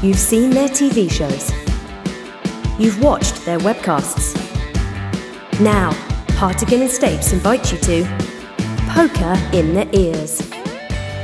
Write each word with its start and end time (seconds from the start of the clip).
You've 0.00 0.16
seen 0.16 0.50
their 0.50 0.68
TV 0.68 1.10
shows. 1.10 1.50
You've 2.78 3.02
watched 3.02 3.44
their 3.44 3.58
webcasts. 3.58 4.36
Now, 5.60 5.90
Hartigan 6.36 6.82
and 6.82 6.88
Stapes 6.88 7.32
invite 7.32 7.72
you 7.72 7.78
to 7.78 8.04
Poker 8.90 9.34
in 9.52 9.74
the 9.74 9.88
Ears. 9.98 10.48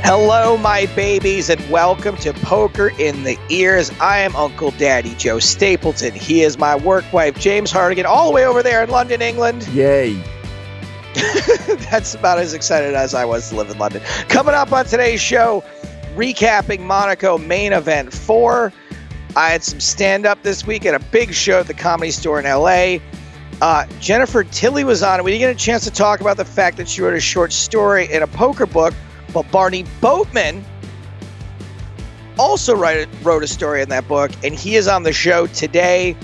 Hello, 0.03 0.57
my 0.57 0.87
babies, 0.87 1.49
and 1.49 1.69
welcome 1.69 2.17
to 2.17 2.33
Poker 2.33 2.91
in 2.99 3.23
the 3.23 3.39
Ears. 3.49 3.93
I 4.01 4.19
am 4.19 4.35
Uncle 4.35 4.71
Daddy 4.71 5.15
Joe 5.15 5.39
Stapleton. 5.39 6.13
He 6.13 6.41
is 6.41 6.57
my 6.57 6.75
work 6.75 7.05
wife, 7.13 7.39
James 7.39 7.71
Hartigan, 7.71 8.05
all 8.05 8.27
the 8.27 8.35
way 8.35 8.45
over 8.45 8.61
there 8.61 8.83
in 8.83 8.89
London, 8.89 9.21
England. 9.21 9.65
Yay. 9.69 10.21
That's 11.89 12.13
about 12.13 12.39
as 12.39 12.53
excited 12.53 12.93
as 12.93 13.13
I 13.13 13.23
was 13.23 13.47
to 13.51 13.55
live 13.55 13.69
in 13.69 13.77
London. 13.77 14.01
Coming 14.27 14.53
up 14.53 14.73
on 14.73 14.83
today's 14.83 15.21
show, 15.21 15.63
recapping 16.15 16.81
Monaco 16.81 17.37
main 17.37 17.73
event 17.73 18.13
four. 18.13 18.71
I 19.35 19.49
had 19.49 19.63
some 19.63 19.79
stand 19.79 20.25
up 20.25 20.41
this 20.43 20.65
week 20.65 20.85
at 20.85 20.95
a 20.95 20.99
big 21.11 21.33
show 21.33 21.59
at 21.59 21.67
the 21.67 21.73
comedy 21.73 22.11
store 22.11 22.39
in 22.39 22.45
LA. 22.45 22.97
Uh, 23.61 23.85
Jennifer 23.99 24.43
Tilly 24.43 24.83
was 24.83 25.03
on, 25.03 25.15
and 25.15 25.25
we 25.25 25.31
didn't 25.31 25.41
get 25.41 25.55
a 25.55 25.65
chance 25.65 25.83
to 25.83 25.91
talk 25.91 26.21
about 26.21 26.37
the 26.37 26.45
fact 26.45 26.77
that 26.77 26.87
she 26.87 27.01
wrote 27.01 27.13
a 27.13 27.19
short 27.19 27.53
story 27.53 28.11
in 28.11 28.23
a 28.23 28.27
poker 28.27 28.65
book. 28.65 28.93
But 29.33 29.49
Barney 29.51 29.85
Boatman 30.01 30.63
also 32.37 32.75
write, 32.75 33.07
wrote 33.23 33.43
a 33.43 33.47
story 33.47 33.81
in 33.81 33.89
that 33.89 34.07
book, 34.07 34.31
and 34.43 34.53
he 34.53 34.75
is 34.75 34.87
on 34.87 35.03
the 35.03 35.13
show 35.13 35.47
today. 35.47 36.15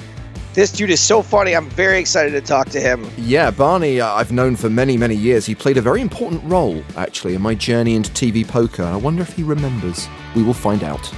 This 0.54 0.70
dude 0.70 0.90
is 0.90 1.00
so 1.00 1.22
funny. 1.22 1.56
I'm 1.56 1.70
very 1.70 1.98
excited 1.98 2.32
to 2.32 2.42
talk 2.42 2.68
to 2.70 2.82
him. 2.82 3.10
Yeah, 3.18 3.52
Barney, 3.52 4.02
uh, 4.02 4.14
I've 4.14 4.34
known 4.34 4.58
for 4.58 4.70
many, 4.70 4.98
many 4.98 5.16
years. 5.16 5.46
He 5.46 5.56
played 5.56 5.78
a 5.78 5.82
very 5.82 6.02
important 6.02 6.44
role, 6.44 6.84
actually, 6.98 7.36
in 7.36 7.42
my 7.42 7.56
journey 7.56 7.96
into 7.96 8.12
TV 8.12 8.46
poker. 8.46 8.84
I 8.84 8.98
wonder 8.98 9.22
if 9.22 9.34
he 9.34 9.44
remembers. 9.44 10.10
We 10.36 10.44
will 10.44 10.54
find 10.54 10.84
out. 10.84 11.10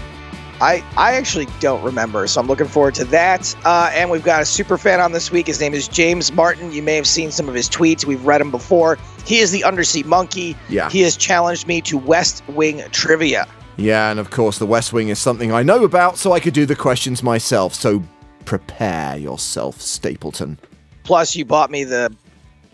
I, 0.61 0.83
I 0.97 1.15
actually 1.15 1.47
don't 1.59 1.83
remember, 1.83 2.27
so 2.27 2.39
I'm 2.39 2.47
looking 2.47 2.67
forward 2.67 2.93
to 2.95 3.05
that. 3.05 3.55
Uh, 3.65 3.89
and 3.91 4.11
we've 4.11 4.23
got 4.23 4.43
a 4.43 4.45
super 4.45 4.77
fan 4.77 4.99
on 4.99 5.13
this 5.13 5.31
week. 5.31 5.47
His 5.47 5.59
name 5.59 5.73
is 5.73 5.87
James 5.87 6.31
Martin. 6.31 6.71
You 6.71 6.83
may 6.83 6.95
have 6.95 7.07
seen 7.07 7.31
some 7.31 7.49
of 7.49 7.55
his 7.55 7.67
tweets. 7.67 8.05
We've 8.05 8.23
read 8.23 8.39
him 8.39 8.51
before. 8.51 8.99
He 9.25 9.39
is 9.39 9.51
the 9.51 9.63
Undersea 9.63 10.03
Monkey. 10.03 10.55
Yeah. 10.69 10.91
He 10.91 11.01
has 11.01 11.17
challenged 11.17 11.67
me 11.67 11.81
to 11.81 11.97
West 11.97 12.47
Wing 12.49 12.83
trivia. 12.91 13.47
Yeah, 13.77 14.11
and 14.11 14.19
of 14.19 14.29
course, 14.29 14.59
the 14.59 14.67
West 14.67 14.93
Wing 14.93 15.09
is 15.09 15.17
something 15.17 15.51
I 15.51 15.63
know 15.63 15.83
about, 15.83 16.17
so 16.19 16.31
I 16.33 16.39
could 16.39 16.53
do 16.53 16.67
the 16.67 16.75
questions 16.75 17.23
myself. 17.23 17.73
So 17.73 18.03
prepare 18.45 19.17
yourself, 19.17 19.81
Stapleton. 19.81 20.59
Plus, 21.03 21.35
you 21.35 21.45
bought 21.45 21.69
me 21.71 21.83
the 21.83 22.15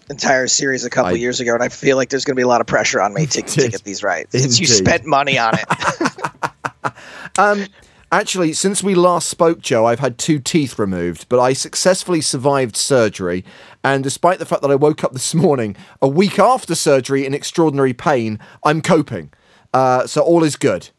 entire 0.09 0.47
series 0.47 0.83
a 0.85 0.89
couple 0.89 1.13
I- 1.13 1.17
years 1.17 1.39
ago, 1.39 1.53
and 1.53 1.63
I 1.63 1.69
feel 1.69 1.97
like 1.97 2.09
there's 2.09 2.25
going 2.25 2.35
to 2.35 2.39
be 2.39 2.43
a 2.43 2.47
lot 2.47 2.61
of 2.61 2.67
pressure 2.67 3.01
on 3.01 3.13
me 3.13 3.25
to, 3.27 3.41
to 3.41 3.69
get 3.69 3.83
these 3.83 4.03
right. 4.03 4.29
Since 4.31 4.59
you 4.59 4.67
spent 4.67 5.05
money 5.05 5.37
on 5.37 5.53
it. 5.57 5.65
Um, 7.37 7.67
actually, 8.11 8.51
since 8.51 8.83
we 8.83 8.95
last 8.95 9.29
spoke, 9.29 9.61
Joe, 9.61 9.85
I've 9.85 9.99
had 9.99 10.17
two 10.17 10.39
teeth 10.39 10.77
removed, 10.77 11.27
but 11.29 11.39
I 11.39 11.53
successfully 11.53 12.19
survived 12.19 12.75
surgery. 12.75 13.45
And 13.83 14.03
despite 14.03 14.39
the 14.39 14.45
fact 14.45 14.61
that 14.61 14.71
I 14.71 14.75
woke 14.75 15.03
up 15.03 15.13
this 15.13 15.33
morning, 15.33 15.77
a 16.01 16.07
week 16.07 16.37
after 16.37 16.75
surgery 16.75 17.25
in 17.25 17.33
extraordinary 17.33 17.93
pain, 17.93 18.39
I'm 18.63 18.81
coping. 18.81 19.31
Uh, 19.73 20.05
so 20.05 20.21
all 20.21 20.43
is 20.43 20.55
good. 20.57 20.89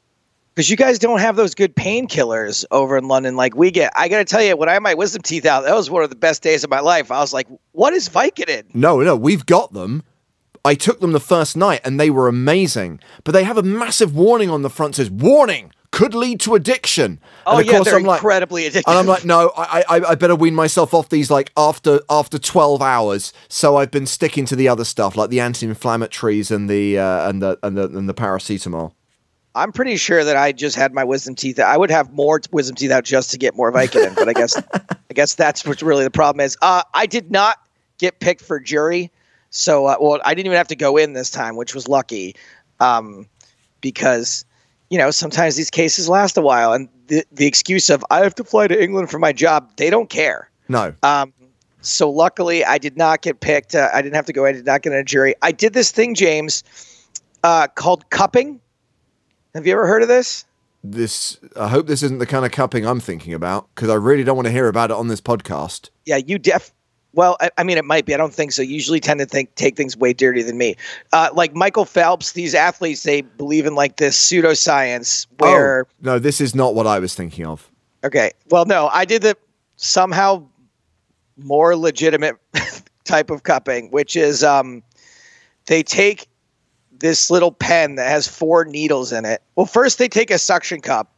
Because 0.61 0.69
you 0.69 0.77
guys 0.77 0.99
don't 0.99 1.21
have 1.21 1.37
those 1.37 1.55
good 1.55 1.75
painkillers 1.75 2.67
over 2.71 2.99
in 2.99 3.09
London 3.09 3.35
like 3.35 3.57
we 3.57 3.71
get. 3.71 3.95
I 3.97 4.09
got 4.09 4.19
to 4.19 4.27
tell 4.27 4.43
you, 4.43 4.59
when 4.59 4.69
I 4.69 4.75
had 4.75 4.83
my 4.83 4.93
wisdom 4.93 5.23
teeth 5.23 5.47
out, 5.47 5.65
that 5.65 5.75
was 5.75 5.89
one 5.89 6.03
of 6.03 6.11
the 6.11 6.17
best 6.17 6.43
days 6.43 6.65
of 6.65 6.69
my 6.69 6.81
life. 6.81 7.11
I 7.11 7.21
was 7.21 7.33
like, 7.33 7.49
"What 7.73 7.95
is 7.95 8.11
Vicodin?" 8.11 8.65
No, 8.75 9.01
no, 9.01 9.17
we've 9.17 9.47
got 9.47 9.73
them. 9.73 10.03
I 10.63 10.75
took 10.75 11.01
them 11.01 11.13
the 11.13 11.19
first 11.21 11.57
night 11.57 11.81
and 11.83 11.99
they 11.99 12.11
were 12.11 12.29
amazing. 12.29 13.01
But 13.25 13.33
they 13.33 13.45
have 13.45 13.57
a 13.57 13.63
massive 13.63 14.15
warning 14.15 14.51
on 14.51 14.61
the 14.61 14.69
front 14.69 14.97
says, 14.97 15.11
warning, 15.11 15.73
could 15.93 16.13
lead 16.13 16.41
to 16.41 16.55
addiction. 16.55 17.21
Oh 17.47 17.53
and 17.53 17.61
of 17.63 17.67
yeah, 17.67 17.73
course 17.73 17.85
they're 17.87 17.97
I'm 17.97 18.03
like, 18.05 18.19
incredibly 18.19 18.65
addictive. 18.65 18.83
and 18.87 18.99
I'm 18.99 19.07
like, 19.07 19.25
no, 19.25 19.53
I, 19.57 19.83
I, 19.89 20.01
I 20.11 20.15
better 20.15 20.37
wean 20.37 20.55
myself 20.55 20.93
off 20.93 21.09
these 21.09 21.31
like 21.31 21.53
after 21.57 22.01
after 22.11 22.39
12 22.39 22.83
hours. 22.83 23.33
So 23.49 23.77
I've 23.77 23.91
been 23.91 24.05
sticking 24.05 24.45
to 24.45 24.57
the 24.57 24.69
other 24.69 24.85
stuff 24.85 25.17
like 25.17 25.31
the 25.31 25.41
anti-inflammatories 25.41 26.55
and 26.55 26.69
the 26.69 26.99
uh, 26.99 27.31
and 27.31 27.41
the 27.41 27.59
and 27.63 27.79
the 27.79 27.85
and 27.85 28.07
the 28.07 28.15
paracetamol. 28.15 28.93
I'm 29.55 29.73
pretty 29.73 29.97
sure 29.97 30.23
that 30.25 30.37
I 30.37 30.53
just 30.53 30.77
had 30.77 30.93
my 30.93 31.05
wisdom 31.05 31.35
teeth. 31.35 31.59
out. 31.59 31.69
I 31.69 31.77
would 31.77 31.91
have 31.91 32.13
more 32.13 32.41
wisdom 32.53 32.77
teeth 32.77 32.91
out 32.91 33.05
just 33.05 33.31
to 33.33 33.39
get 33.39 33.57
more 33.57 33.73
Vicodin, 33.73 34.15
but 34.15 34.29
I 34.29 34.33
guess 34.33 34.57
I 35.11 35.15
guess 35.15 35.35
that's 35.35 35.65
what 35.65 35.83
really 35.83 36.05
the 36.05 36.11
problem 36.11 36.45
is. 36.45 36.57
Uh, 36.63 36.83
I 36.95 37.07
did 37.07 37.31
not 37.31 37.57
get 37.99 38.21
picked 38.21 38.43
for 38.43 38.61
jury, 38.61 39.11
so 39.51 39.87
uh, 39.87 39.97
well, 40.01 40.21
I 40.25 40.35
didn't 40.35 40.47
even 40.47 40.57
have 40.57 40.69
to 40.69 40.77
go 40.77 40.97
in 40.97 41.13
this 41.15 41.31
time, 41.31 41.57
which 41.57 41.75
was 41.75 41.89
lucky, 41.89 42.37
um, 42.79 43.27
because 43.81 44.45
you 44.89 44.99
know 44.99 45.11
sometimes 45.11 45.57
these 45.57 45.71
cases 45.71 46.09
last 46.09 46.37
a 46.37 46.43
while, 46.43 46.73
and 46.73 46.89
the 47.09 47.25
the 47.33 47.47
excuse 47.47 47.91
of 47.91 48.05
I 48.11 48.21
have 48.21 48.37
to 48.37 48.45
fly 48.45 48.69
to 48.69 48.81
England 48.81 49.11
for 49.11 49.19
my 49.19 49.33
job, 49.33 49.73
they 49.77 49.91
don't 49.91 50.09
care. 50.09 50.49
No, 50.69 50.95
Um, 51.03 51.33
so 51.81 52.09
luckily, 52.11 52.65
I 52.65 52.79
did 52.79 52.97
not 52.97 53.23
get 53.23 53.41
picked. 53.41 53.75
Uh, 53.75 53.89
I 53.93 54.03
didn't 54.03 54.15
have 54.15 54.27
to 54.27 54.33
go. 54.33 54.45
I 54.45 54.53
did 54.53 54.67
not 54.67 54.83
get 54.83 54.93
in 54.93 54.99
a 54.99 55.05
jury. 55.05 55.35
I 55.43 55.51
did 55.51 55.73
this 55.73 55.91
thing, 55.91 56.15
James, 56.15 56.63
uh, 57.43 57.67
called 57.69 58.09
cupping. 58.11 58.61
Have 59.55 59.67
you 59.67 59.73
ever 59.73 59.87
heard 59.87 60.03
of 60.03 60.09
this? 60.09 60.45
this. 60.83 61.39
I 61.57 61.69
hope 61.69 61.87
this 61.87 62.03
isn't 62.03 62.19
the 62.19 62.27
kind 62.27 62.45
of 62.45 62.53
cupping 62.53 62.87
I'm 62.87 63.01
thinking 63.01 63.35
about 63.35 63.69
because 63.75 63.91
I 63.91 63.95
really 63.95 64.25
don't 64.25 64.37
want 64.37 64.47
to 64.47 64.53
hear 64.53 64.69
about 64.69 64.91
it 64.91 64.97
on 64.97 65.09
this 65.09 65.21
podcast. 65.21 65.91
Yeah, 66.05 66.17
you 66.17 66.39
def. 66.39 66.73
Well, 67.13 67.37
I, 67.41 67.51
I 67.59 67.65
mean, 67.65 67.77
it 67.77 67.85
might 67.85 68.07
be. 68.07 68.15
I 68.15 68.17
don't 68.17 68.33
think 68.33 68.53
so. 68.53 68.63
Usually, 68.63 69.01
tend 69.01 69.21
to 69.21 69.27
think 69.27 69.55
take 69.57 69.77
things 69.77 69.97
way 69.97 70.13
dirtier 70.13 70.45
than 70.45 70.57
me. 70.57 70.77
Uh, 71.13 71.31
like 71.35 71.55
Michael 71.55 71.85
Phelps, 71.85 72.33
these 72.33 72.55
athletes 72.55 73.03
they 73.03 73.23
believe 73.23 73.67
in 73.67 73.75
like 73.75 73.97
this 73.97 74.19
pseudoscience 74.19 75.27
where. 75.39 75.87
oh, 75.87 75.95
no, 76.01 76.19
this 76.19 76.41
is 76.41 76.55
not 76.55 76.75
what 76.75 76.87
I 76.87 76.99
was 76.99 77.15
thinking 77.15 77.47
of. 77.47 77.71
Okay, 78.05 78.31
well, 78.49 78.65
no, 78.65 78.89
I 78.89 79.05
did 79.05 79.23
the 79.23 79.37
somehow 79.77 80.47
more 81.37 81.77
legitimate 81.77 82.37
type 83.05 83.31
of 83.31 83.43
cupping, 83.43 83.91
which 83.91 84.17
is 84.17 84.45
um, 84.45 84.83
they 85.67 85.83
take 85.83 86.30
this 87.01 87.31
little 87.31 87.51
pen 87.53 87.97
that 87.97 88.09
has 88.09 88.29
four 88.29 88.65
needles 88.65 89.13
in 89.13 89.25
it. 89.25 89.43
Well, 89.57 89.67
first 89.67 89.99
they 89.99 90.09
take 90.09 90.31
a 90.31 90.39
suction 90.39 90.81
cup 90.81 91.13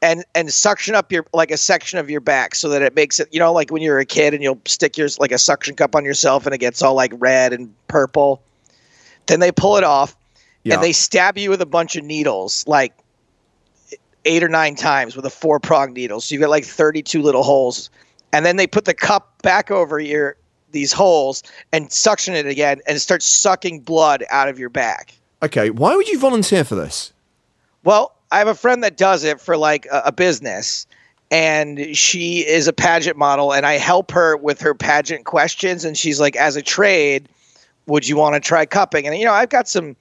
and 0.00 0.24
and 0.34 0.52
suction 0.52 0.94
up 0.94 1.12
your 1.12 1.26
like 1.32 1.50
a 1.50 1.56
section 1.56 1.98
of 1.98 2.10
your 2.10 2.20
back 2.20 2.54
so 2.54 2.68
that 2.70 2.82
it 2.82 2.94
makes 2.94 3.20
it 3.20 3.28
you 3.32 3.38
know 3.38 3.52
like 3.52 3.70
when 3.70 3.82
you're 3.82 3.98
a 3.98 4.04
kid 4.04 4.34
and 4.34 4.42
you'll 4.42 4.60
stick 4.66 4.96
yours 4.96 5.18
like 5.18 5.32
a 5.32 5.38
suction 5.38 5.76
cup 5.76 5.94
on 5.94 6.04
yourself 6.04 6.46
and 6.46 6.54
it 6.54 6.58
gets 6.58 6.82
all 6.82 6.94
like 6.94 7.12
red 7.16 7.52
and 7.52 7.72
purple. 7.88 8.42
Then 9.26 9.40
they 9.40 9.52
pull 9.52 9.76
it 9.76 9.84
off 9.84 10.16
Yeah. 10.62 10.74
and 10.74 10.82
they 10.82 10.92
stab 10.92 11.38
you 11.38 11.50
with 11.50 11.60
a 11.62 11.66
bunch 11.66 11.96
of 11.96 12.04
needles 12.04 12.64
like 12.66 12.92
eight 14.24 14.42
or 14.42 14.48
nine 14.48 14.74
times 14.74 15.16
with 15.16 15.26
a 15.26 15.30
four 15.30 15.60
prong 15.60 15.92
needle. 15.92 16.20
So 16.20 16.34
you've 16.34 16.40
got 16.40 16.50
like 16.50 16.64
32 16.64 17.20
little 17.20 17.42
holes. 17.42 17.90
And 18.32 18.44
then 18.44 18.56
they 18.56 18.66
put 18.66 18.84
the 18.84 18.94
cup 18.94 19.40
back 19.42 19.70
over 19.70 20.00
your 20.00 20.36
these 20.72 20.92
holes 20.92 21.42
and 21.72 21.92
suction 21.92 22.34
it 22.34 22.46
again 22.46 22.80
and 22.86 23.00
start 23.00 23.22
sucking 23.22 23.80
blood 23.80 24.24
out 24.28 24.48
of 24.48 24.58
your 24.58 24.68
back. 24.70 25.14
Okay, 25.44 25.68
why 25.68 25.94
would 25.94 26.08
you 26.08 26.18
volunteer 26.18 26.64
for 26.64 26.74
this? 26.74 27.12
Well, 27.84 28.16
I 28.32 28.38
have 28.38 28.48
a 28.48 28.54
friend 28.54 28.82
that 28.82 28.96
does 28.96 29.24
it 29.24 29.42
for 29.42 29.58
like 29.58 29.84
a, 29.92 30.04
a 30.06 30.12
business, 30.12 30.86
and 31.30 31.94
she 31.94 32.46
is 32.46 32.66
a 32.66 32.72
pageant 32.72 33.18
model, 33.18 33.52
and 33.52 33.66
I 33.66 33.74
help 33.74 34.10
her 34.12 34.38
with 34.38 34.58
her 34.62 34.74
pageant 34.74 35.26
questions. 35.26 35.84
And 35.84 35.98
she's 35.98 36.18
like, 36.18 36.34
as 36.34 36.56
a 36.56 36.62
trade, 36.62 37.28
would 37.86 38.08
you 38.08 38.16
want 38.16 38.36
to 38.36 38.40
try 38.40 38.64
cupping? 38.64 39.06
And 39.06 39.18
you 39.18 39.26
know, 39.26 39.34
I've 39.34 39.50
got 39.50 39.68
some 39.68 39.96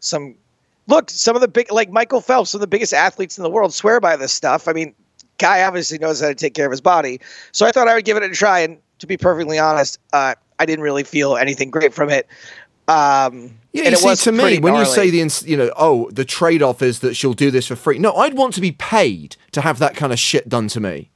some 0.00 0.34
look, 0.88 1.10
some 1.10 1.36
of 1.36 1.42
the 1.42 1.48
big 1.48 1.70
like 1.70 1.90
Michael 1.90 2.20
Phelps, 2.20 2.50
some 2.50 2.58
of 2.58 2.62
the 2.62 2.66
biggest 2.66 2.92
athletes 2.92 3.38
in 3.38 3.44
the 3.44 3.50
world 3.50 3.72
swear 3.72 4.00
by 4.00 4.16
this 4.16 4.32
stuff. 4.32 4.66
I 4.66 4.72
mean, 4.72 4.96
guy 5.38 5.62
obviously 5.62 5.98
knows 5.98 6.20
how 6.20 6.26
to 6.26 6.34
take 6.34 6.54
care 6.54 6.66
of 6.66 6.72
his 6.72 6.80
body. 6.80 7.20
So 7.52 7.66
I 7.66 7.70
thought 7.70 7.86
I 7.86 7.94
would 7.94 8.04
give 8.04 8.16
it 8.16 8.24
a 8.24 8.30
try. 8.30 8.58
And 8.58 8.78
to 8.98 9.06
be 9.06 9.16
perfectly 9.16 9.60
honest, 9.60 10.00
uh, 10.12 10.34
I 10.58 10.66
didn't 10.66 10.82
really 10.82 11.04
feel 11.04 11.36
anything 11.36 11.70
great 11.70 11.94
from 11.94 12.10
it. 12.10 12.26
Um, 12.88 13.58
Yeah, 13.72 13.84
and 13.84 13.94
it 13.94 13.98
see, 13.98 14.06
was 14.06 14.22
to 14.24 14.32
me, 14.32 14.58
when 14.58 14.74
you 14.74 14.86
say 14.86 15.10
the, 15.10 15.44
you 15.46 15.56
know, 15.56 15.70
oh, 15.76 16.10
the 16.10 16.24
trade-off 16.24 16.82
is 16.82 17.00
that 17.00 17.14
she'll 17.14 17.34
do 17.34 17.50
this 17.50 17.66
for 17.66 17.76
free. 17.76 17.98
No, 17.98 18.14
I'd 18.14 18.34
want 18.34 18.54
to 18.54 18.60
be 18.60 18.72
paid 18.72 19.36
to 19.52 19.60
have 19.60 19.78
that 19.78 19.94
kind 19.94 20.12
of 20.12 20.18
shit 20.18 20.48
done 20.48 20.68
to 20.68 20.80
me. 20.80 21.10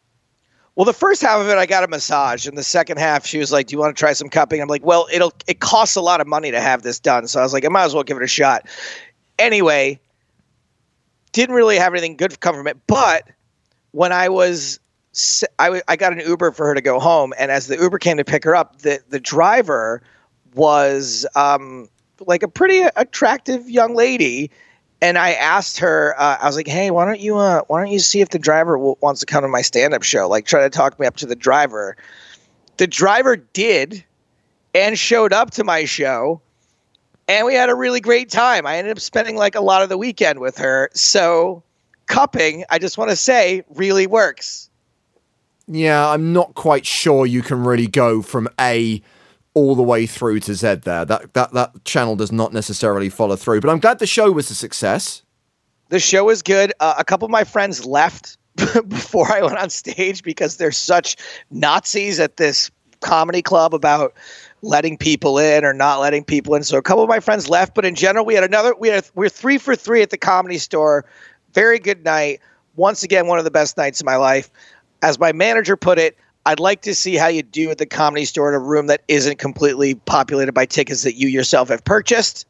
Well, 0.75 0.85
the 0.87 0.93
first 0.95 1.21
half 1.21 1.41
of 1.41 1.49
it, 1.49 1.59
I 1.59 1.67
got 1.67 1.85
a 1.85 1.89
massage, 1.89 2.47
and 2.47 2.57
the 2.57 2.63
second 2.63 2.99
half, 2.99 3.27
she 3.27 3.39
was 3.39 3.53
like, 3.53 3.67
"Do 3.67 3.75
you 3.75 3.79
want 3.79 3.95
to 3.95 3.99
try 3.99 4.15
some 4.15 4.31
cupping?" 4.31 4.63
I'm 4.63 4.69
like, 4.69 4.85
"Well, 4.85 5.07
it'll 5.13 5.33
it 5.47 5.61
costs 5.61 5.97
a 5.97 6.01
lot 6.01 6.23
of 6.23 6.27
money 6.27 6.51
to 6.51 6.61
have 6.61 6.83
this 6.83 6.99
done," 6.99 7.27
so 7.27 7.41
I 7.41 7.43
was 7.43 7.53
like, 7.53 7.67
"I 7.67 7.69
might 7.69 7.85
as 7.85 7.95
well 7.95 8.05
give 8.05 8.17
it 8.17 8.23
a 8.23 8.27
shot." 8.27 8.67
Anyway, 9.39 10.01
didn't 11.33 11.55
really 11.55 11.77
have 11.77 11.93
anything 11.93 12.17
good 12.17 12.41
come 12.41 12.55
from 12.55 12.67
it, 12.67 12.79
but 12.87 13.29
when 13.91 14.13
I 14.13 14.31
was, 14.31 14.81
I, 15.59 15.67
w- 15.67 15.83
I 15.89 15.97
got 15.97 16.15
an 16.15 16.21
Uber 16.21 16.53
for 16.53 16.67
her 16.67 16.75
to 16.75 16.81
go 16.81 16.99
home, 16.99 17.35
and 17.39 17.51
as 17.51 17.67
the 17.67 17.77
Uber 17.77 17.99
came 17.99 18.17
to 18.17 18.25
pick 18.25 18.45
her 18.45 18.57
up, 18.57 18.81
the 18.81 19.01
the 19.11 19.21
driver 19.21 20.03
was 20.55 21.27
um 21.35 21.89
like 22.27 22.43
a 22.43 22.49
pretty 22.49 22.83
attractive 22.97 23.69
young 23.69 23.95
lady. 23.95 24.51
And 25.01 25.19
I 25.19 25.33
asked 25.33 25.79
her, 25.81 26.15
uh, 26.17 26.39
I 26.41 26.47
was 26.47 26.55
like, 26.55 26.69
"Hey, 26.69 26.93
why 26.93 27.05
don't 27.05 27.19
you, 27.19 27.37
uh, 27.37 27.63
why 27.67 27.83
don't 27.83 27.91
you 27.91 27.99
see 27.99 28.21
if 28.21 28.29
the 28.29 28.39
driver 28.39 28.77
w- 28.77 28.95
wants 29.01 29.19
to 29.19 29.27
come 29.27 29.43
to 29.43 29.49
my 29.49 29.63
stand-up 29.63 30.05
show? 30.05 30.29
Like, 30.29 30.47
try 30.47 30.61
to 30.61 30.71
talk 30.71 31.01
me 31.01 31.07
up 31.09 31.17
to 31.17 31.27
the 31.27 31.35
driver." 31.35 31.97
The 32.77 32.87
driver 32.87 33.35
did, 33.35 34.05
and 34.75 34.97
showed 34.97 35.33
up 35.33 35.51
to 35.53 35.65
my 35.65 35.87
show, 35.87 36.41
and 37.27 37.47
we 37.47 37.55
had 37.55 37.69
a 37.69 37.75
really 37.75 38.01
great 38.01 38.31
time. 38.31 38.65
I 38.65 38.77
ended 38.77 38.93
up 38.93 39.01
spending 39.01 39.35
like 39.37 39.57
a 39.57 39.61
lot 39.61 39.83
of 39.83 39.89
the 39.89 39.99
weekend 39.99 40.39
with 40.39 40.57
her. 40.59 40.89
So, 40.95 41.65
cupping, 42.07 42.65
I 42.71 42.79
just 42.79 42.97
want 42.97 43.11
to 43.11 43.17
say, 43.17 43.65
really 43.75 44.07
works. 44.07 44.71
Yeah, 45.67 46.09
I'm 46.09 46.33
not 46.33 46.55
quite 46.55 46.87
sure 46.87 47.27
you 47.27 47.43
can 47.43 47.65
really 47.65 47.89
go 47.89 48.23
from 48.23 48.49
A 48.61 49.03
all 49.55 49.75
the 49.75 49.83
way 49.83 50.07
through 50.07 50.41
to 50.41 50.55
Z 50.55 50.77
there. 50.83 51.05
That 51.05 51.35
that 51.35 51.53
that 51.53 51.85
channel 51.85 52.17
does 52.17 52.33
not 52.33 52.53
necessarily 52.53 53.09
follow 53.09 53.37
through. 53.37 53.61
But 53.61 53.71
I'm 53.71 53.81
glad 53.81 53.99
the 53.99 54.07
show 54.07 54.31
was 54.31 54.51
a 54.51 54.55
success. 54.55 55.23
The 55.89 56.01
show 56.01 56.25
was 56.25 56.43
good. 56.43 56.73
Uh, 56.81 56.95
a 56.99 57.05
couple 57.05 57.27
of 57.27 57.31
my 57.31 57.45
friends 57.45 57.85
left 57.85 58.39
before 58.89 59.31
I 59.31 59.43
went 59.43 59.59
on 59.59 59.71
stage 59.71 60.23
because 60.23 60.57
they're 60.57 60.73
such 60.73 61.17
Nazis 61.51 62.19
at 62.19 62.37
this 62.37 62.71
comedy 63.01 63.43
club 63.43 63.75
about 63.75 64.15
letting 64.63 64.97
people 64.97 65.39
in 65.39 65.65
or 65.65 65.75
not 65.75 66.01
letting 66.01 66.25
people 66.25 66.55
in. 66.55 66.63
So 66.63 66.79
a 66.79 66.83
couple 66.83 67.03
of 67.03 67.09
my 67.09 67.21
friends 67.21 67.49
left, 67.49 67.75
but 67.75 67.85
in 67.85 67.95
general, 67.95 68.25
we 68.25 68.35
had 68.35 68.45
another. 68.45 68.75
We 68.79 68.89
had 68.89 69.05
we 69.15 69.25
we're 69.25 69.29
three 69.29 69.59
for 69.59 69.77
three 69.77 70.03
at 70.03 70.11
the 70.11 70.19
comedy 70.19 70.59
store. 70.59 71.05
Very 71.53 71.79
good 71.79 72.05
night. 72.05 72.41
Once 72.77 73.03
again, 73.03 73.27
one 73.27 73.39
of 73.39 73.45
the 73.45 73.51
best 73.51 73.77
nights 73.77 74.01
of 74.01 74.07
my 74.07 74.17
life. 74.17 74.51
As 75.03 75.19
my 75.19 75.33
manager 75.33 75.77
put 75.77 75.99
it, 75.99 76.17
I'd 76.45 76.61
like 76.61 76.83
to 76.83 76.95
see 76.95 77.17
how 77.17 77.29
you 77.29 77.43
do 77.43 77.71
at 77.71 77.79
the 77.79 77.87
comedy 77.87 78.25
store 78.25 78.49
in 78.49 78.55
a 78.55 78.59
room 78.59 78.89
that 78.89 79.03
isn't 79.09 79.39
completely 79.39 79.95
populated 79.95 80.53
by 80.53 80.67
tickets 80.67 81.03
that 81.05 81.15
you 81.15 81.29
yourself 81.29 81.69
have 81.69 81.85
purchased. 81.85 82.47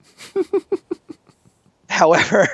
However, 1.90 2.48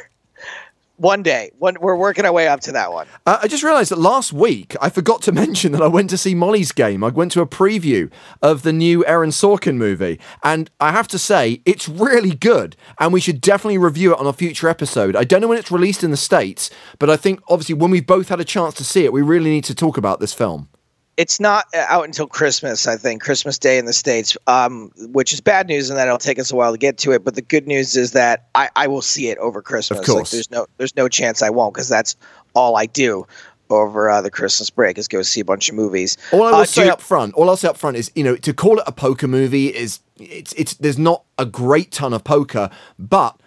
one 0.97 1.23
day, 1.23 1.53
one, 1.61 1.77
we're 1.81 1.95
working 1.95 2.25
our 2.25 2.33
way 2.33 2.49
up 2.49 2.59
to 2.61 2.73
that 2.73 2.93
one. 2.93 3.07
Uh, 3.25 3.39
I 3.41 3.47
just 3.47 3.63
realised 3.63 3.93
that 3.93 4.01
last 4.01 4.33
week 4.33 4.75
I 4.81 4.89
forgot 4.89 5.23
to 5.23 5.33
mention 5.45 5.71
that 5.73 5.81
I 5.83 5.87
went 5.87 6.11
to 6.11 6.19
see 6.19 6.35
Molly's 6.35 6.73
game. 6.73 7.05
I 7.05 7.09
went 7.09 7.31
to 7.33 7.41
a 7.41 7.47
preview 7.47 8.11
of 8.43 8.63
the 8.63 8.73
new 8.73 9.07
Aaron 9.07 9.31
Sorkin 9.31 9.77
movie, 9.77 10.19
and 10.43 10.69
I 10.81 10.91
have 10.91 11.07
to 11.09 11.19
say 11.19 11.63
it's 11.65 11.89
really 11.89 12.35
good, 12.35 12.75
and 12.99 13.13
we 13.13 13.21
should 13.21 13.41
definitely 13.41 13.79
review 13.79 14.13
it 14.13 14.19
on 14.19 14.27
a 14.27 14.33
future 14.33 14.69
episode. 14.69 15.15
I 15.15 15.23
don't 15.23 15.41
know 15.41 15.49
when 15.49 15.59
it's 15.59 15.71
released 15.71 16.03
in 16.03 16.11
the 16.11 16.17
states, 16.17 16.69
but 16.99 17.09
I 17.09 17.17
think 17.17 17.41
obviously 17.49 17.77
when 17.77 17.93
we've 17.93 18.07
both 18.07 18.29
had 18.29 18.41
a 18.41 18.45
chance 18.45 18.75
to 18.75 18.85
see 18.85 19.05
it, 19.05 19.13
we 19.13 19.23
really 19.23 19.51
need 19.51 19.65
to 19.65 19.75
talk 19.77 19.97
about 19.97 20.19
this 20.19 20.35
film 20.35 20.69
it's 21.19 21.41
not 21.41 21.67
out 21.75 22.05
until 22.05 22.29
Christmas, 22.29 22.87
I 22.87 22.97
think, 22.97 23.23
Christmas 23.23 23.59
Day 23.59 23.77
in 23.77 23.87
the 23.87 23.93
States, 23.93 24.37
um, 24.47 24.93
which 25.11 25.33
is 25.33 25.41
bad 25.41 25.67
news, 25.67 25.91
and 25.91 25.99
that 25.99 26.07
it'll 26.07 26.17
take 26.17 26.39
us 26.39 26.53
a 26.53 26.57
while 26.57 26.71
to 26.71 26.79
get 26.79 26.97
to 26.99 27.11
it. 27.11 27.25
But 27.25 27.35
the 27.35 27.43
good 27.43 27.67
news 27.67 27.97
is 27.97 28.13
that 28.13 28.47
I, 28.55 28.71
I 28.77 28.87
will 28.87 29.03
see 29.03 29.29
it 29.29 29.37
over 29.39 29.61
Christmas. 29.61 29.99
Of 29.99 30.07
course. 30.07 30.17
Like, 30.17 30.31
there's 30.31 30.51
no 30.53 30.67
there's 30.79 30.95
no 30.97 31.09
chance 31.09 31.43
I 31.43 31.51
won't 31.51 31.75
because 31.75 31.89
that's 31.89 32.15
all 32.55 32.77
I 32.77 32.87
do 32.87 33.27
over 33.69 34.09
uh, 34.09 34.23
the 34.23 34.31
Christmas 34.31 34.71
break 34.71 34.97
is 34.97 35.09
go 35.09 35.21
see 35.23 35.41
a 35.41 35.45
bunch 35.45 35.69
of 35.69 35.75
movies. 35.75 36.17
All 36.33 36.45
I 36.45 36.53
will 36.53 36.59
uh, 36.59 36.65
say 36.65 36.89
up 36.89 37.01
front, 37.01 37.35
all 37.35 37.51
I'll 37.51 37.57
say 37.57 37.69
up 37.69 37.77
front 37.77 37.97
is, 37.97 38.13
you 38.15 38.23
know, 38.23 38.37
to 38.37 38.55
call 38.55 38.79
it 38.79 38.85
a 38.87 38.93
poker 38.93 39.27
movie 39.27 39.75
is 39.75 39.99
it's 40.21 40.53
it's 40.53 40.75
there's 40.75 40.99
not 40.99 41.25
a 41.37 41.45
great 41.45 41.91
ton 41.91 42.13
of 42.13 42.23
poker, 42.23 42.71
but 42.97 43.41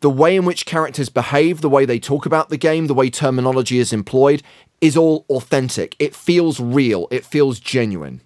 the 0.00 0.10
way 0.10 0.34
in 0.34 0.46
which 0.46 0.64
characters 0.64 1.08
behave, 1.08 1.60
the 1.60 1.68
way 1.68 1.84
they 1.84 1.98
talk 1.98 2.24
about 2.24 2.48
the 2.48 2.56
game, 2.56 2.86
the 2.86 2.94
way 2.94 3.10
terminology 3.10 3.78
is 3.78 3.92
employed, 3.92 4.42
is 4.80 4.96
all 4.96 5.24
authentic. 5.30 5.96
It 5.98 6.14
feels 6.14 6.60
real. 6.60 7.08
It 7.10 7.24
feels 7.24 7.58
genuine. 7.60 8.20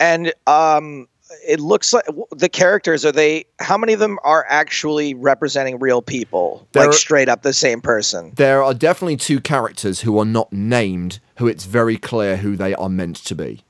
and 0.00 0.32
um, 0.46 1.08
it 1.48 1.58
looks 1.58 1.92
like 1.92 2.04
the 2.36 2.48
characters 2.48 3.04
are 3.04 3.10
they? 3.12 3.44
How 3.58 3.76
many 3.78 3.92
of 3.92 3.98
them 3.98 4.18
are 4.24 4.44
actually 4.48 5.14
representing 5.14 5.78
real 5.78 6.02
people, 6.02 6.66
There 6.72 6.82
like 6.84 6.90
are- 6.90 6.92
straight 6.98 7.28
up 7.28 7.42
the 7.42 7.52
same 7.52 7.80
person? 7.80 8.32
There 8.36 8.62
are 8.62 8.74
definitely 8.74 9.16
two 9.16 9.40
characters 9.40 10.00
who 10.00 10.18
are 10.18 10.24
not 10.24 10.52
named, 10.52 11.18
who 11.38 11.48
it's 11.48 11.64
very 11.64 11.96
clear 11.96 12.36
who 12.36 12.56
they 12.56 12.74
are 12.74 12.88
meant 12.88 13.16
to 13.24 13.34
be. 13.34 13.62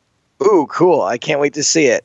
Ooh, 0.43 0.67
cool! 0.69 1.01
I 1.03 1.17
can't 1.17 1.41
wait 1.41 1.55
to 1.55 1.63
see 1.63 1.87
it. 1.87 2.05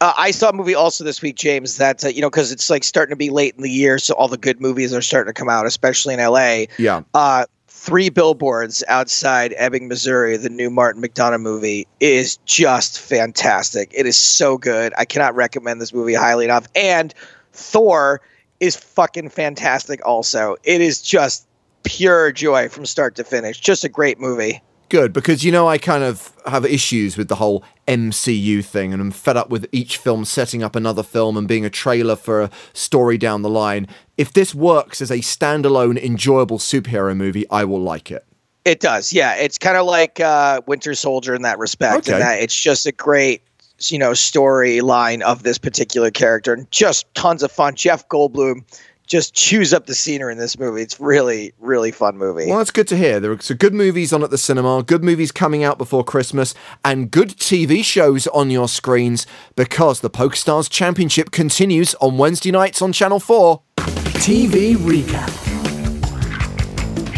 Uh, 0.00 0.14
I 0.16 0.30
saw 0.30 0.50
a 0.50 0.52
movie 0.52 0.76
also 0.76 1.02
this 1.04 1.20
week, 1.20 1.36
James. 1.36 1.76
That 1.76 2.04
uh, 2.04 2.08
you 2.08 2.22
know, 2.22 2.30
because 2.30 2.52
it's 2.52 2.70
like 2.70 2.84
starting 2.84 3.12
to 3.12 3.16
be 3.16 3.30
late 3.30 3.54
in 3.56 3.62
the 3.62 3.68
year, 3.70 3.98
so 3.98 4.14
all 4.14 4.28
the 4.28 4.38
good 4.38 4.60
movies 4.60 4.94
are 4.94 5.02
starting 5.02 5.34
to 5.34 5.38
come 5.38 5.48
out, 5.50 5.66
especially 5.66 6.14
in 6.14 6.20
LA. 6.20 6.64
Yeah. 6.78 7.02
Uh, 7.12 7.44
three 7.84 8.08
billboards 8.08 8.82
outside 8.88 9.52
Ebbing, 9.58 9.88
Missouri. 9.88 10.38
The 10.38 10.48
new 10.48 10.70
Martin 10.70 11.02
McDonagh 11.02 11.42
movie 11.42 11.86
is 12.00 12.38
just 12.46 12.98
fantastic. 12.98 13.90
It 13.92 14.06
is 14.06 14.16
so 14.16 14.56
good. 14.56 14.94
I 14.96 15.04
cannot 15.04 15.34
recommend 15.34 15.82
this 15.82 15.92
movie 15.92 16.14
highly 16.14 16.46
enough. 16.46 16.66
And 16.74 17.12
Thor 17.52 18.22
is 18.58 18.74
fucking 18.74 19.28
fantastic. 19.28 20.00
Also, 20.06 20.56
it 20.64 20.80
is 20.80 21.02
just 21.02 21.46
pure 21.82 22.32
joy 22.32 22.70
from 22.70 22.86
start 22.86 23.16
to 23.16 23.24
finish. 23.24 23.60
Just 23.60 23.84
a 23.84 23.90
great 23.90 24.18
movie. 24.18 24.62
Good, 24.94 25.12
because 25.12 25.42
you 25.42 25.50
know 25.50 25.66
I 25.66 25.76
kind 25.76 26.04
of 26.04 26.32
have 26.46 26.64
issues 26.64 27.16
with 27.16 27.26
the 27.26 27.34
whole 27.34 27.64
MCU 27.88 28.64
thing, 28.64 28.92
and 28.92 29.02
I'm 29.02 29.10
fed 29.10 29.36
up 29.36 29.50
with 29.50 29.66
each 29.72 29.96
film 29.96 30.24
setting 30.24 30.62
up 30.62 30.76
another 30.76 31.02
film 31.02 31.36
and 31.36 31.48
being 31.48 31.64
a 31.64 31.68
trailer 31.68 32.14
for 32.14 32.42
a 32.42 32.50
story 32.74 33.18
down 33.18 33.42
the 33.42 33.50
line. 33.50 33.88
If 34.16 34.32
this 34.32 34.54
works 34.54 35.02
as 35.02 35.10
a 35.10 35.16
standalone, 35.16 36.00
enjoyable 36.00 36.60
superhero 36.60 37.16
movie, 37.16 37.44
I 37.50 37.64
will 37.64 37.80
like 37.80 38.12
it. 38.12 38.24
It 38.64 38.78
does, 38.78 39.12
yeah. 39.12 39.34
It's 39.34 39.58
kind 39.58 39.76
of 39.76 39.84
like 39.84 40.20
uh, 40.20 40.60
Winter 40.68 40.94
Soldier 40.94 41.34
in 41.34 41.42
that 41.42 41.58
respect. 41.58 42.06
Okay. 42.06 42.12
In 42.12 42.20
that 42.20 42.40
it's 42.40 42.54
just 42.56 42.86
a 42.86 42.92
great, 42.92 43.42
you 43.80 43.98
know, 43.98 44.12
storyline 44.12 45.22
of 45.22 45.42
this 45.42 45.58
particular 45.58 46.12
character, 46.12 46.52
and 46.52 46.70
just 46.70 47.12
tons 47.14 47.42
of 47.42 47.50
fun. 47.50 47.74
Jeff 47.74 48.08
Goldblum 48.08 48.62
just 49.06 49.34
chews 49.34 49.74
up 49.74 49.86
the 49.86 49.94
scenery 49.94 50.32
in 50.32 50.38
this 50.38 50.58
movie. 50.58 50.82
It's 50.82 50.98
really, 50.98 51.52
really 51.60 51.90
fun 51.90 52.16
movie. 52.16 52.46
Well, 52.46 52.58
that's 52.58 52.70
good 52.70 52.88
to 52.88 52.96
hear. 52.96 53.20
There 53.20 53.32
are 53.32 53.40
some 53.40 53.56
good 53.58 53.74
movies 53.74 54.12
on 54.12 54.22
at 54.22 54.30
the 54.30 54.38
cinema, 54.38 54.82
good 54.82 55.04
movies 55.04 55.30
coming 55.30 55.62
out 55.62 55.76
before 55.78 56.04
Christmas, 56.04 56.54
and 56.84 57.10
good 57.10 57.30
TV 57.30 57.84
shows 57.84 58.26
on 58.28 58.50
your 58.50 58.68
screens 58.68 59.26
because 59.56 60.00
the 60.00 60.10
PokerStars 60.10 60.70
Championship 60.70 61.30
continues 61.30 61.94
on 61.96 62.16
Wednesday 62.18 62.50
nights 62.50 62.80
on 62.80 62.92
Channel 62.92 63.20
4. 63.20 63.60
TV 63.76 64.74
recap. 64.76 65.30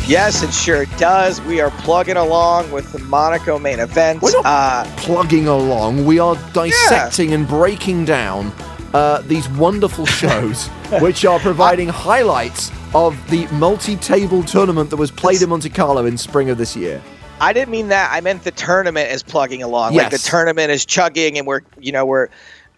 Yes, 0.08 0.42
it 0.44 0.52
sure 0.54 0.86
does. 0.98 1.40
We 1.42 1.60
are 1.60 1.70
plugging 1.82 2.16
along 2.16 2.70
with 2.70 2.92
the 2.92 3.00
Monaco 3.00 3.58
main 3.58 3.80
event. 3.80 4.22
We're 4.22 4.30
not 4.32 4.44
Uh, 4.46 4.84
plugging 4.98 5.48
along. 5.48 6.04
We 6.04 6.20
are 6.20 6.36
dissecting 6.52 7.32
and 7.32 7.46
breaking 7.46 8.04
down 8.04 8.52
uh, 8.96 9.20
these 9.26 9.46
wonderful 9.50 10.06
shows, 10.06 10.68
which 11.00 11.26
are 11.26 11.38
providing 11.38 11.86
highlights 11.86 12.72
of 12.94 13.14
the 13.30 13.46
multi-table 13.48 14.42
tournament 14.42 14.88
that 14.88 14.96
was 14.96 15.10
played 15.10 15.42
in 15.42 15.50
Monte 15.50 15.68
Carlo 15.68 16.06
in 16.06 16.16
spring 16.16 16.48
of 16.48 16.56
this 16.56 16.74
year. 16.74 17.02
I 17.38 17.52
didn't 17.52 17.70
mean 17.70 17.88
that. 17.88 18.10
I 18.10 18.22
meant 18.22 18.44
the 18.44 18.50
tournament 18.52 19.10
is 19.10 19.22
plugging 19.22 19.62
along. 19.62 19.94
Like 19.94 20.10
the 20.10 20.18
tournament 20.18 20.70
is 20.70 20.86
chugging, 20.86 21.36
and 21.36 21.46
we're, 21.46 21.60
you 21.78 21.92
know, 21.92 22.06
we're 22.06 22.28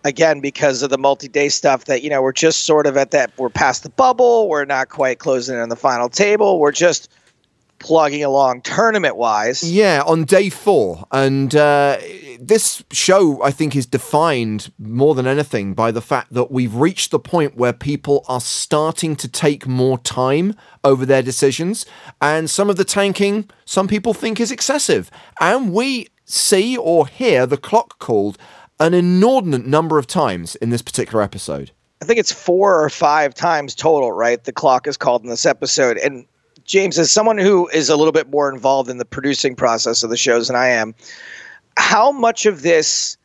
again 0.05 0.41
because 0.41 0.83
of 0.83 0.91
the 0.91 0.99
multi-day 0.99 1.49
stuff 1.49 1.85
that 1.85 2.03
you 2.03 2.11
know 2.11 2.21
we're 2.21 2.33
just 2.33 2.65
sort 2.65 2.89
of 2.89 2.97
at 2.97 3.13
that. 3.13 3.31
We're 3.39 3.49
past 3.49 3.85
the 3.85 3.91
bubble. 3.91 4.49
We're 4.49 4.65
not 4.65 4.89
quite 4.89 5.21
closing 5.21 5.55
in 5.55 5.61
on 5.61 5.69
the 5.69 5.77
final 5.77 6.09
table. 6.09 6.59
We're 6.59 6.73
just 6.73 7.09
plugging 7.79 8.25
along 8.25 8.63
tournament-wise. 8.63 9.63
Yeah, 9.63 10.03
on 10.07 10.25
day 10.25 10.51
four. 10.51 11.07
And 11.13 11.55
uh, 11.55 11.99
this 12.39 12.83
show, 12.91 13.43
I 13.43 13.51
think, 13.51 13.77
is 13.77 13.87
defined 13.87 14.73
more 14.79 15.15
than 15.15 15.27
anything 15.27 15.75
by 15.75 15.91
the 15.91 16.01
fact 16.01 16.33
that 16.33 16.51
we've 16.51 16.75
reached 16.75 17.11
the 17.11 17.19
point 17.19 17.57
where 17.57 17.73
people 17.73 18.25
are 18.29 18.41
starting 18.41 19.17
to 19.17 19.29
take 19.29 19.67
more 19.67 19.99
time 19.99 20.55
over 20.85 21.07
their 21.07 21.23
decisions. 21.23 21.87
And 22.21 22.51
some 22.51 22.71
of 22.71 22.77
the 22.77 22.85
tanking, 22.85 23.49
some 23.65 23.89
people 23.89 24.15
think 24.15 24.41
is 24.41 24.51
excessive. 24.51 25.11
And 25.41 25.73
we 25.73 26.09
see 26.25 26.77
or 26.77 27.07
hear 27.07 27.47
the 27.47 27.57
clock 27.57 27.99
called 27.99 28.39
an 28.81 28.95
inordinate 28.95 29.67
number 29.67 29.99
of 29.99 30.07
times 30.07 30.55
in 30.57 30.71
this 30.71 30.83
particular 30.83 31.23
episode. 31.23 31.73
I 32.01 32.05
think 32.05 32.21
it's 32.21 32.31
four 32.31 32.85
or 32.85 32.91
five 32.91 33.35
times 33.35 33.75
total, 33.75 34.13
right? 34.13 34.43
The 34.43 34.53
clock 34.53 34.87
is 34.87 34.97
called 34.97 35.25
in 35.25 35.31
this 35.31 35.47
episode. 35.47 35.97
And 35.97 36.27
James, 36.69 36.99
as 36.99 37.11
someone 37.11 37.39
who 37.39 37.67
is 37.69 37.89
a 37.89 37.97
little 37.97 38.13
bit 38.13 38.31
more 38.31 38.49
involved 38.53 38.89
in 38.89 38.99
the 38.99 39.05
producing 39.05 39.57
process 39.57 40.05
of 40.05 40.11
the 40.11 40.17
shows 40.17 40.47
than 40.47 40.57
I 40.57 40.69
am, 40.69 40.95
how 41.77 42.13
much 42.13 42.47
of 42.47 42.63
this 42.63 43.18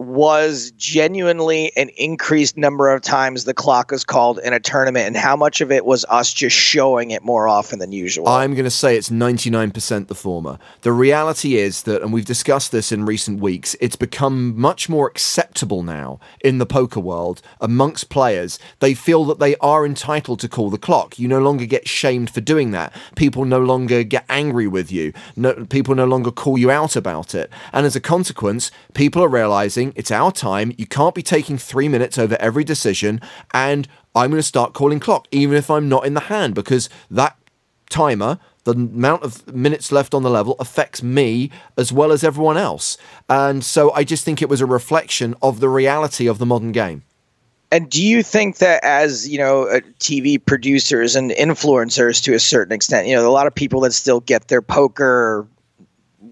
was 0.00 0.72
genuinely 0.78 1.70
an 1.76 1.90
increased 1.98 2.56
number 2.56 2.88
of 2.88 3.02
times 3.02 3.44
the 3.44 3.52
clock 3.52 3.90
was 3.90 4.02
called 4.02 4.40
in 4.42 4.54
a 4.54 4.58
tournament, 4.58 5.06
and 5.06 5.16
how 5.16 5.36
much 5.36 5.60
of 5.60 5.70
it 5.70 5.84
was 5.84 6.06
us 6.08 6.32
just 6.32 6.56
showing 6.56 7.10
it 7.10 7.22
more 7.22 7.46
often 7.46 7.78
than 7.78 7.92
usual? 7.92 8.26
I'm 8.26 8.54
going 8.54 8.64
to 8.64 8.70
say 8.70 8.96
it's 8.96 9.10
99% 9.10 10.06
the 10.06 10.14
former. 10.14 10.58
The 10.80 10.92
reality 10.92 11.56
is 11.56 11.82
that, 11.82 12.00
and 12.00 12.14
we've 12.14 12.24
discussed 12.24 12.72
this 12.72 12.90
in 12.90 13.04
recent 13.04 13.40
weeks, 13.40 13.76
it's 13.78 13.94
become 13.94 14.58
much 14.58 14.88
more 14.88 15.06
acceptable 15.06 15.82
now 15.82 16.18
in 16.42 16.56
the 16.56 16.66
poker 16.66 17.00
world 17.00 17.42
amongst 17.60 18.08
players. 18.08 18.58
They 18.78 18.94
feel 18.94 19.26
that 19.26 19.38
they 19.38 19.54
are 19.56 19.84
entitled 19.84 20.40
to 20.40 20.48
call 20.48 20.70
the 20.70 20.78
clock. 20.78 21.18
You 21.18 21.28
no 21.28 21.40
longer 21.40 21.66
get 21.66 21.86
shamed 21.86 22.30
for 22.30 22.40
doing 22.40 22.70
that. 22.70 22.94
People 23.16 23.44
no 23.44 23.60
longer 23.60 24.02
get 24.02 24.24
angry 24.30 24.66
with 24.66 24.90
you. 24.90 25.12
No, 25.36 25.66
people 25.66 25.94
no 25.94 26.06
longer 26.06 26.30
call 26.30 26.56
you 26.56 26.70
out 26.70 26.96
about 26.96 27.34
it. 27.34 27.50
And 27.74 27.84
as 27.84 27.94
a 27.94 28.00
consequence, 28.00 28.70
people 28.94 29.22
are 29.22 29.28
realizing 29.28 29.89
it's 29.96 30.10
our 30.10 30.32
time. 30.32 30.72
You 30.76 30.86
can't 30.86 31.14
be 31.14 31.22
taking 31.22 31.58
three 31.58 31.88
minutes 31.88 32.18
over 32.18 32.36
every 32.40 32.64
decision. 32.64 33.20
And 33.52 33.88
I'm 34.14 34.30
going 34.30 34.40
to 34.40 34.46
start 34.46 34.72
calling 34.72 35.00
clock, 35.00 35.28
even 35.30 35.56
if 35.56 35.70
I'm 35.70 35.88
not 35.88 36.06
in 36.06 36.14
the 36.14 36.20
hand, 36.20 36.54
because 36.54 36.88
that 37.10 37.36
timer, 37.88 38.38
the 38.64 38.72
amount 38.72 39.22
of 39.22 39.46
minutes 39.52 39.92
left 39.92 40.14
on 40.14 40.22
the 40.22 40.30
level 40.30 40.56
affects 40.58 41.02
me 41.02 41.50
as 41.76 41.92
well 41.92 42.12
as 42.12 42.24
everyone 42.24 42.56
else. 42.56 42.96
And 43.28 43.64
so 43.64 43.92
I 43.92 44.04
just 44.04 44.24
think 44.24 44.42
it 44.42 44.48
was 44.48 44.60
a 44.60 44.66
reflection 44.66 45.34
of 45.42 45.60
the 45.60 45.68
reality 45.68 46.26
of 46.26 46.38
the 46.38 46.46
modern 46.46 46.72
game. 46.72 47.02
And 47.72 47.88
do 47.88 48.04
you 48.04 48.22
think 48.22 48.58
that 48.58 48.82
as, 48.82 49.28
you 49.28 49.38
know, 49.38 49.68
uh, 49.68 49.80
TV 50.00 50.44
producers 50.44 51.14
and 51.14 51.30
influencers 51.30 52.22
to 52.24 52.34
a 52.34 52.40
certain 52.40 52.72
extent, 52.72 53.06
you 53.06 53.14
know, 53.14 53.28
a 53.28 53.30
lot 53.30 53.46
of 53.46 53.54
people 53.54 53.80
that 53.80 53.92
still 53.92 54.20
get 54.20 54.48
their 54.48 54.62
poker 54.62 55.46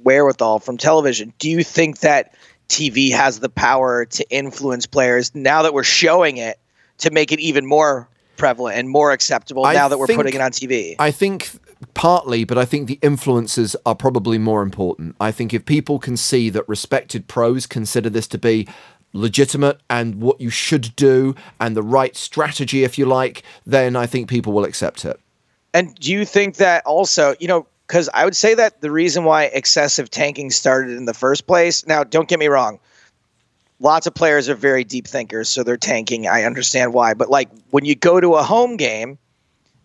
wherewithal 0.02 0.58
from 0.58 0.76
television, 0.76 1.32
do 1.38 1.48
you 1.48 1.62
think 1.62 2.00
that 2.00 2.34
TV 2.68 3.12
has 3.12 3.40
the 3.40 3.48
power 3.48 4.04
to 4.04 4.30
influence 4.30 4.86
players 4.86 5.34
now 5.34 5.62
that 5.62 5.72
we're 5.74 5.82
showing 5.82 6.36
it 6.36 6.58
to 6.98 7.10
make 7.10 7.32
it 7.32 7.40
even 7.40 7.66
more 7.66 8.08
prevalent 8.36 8.76
and 8.76 8.88
more 8.88 9.12
acceptable 9.12 9.64
I 9.64 9.74
now 9.74 9.88
that 9.88 9.98
we're 9.98 10.06
think- 10.06 10.18
putting 10.18 10.34
it 10.34 10.40
on 10.40 10.52
TV? 10.52 10.96
I 10.98 11.10
think 11.10 11.50
partly, 11.94 12.44
but 12.44 12.58
I 12.58 12.64
think 12.64 12.88
the 12.88 12.98
influences 13.02 13.76
are 13.86 13.94
probably 13.94 14.38
more 14.38 14.62
important. 14.62 15.16
I 15.20 15.32
think 15.32 15.54
if 15.54 15.64
people 15.64 15.98
can 15.98 16.16
see 16.16 16.50
that 16.50 16.68
respected 16.68 17.28
pros 17.28 17.66
consider 17.66 18.10
this 18.10 18.26
to 18.28 18.38
be 18.38 18.66
legitimate 19.12 19.80
and 19.88 20.16
what 20.16 20.40
you 20.40 20.50
should 20.50 20.94
do 20.96 21.34
and 21.60 21.76
the 21.76 21.82
right 21.82 22.16
strategy, 22.16 22.84
if 22.84 22.98
you 22.98 23.06
like, 23.06 23.42
then 23.66 23.96
I 23.96 24.06
think 24.06 24.28
people 24.28 24.52
will 24.52 24.64
accept 24.64 25.04
it. 25.04 25.18
And 25.74 25.94
do 25.96 26.12
you 26.12 26.24
think 26.24 26.56
that 26.56 26.84
also, 26.84 27.34
you 27.40 27.48
know, 27.48 27.66
because 27.88 28.08
I 28.12 28.24
would 28.24 28.36
say 28.36 28.54
that 28.54 28.82
the 28.82 28.90
reason 28.90 29.24
why 29.24 29.44
excessive 29.44 30.10
tanking 30.10 30.50
started 30.50 30.96
in 30.96 31.06
the 31.06 31.14
first 31.14 31.46
place, 31.46 31.86
now 31.86 32.04
don't 32.04 32.28
get 32.28 32.38
me 32.38 32.48
wrong, 32.48 32.78
lots 33.80 34.06
of 34.06 34.14
players 34.14 34.48
are 34.48 34.54
very 34.54 34.84
deep 34.84 35.06
thinkers, 35.06 35.48
so 35.48 35.62
they're 35.62 35.78
tanking. 35.78 36.28
I 36.28 36.44
understand 36.44 36.92
why. 36.92 37.14
But 37.14 37.30
like 37.30 37.48
when 37.70 37.84
you 37.84 37.94
go 37.94 38.20
to 38.20 38.34
a 38.34 38.42
home 38.42 38.76
game 38.76 39.18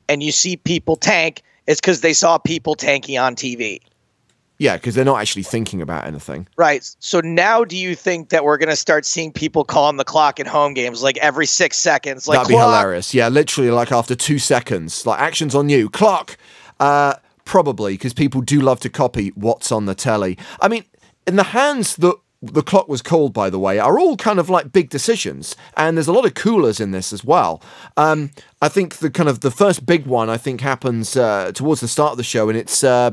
and 0.09 0.21
you 0.21 0.33
see 0.33 0.57
people 0.57 0.97
tank, 0.97 1.41
it's 1.65 1.79
because 1.79 2.01
they 2.01 2.13
saw 2.13 2.37
people 2.37 2.75
tanking 2.75 3.17
on 3.17 3.35
TV. 3.35 3.79
Yeah, 4.59 4.75
because 4.75 4.95
they're 4.95 5.05
not 5.05 5.19
actually 5.19 5.43
thinking 5.43 5.81
about 5.81 6.05
anything. 6.05 6.47
Right. 6.57 6.87
So 6.99 7.21
now 7.21 7.63
do 7.63 7.75
you 7.75 7.95
think 7.95 8.29
that 8.29 8.43
we're 8.43 8.57
going 8.57 8.69
to 8.69 8.75
start 8.75 9.05
seeing 9.05 9.31
people 9.31 9.63
calling 9.63 9.97
the 9.97 10.05
clock 10.05 10.39
in 10.39 10.45
home 10.45 10.73
games 10.73 11.01
like 11.01 11.17
every 11.17 11.45
six 11.45 11.77
seconds? 11.77 12.27
Like, 12.27 12.39
That'd 12.39 12.49
be 12.49 12.53
"Clock!" 12.55 12.81
hilarious. 12.81 13.13
Yeah, 13.13 13.29
literally, 13.29 13.71
like 13.71 13.91
after 13.91 14.13
two 14.13 14.39
seconds, 14.39 15.05
like 15.05 15.19
actions 15.19 15.55
on 15.55 15.69
you, 15.69 15.89
clock. 15.89 16.37
Uh, 16.79 17.15
probably 17.45 17.93
because 17.93 18.13
people 18.13 18.41
do 18.41 18.61
love 18.61 18.79
to 18.81 18.89
copy 18.89 19.29
what's 19.35 19.71
on 19.71 19.85
the 19.85 19.95
telly. 19.95 20.37
I 20.61 20.67
mean, 20.67 20.85
in 21.27 21.35
the 21.35 21.43
hands 21.43 21.95
that 21.97 22.15
the 22.41 22.61
clock 22.61 22.89
was 22.89 23.01
called, 23.01 23.33
by 23.33 23.49
the 23.49 23.59
way, 23.59 23.79
are 23.79 23.97
all 23.97 24.17
kind 24.17 24.37
of 24.37 24.49
like 24.49 24.73
big 24.73 24.89
decisions, 24.89 25.55
and 25.77 25.95
there's 25.95 26.07
a 26.07 26.13
lot 26.13 26.25
of 26.25 26.33
coolers 26.33 26.79
in 26.79 26.91
this 26.91 27.13
as 27.13 27.23
well. 27.23 27.61
Um, 27.95 28.31
I 28.61 28.67
think 28.67 28.97
the 28.97 29.09
kind 29.09 29.29
of 29.29 29.39
the 29.39 29.51
first 29.51 29.85
big 29.85 30.05
one 30.05 30.29
I 30.29 30.37
think 30.37 30.59
happens 30.61 31.15
uh, 31.15 31.51
towards 31.53 31.79
the 31.79 31.87
start 31.87 32.11
of 32.11 32.17
the 32.17 32.23
show, 32.23 32.49
and 32.49 32.57
it's. 32.57 32.83
Uh, 32.83 33.11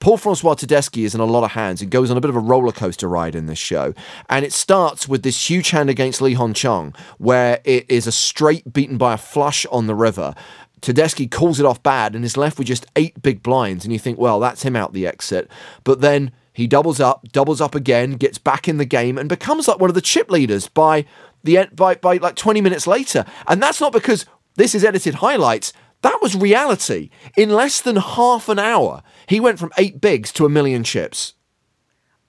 Paul 0.00 0.16
Francois 0.16 0.54
Tedeschi 0.54 1.02
is 1.02 1.14
in 1.16 1.20
a 1.20 1.24
lot 1.24 1.42
of 1.42 1.50
hands. 1.50 1.80
He 1.80 1.86
goes 1.86 2.08
on 2.08 2.16
a 2.16 2.20
bit 2.20 2.30
of 2.30 2.36
a 2.36 2.40
roller 2.40 2.70
coaster 2.70 3.08
ride 3.08 3.34
in 3.34 3.46
this 3.46 3.58
show. 3.58 3.94
And 4.28 4.44
it 4.44 4.52
starts 4.52 5.08
with 5.08 5.24
this 5.24 5.50
huge 5.50 5.70
hand 5.70 5.90
against 5.90 6.22
Lee 6.22 6.34
Hon 6.34 6.54
Chung, 6.54 6.94
where 7.18 7.60
it 7.64 7.84
is 7.90 8.06
a 8.06 8.12
straight 8.12 8.72
beaten 8.72 8.96
by 8.96 9.14
a 9.14 9.18
flush 9.18 9.66
on 9.72 9.88
the 9.88 9.96
river. 9.96 10.34
Tedeschi 10.80 11.30
calls 11.30 11.60
it 11.60 11.66
off 11.66 11.82
bad 11.82 12.14
and 12.14 12.24
is 12.24 12.36
left 12.36 12.58
with 12.58 12.66
just 12.66 12.86
eight 12.96 13.20
big 13.22 13.42
blinds. 13.42 13.84
And 13.84 13.92
you 13.92 13.98
think, 13.98 14.18
well, 14.18 14.40
that's 14.40 14.62
him 14.62 14.76
out 14.76 14.92
the 14.92 15.06
exit. 15.06 15.50
But 15.84 16.00
then 16.00 16.32
he 16.52 16.66
doubles 16.66 17.00
up, 17.00 17.28
doubles 17.32 17.60
up 17.60 17.74
again, 17.74 18.12
gets 18.12 18.38
back 18.38 18.68
in 18.68 18.78
the 18.78 18.84
game, 18.84 19.16
and 19.16 19.28
becomes 19.28 19.68
like 19.68 19.78
one 19.78 19.90
of 19.90 19.94
the 19.94 20.00
chip 20.00 20.30
leaders 20.30 20.68
by 20.68 21.04
the 21.44 21.58
en- 21.58 21.70
by, 21.74 21.94
by 21.94 22.16
like 22.16 22.34
20 22.34 22.60
minutes 22.60 22.86
later. 22.86 23.24
And 23.46 23.62
that's 23.62 23.80
not 23.80 23.92
because 23.92 24.26
this 24.56 24.74
is 24.74 24.84
edited 24.84 25.14
highlights. 25.14 25.72
That 26.02 26.18
was 26.20 26.34
reality. 26.34 27.10
In 27.36 27.50
less 27.50 27.80
than 27.80 27.96
half 27.96 28.48
an 28.48 28.58
hour, 28.58 29.02
he 29.26 29.40
went 29.40 29.58
from 29.58 29.72
eight 29.78 30.00
bigs 30.00 30.32
to 30.32 30.46
a 30.46 30.48
million 30.48 30.84
chips. 30.84 31.34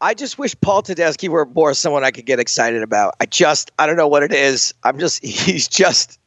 I 0.02 0.14
just 0.14 0.38
wish 0.38 0.56
Paul 0.62 0.84
Tedeschi 0.84 1.28
were 1.28 1.46
more 1.46 1.74
someone 1.74 2.04
I 2.04 2.12
could 2.12 2.26
get 2.26 2.40
excited 2.40 2.84
about. 2.84 3.16
I 3.20 3.26
just, 3.26 3.72
I 3.80 3.86
don't 3.86 3.98
know 3.98 4.08
what 4.08 4.24
it 4.24 4.32
is. 4.32 4.74
I'm 4.84 4.98
just, 5.00 5.24
he's 5.26 5.68
just, 5.68 6.19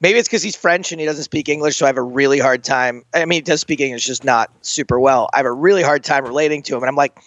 maybe 0.00 0.18
it's 0.18 0.28
because 0.28 0.42
he's 0.42 0.56
French 0.56 0.92
and 0.92 1.00
he 1.00 1.06
doesn't 1.06 1.24
speak 1.24 1.48
English. 1.48 1.76
So 1.76 1.86
I 1.86 1.88
have 1.88 1.96
a 1.96 2.02
really 2.02 2.38
hard 2.38 2.64
time. 2.64 3.04
I 3.14 3.24
mean, 3.24 3.38
he 3.38 3.40
does 3.42 3.60
speak 3.60 3.80
English, 3.80 4.06
just 4.06 4.24
not 4.24 4.50
super 4.62 4.98
well. 4.98 5.28
I 5.32 5.38
have 5.38 5.46
a 5.46 5.52
really 5.52 5.82
hard 5.82 6.04
time 6.04 6.24
relating 6.24 6.62
to 6.62 6.76
him. 6.76 6.82
And 6.82 6.88
I'm 6.88 6.96
like, 6.96 7.18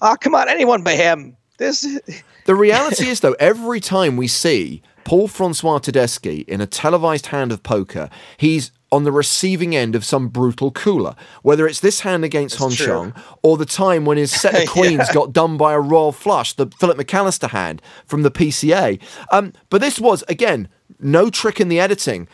oh, 0.00 0.16
come 0.20 0.34
on, 0.34 0.48
anyone 0.48 0.82
but 0.82 0.96
him. 0.96 1.36
This, 1.58 1.84
The 2.48 2.54
reality 2.54 3.08
is, 3.08 3.20
though, 3.20 3.36
every 3.38 3.78
time 3.78 4.16
we 4.16 4.26
see 4.26 4.80
Paul 5.04 5.28
Francois 5.28 5.80
Tedeschi 5.80 6.48
in 6.48 6.62
a 6.62 6.66
televised 6.66 7.26
hand 7.26 7.52
of 7.52 7.62
poker, 7.62 8.08
he's 8.38 8.72
on 8.90 9.04
the 9.04 9.12
receiving 9.12 9.76
end 9.76 9.94
of 9.94 10.02
some 10.02 10.28
brutal 10.28 10.70
cooler. 10.70 11.14
Whether 11.42 11.66
it's 11.66 11.80
this 11.80 12.00
hand 12.00 12.24
against 12.24 12.56
Hon 12.56 12.70
true. 12.70 12.86
Chong 12.86 13.14
or 13.42 13.58
the 13.58 13.66
time 13.66 14.06
when 14.06 14.16
his 14.16 14.30
set 14.30 14.54
of 14.54 14.66
queens 14.72 15.10
got 15.12 15.34
done 15.34 15.58
by 15.58 15.74
a 15.74 15.78
royal 15.78 16.10
flush, 16.10 16.54
the 16.54 16.68
Philip 16.80 16.96
McAllister 16.96 17.50
hand 17.50 17.82
from 18.06 18.22
the 18.22 18.30
PCA. 18.30 18.98
Um, 19.30 19.52
but 19.68 19.82
this 19.82 20.00
was, 20.00 20.24
again, 20.26 20.68
no 21.00 21.30
trick 21.30 21.60
in 21.60 21.68
the 21.68 21.80
editing. 21.80 22.28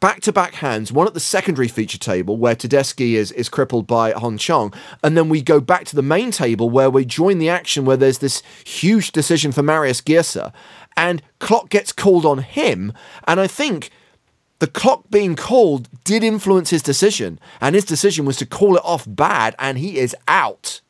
Back 0.00 0.22
to 0.22 0.32
back 0.32 0.54
hands, 0.54 0.90
one 0.90 1.06
at 1.06 1.14
the 1.14 1.20
secondary 1.20 1.68
feature 1.68 1.98
table 1.98 2.36
where 2.36 2.56
Tedeschi 2.56 3.12
is, 3.12 3.30
is 3.30 3.48
crippled 3.48 3.86
by 3.86 4.10
Hon 4.10 4.36
Chong, 4.36 4.74
and 5.04 5.16
then 5.16 5.28
we 5.28 5.40
go 5.40 5.60
back 5.60 5.84
to 5.84 5.94
the 5.94 6.02
main 6.02 6.32
table 6.32 6.68
where 6.68 6.90
we 6.90 7.04
join 7.04 7.38
the 7.38 7.48
action 7.48 7.84
where 7.84 7.96
there's 7.96 8.18
this 8.18 8.42
huge 8.64 9.12
decision 9.12 9.52
for 9.52 9.62
Marius 9.62 10.00
Gierse, 10.00 10.52
and 10.96 11.22
clock 11.38 11.68
gets 11.70 11.92
called 11.92 12.26
on 12.26 12.38
him, 12.38 12.92
and 13.28 13.38
I 13.38 13.46
think 13.46 13.90
the 14.58 14.66
clock 14.66 15.04
being 15.10 15.36
called 15.36 15.88
did 16.02 16.24
influence 16.24 16.70
his 16.70 16.82
decision, 16.82 17.38
and 17.60 17.76
his 17.76 17.84
decision 17.84 18.24
was 18.24 18.36
to 18.38 18.46
call 18.46 18.74
it 18.74 18.82
off 18.84 19.04
bad, 19.06 19.54
and 19.60 19.78
he 19.78 19.98
is 19.98 20.16
out. 20.26 20.80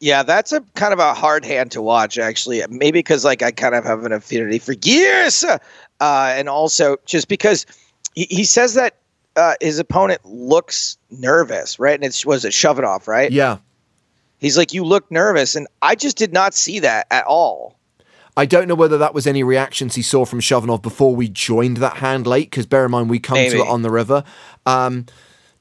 yeah, 0.00 0.22
that's 0.22 0.52
a 0.52 0.62
kind 0.74 0.92
of 0.92 0.98
a 0.98 1.14
hard 1.14 1.44
hand 1.44 1.70
to 1.72 1.82
watch, 1.82 2.18
actually. 2.18 2.62
Maybe 2.68 2.98
because 2.98 3.24
like 3.24 3.42
I 3.42 3.50
kind 3.50 3.74
of 3.74 3.84
have 3.84 4.04
an 4.04 4.12
affinity 4.12 4.58
for 4.58 4.74
gears, 4.74 5.44
uh, 6.00 6.32
and 6.36 6.48
also 6.48 6.96
just 7.04 7.28
because 7.28 7.66
he, 8.14 8.26
he 8.30 8.44
says 8.44 8.74
that 8.74 8.96
uh, 9.36 9.54
his 9.60 9.78
opponent 9.78 10.20
looks 10.24 10.98
nervous, 11.10 11.78
right? 11.78 11.94
And 11.94 12.04
it's 12.04 12.24
was 12.26 12.44
it 12.44 12.64
off, 12.64 13.06
right? 13.06 13.30
Yeah. 13.30 13.58
He's 14.38 14.56
like, 14.56 14.72
you 14.72 14.84
look 14.84 15.10
nervous, 15.10 15.54
and 15.54 15.66
I 15.82 15.94
just 15.94 16.16
did 16.16 16.32
not 16.32 16.54
see 16.54 16.78
that 16.80 17.06
at 17.10 17.26
all. 17.26 17.76
I 18.36 18.46
don't 18.46 18.68
know 18.68 18.74
whether 18.74 18.96
that 18.96 19.12
was 19.12 19.26
any 19.26 19.42
reactions 19.42 19.96
he 19.96 20.02
saw 20.02 20.24
from 20.24 20.40
Shovnov 20.40 20.80
before 20.80 21.14
we 21.14 21.28
joined 21.28 21.76
that 21.78 21.98
hand 21.98 22.26
late, 22.26 22.50
because 22.50 22.64
bear 22.64 22.86
in 22.86 22.90
mind 22.90 23.10
we 23.10 23.18
come 23.18 23.36
to 23.36 23.58
it 23.58 23.68
on 23.68 23.82
the 23.82 23.90
river. 23.90 24.24
Um, 24.64 25.04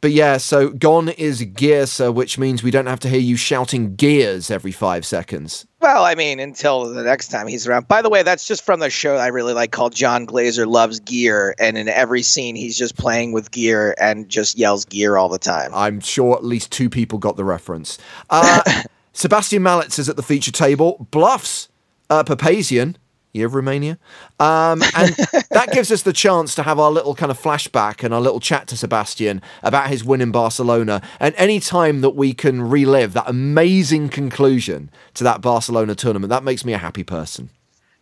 but 0.02 0.12
yeah, 0.12 0.38
so 0.38 0.70
gone 0.70 1.10
is 1.10 1.44
Gierse, 1.44 2.14
which 2.14 2.38
means 2.38 2.64
we 2.64 2.72
don't 2.72 2.86
have 2.86 3.02
to 3.02 3.10
hear 3.10 3.20
you 3.20 3.36
shouting 3.36 3.96
gears 3.96 4.50
every 4.50 4.72
five 4.72 5.06
seconds. 5.06 5.66
Well, 5.82 6.04
I 6.04 6.16
mean, 6.16 6.42
until 6.42 6.94
the 6.94 7.04
next 7.04 7.30
time 7.30 7.48
he's 7.48 7.66
around. 7.66 7.88
By 7.88 8.02
the 8.02 8.10
way, 8.10 8.22
that's 8.22 8.46
just 8.46 8.66
from 8.66 8.82
the 8.82 8.90
show 8.90 9.16
I 9.16 9.28
really 9.28 9.54
like 9.54 9.72
called 9.72 9.96
Jon 9.96 10.26
Glaser 10.26 10.66
Loves 10.66 11.00
Gear. 11.00 11.56
And 11.58 11.78
in 11.78 11.88
every 11.88 12.22
scene, 12.22 12.56
he's 12.56 12.78
just 12.78 12.98
playing 12.98 13.32
with 13.32 13.52
gear 13.52 13.96
and 13.98 14.28
just 14.28 14.58
yells 14.58 14.84
gear 14.84 15.16
all 15.16 15.30
the 15.30 15.40
time. 15.40 15.72
I'm 15.74 16.02
sure 16.02 16.36
at 16.36 16.44
least 16.44 16.72
two 16.72 16.90
people 16.90 17.18
got 17.18 17.38
the 17.38 17.46
reference. 17.46 17.98
Uh, 18.30 18.62
Sebastian 19.14 19.64
Malec 19.64 19.98
is 19.98 20.10
at 20.10 20.18
the 20.18 20.24
feature 20.24 20.52
table, 20.52 21.08
bluffs 21.12 21.70
uh, 22.10 22.24
Papazian, 22.24 22.96
year 23.34 23.46
of 23.46 23.56
Romania. 23.56 23.98
Um, 24.40 24.82
and 24.96 25.16
that 25.52 25.70
gives 25.72 25.92
us 25.92 26.02
the 26.02 26.14
chance 26.14 26.56
to 26.56 26.64
have 26.64 26.80
our 26.80 26.92
little 26.92 27.16
kind 27.16 27.32
of 27.32 27.40
flashback 27.40 28.04
and 28.04 28.14
our 28.14 28.22
little 28.22 28.40
chat 28.40 28.68
to 28.70 28.78
Sebastian 28.78 29.42
about 29.64 29.90
his 29.90 30.04
win 30.04 30.22
in 30.22 30.32
Barcelona. 30.32 31.02
And 31.20 31.36
any 31.38 31.60
time 31.60 32.02
that 32.02 32.12
we 32.12 32.34
can 32.34 32.62
relive 32.62 33.14
that 33.14 33.28
amazing 33.28 34.10
conclusion 34.10 34.90
to 35.14 35.24
that 35.24 35.42
Barcelona 35.42 35.96
tournament, 35.96 36.30
that 36.30 36.44
makes 36.44 36.66
me 36.66 36.74
a 36.74 36.78
happy 36.78 37.04
person. 37.04 37.50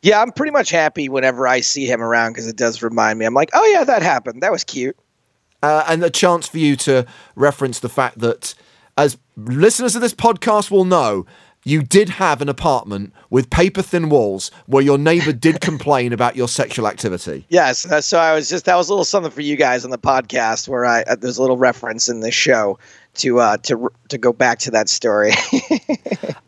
Yeah, 0.03 0.21
I'm 0.21 0.31
pretty 0.31 0.51
much 0.51 0.69
happy 0.69 1.09
whenever 1.09 1.47
I 1.47 1.61
see 1.61 1.85
him 1.85 2.01
around 2.01 2.33
because 2.33 2.47
it 2.47 2.55
does 2.55 2.81
remind 2.83 3.17
me. 3.19 3.25
I'm 3.25 3.33
like, 3.33 3.49
oh, 3.53 3.65
yeah, 3.65 3.83
that 3.83 4.01
happened. 4.03 4.43
That 4.43 4.51
was 4.51 4.63
cute. 4.63 4.95
uh, 5.63 5.83
and 5.87 6.03
a 6.03 6.09
chance 6.09 6.47
for 6.47 6.59
you 6.59 6.75
to 6.77 7.05
reference 7.35 7.79
the 7.79 7.89
fact 7.89 8.19
that, 8.19 8.53
as 8.95 9.17
listeners 9.35 9.95
of 9.95 10.01
this 10.01 10.13
podcast 10.13 10.71
will 10.71 10.85
know, 10.85 11.25
you 11.67 11.83
did 11.83 12.07
have 12.09 12.41
an 12.41 12.47
apartment 12.47 13.13
with 13.29 13.49
paper 13.49 13.81
thin 13.81 14.09
walls 14.09 14.51
where 14.67 14.81
your 14.81 14.97
neighbor 14.97 15.33
did 15.33 15.59
complain 15.69 16.13
about 16.13 16.35
your 16.35 16.47
sexual 16.47 16.87
activity. 16.87 17.45
Yes. 17.49 17.85
uh, 17.85 17.99
So 17.99 18.17
I 18.17 18.33
was 18.33 18.49
just, 18.49 18.65
that 18.65 18.75
was 18.75 18.87
a 18.87 18.93
little 18.93 19.05
something 19.05 19.31
for 19.31 19.41
you 19.41 19.57
guys 19.57 19.83
on 19.83 19.91
the 19.91 19.97
podcast 19.97 20.67
where 20.69 20.85
I, 20.85 21.01
uh, 21.01 21.15
there's 21.15 21.37
a 21.37 21.41
little 21.41 21.57
reference 21.57 22.07
in 22.07 22.21
this 22.21 22.33
show 22.33 22.79
to, 23.15 23.39
uh, 23.39 23.57
to, 23.57 23.89
to 24.07 24.17
go 24.17 24.31
back 24.31 24.59
to 24.59 24.71
that 24.71 24.87
story. 24.87 25.33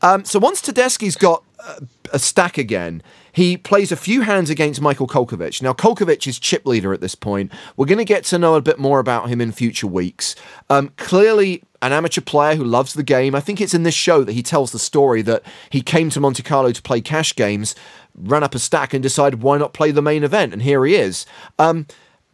Um, 0.01 0.23
so 0.23 0.39
once 0.39 0.61
Tedeschi's 0.61 1.15
got 1.15 1.43
uh, 1.59 1.79
a 2.13 2.19
stack 2.19 2.57
again, 2.57 3.03
he 3.31 3.57
plays 3.57 3.91
a 3.91 3.97
few 3.97 4.21
hands 4.21 4.49
against 4.49 4.81
Michael 4.81 5.07
Kolkovich. 5.07 5.61
Now, 5.61 5.73
Kolkovich 5.73 6.25
is 6.25 6.39
chip 6.39 6.65
leader 6.65 6.93
at 6.93 7.01
this 7.01 7.15
point. 7.15 7.51
We're 7.75 7.85
going 7.85 7.97
to 7.97 8.05
get 8.05 8.23
to 8.25 8.39
know 8.39 8.55
a 8.55 8.61
bit 8.61 8.79
more 8.79 8.99
about 8.99 9.29
him 9.29 9.41
in 9.41 9.51
future 9.51 9.87
weeks. 9.87 10.35
Um, 10.69 10.93
clearly, 10.97 11.63
an 11.81 11.93
amateur 11.93 12.21
player 12.21 12.55
who 12.55 12.63
loves 12.63 12.93
the 12.93 13.03
game. 13.03 13.35
I 13.35 13.39
think 13.39 13.61
it's 13.61 13.73
in 13.73 13.83
this 13.83 13.95
show 13.95 14.23
that 14.23 14.33
he 14.33 14.43
tells 14.43 14.71
the 14.71 14.79
story 14.79 15.21
that 15.23 15.43
he 15.69 15.81
came 15.81 16.09
to 16.09 16.19
Monte 16.19 16.43
Carlo 16.43 16.71
to 16.71 16.81
play 16.81 17.01
cash 17.01 17.35
games, 17.35 17.75
ran 18.15 18.43
up 18.43 18.55
a 18.55 18.59
stack, 18.59 18.93
and 18.93 19.01
decided 19.01 19.41
why 19.41 19.57
not 19.57 19.73
play 19.73 19.91
the 19.91 20.01
main 20.01 20.23
event, 20.23 20.53
and 20.53 20.61
here 20.61 20.85
he 20.85 20.95
is. 20.95 21.25
Um, 21.57 21.87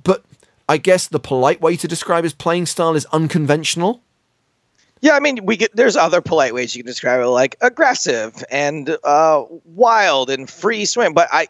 but 0.04 0.24
I 0.68 0.78
guess 0.78 1.08
the 1.08 1.20
polite 1.20 1.62
way 1.62 1.75
to 1.78 1.88
describe 1.88 2.24
his 2.24 2.34
playing 2.34 2.66
style 2.66 2.96
is 2.96 3.06
unconventional. 3.08 4.02
Yeah, 5.02 5.14
I 5.14 5.20
mean, 5.20 5.46
we 5.46 5.58
get 5.58 5.75
there's 5.75 5.96
other 5.96 6.22
polite 6.22 6.54
ways 6.54 6.75
you 6.75 6.82
can 6.82 6.88
describe 6.88 7.22
it, 7.22 7.28
like 7.28 7.58
aggressive 7.62 8.44
and 8.50 8.98
uh, 9.04 9.44
wild 9.66 10.32
and 10.32 10.50
free 10.50 10.86
swim. 10.86 11.14
But 11.14 11.28
I, 11.32 11.48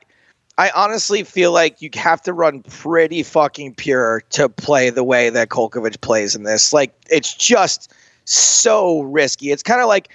I 0.57 0.69
honestly 0.69 1.23
feel 1.23 1.51
like 1.51 1.81
you 1.81 1.89
have 1.95 2.21
to 2.23 2.33
run 2.33 2.63
pretty 2.63 3.23
fucking 3.23 3.75
pure 3.75 4.21
to 4.31 4.47
play 4.47 4.89
the 4.89 5.03
way 5.03 5.29
that 5.29 5.49
Kolkovich 5.49 5.99
plays 5.99 6.35
in 6.35 6.43
this. 6.43 6.71
Like 6.71 6.93
it's 7.09 7.33
just 7.33 7.93
so 8.23 9.01
risky. 9.01 9.51
It's 9.51 9.63
kind 9.63 9.81
of 9.81 9.87
like 9.87 10.09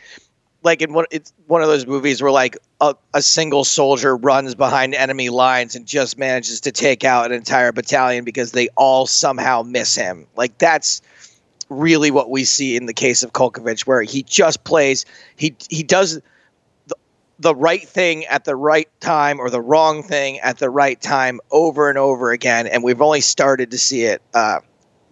like 0.63 0.83
in 0.83 0.93
one 0.93 1.07
it's 1.11 1.33
one 1.47 1.63
of 1.63 1.69
those 1.69 1.87
movies 1.87 2.23
where 2.23 2.31
like 2.31 2.57
a, 2.81 2.95
a 3.13 3.23
single 3.23 3.65
soldier 3.65 4.17
runs 4.17 4.55
behind 4.55 4.95
enemy 4.95 5.29
lines 5.29 5.77
and 5.77 5.87
just 5.87 6.19
manages 6.19 6.61
to 6.63 6.73
take 6.73 7.05
out 7.05 7.27
an 7.27 7.33
entire 7.33 7.73
battalion 7.73 8.25
because 8.25 8.53
they 8.53 8.69
all 8.77 9.07
somehow 9.07 9.63
miss 9.63 9.95
him. 9.95 10.27
Like 10.37 10.57
that's 10.59 11.03
really 11.69 12.11
what 12.11 12.31
we 12.31 12.45
see 12.45 12.77
in 12.77 12.87
the 12.87 12.95
case 12.95 13.23
of 13.23 13.33
Kolkovich, 13.33 13.87
where 13.87 14.03
he 14.03 14.23
just 14.23 14.65
plays 14.65 15.05
he 15.37 15.55
he 15.69 15.83
does 15.83 16.21
the, 17.41 17.55
right 17.55 17.87
thing 17.89 18.25
at 18.27 18.45
the 18.45 18.55
right 18.55 18.89
time 19.01 19.41
or 19.41 19.51
the 19.51 19.61
wrong 19.61 20.03
thing 20.03 20.39
at 20.41 20.59
the 20.59 20.71
right 20.71 21.01
time 21.01 21.41
over 21.51 21.89
and 21.89 21.99
over 21.99 22.31
again, 22.31 22.67
and 22.67 22.85
we've 22.85 23.01
only 23.03 23.21
started 23.21 23.71
to 23.73 23.79
see 23.79 24.03
it 24.05 24.23
uh, 24.35 24.61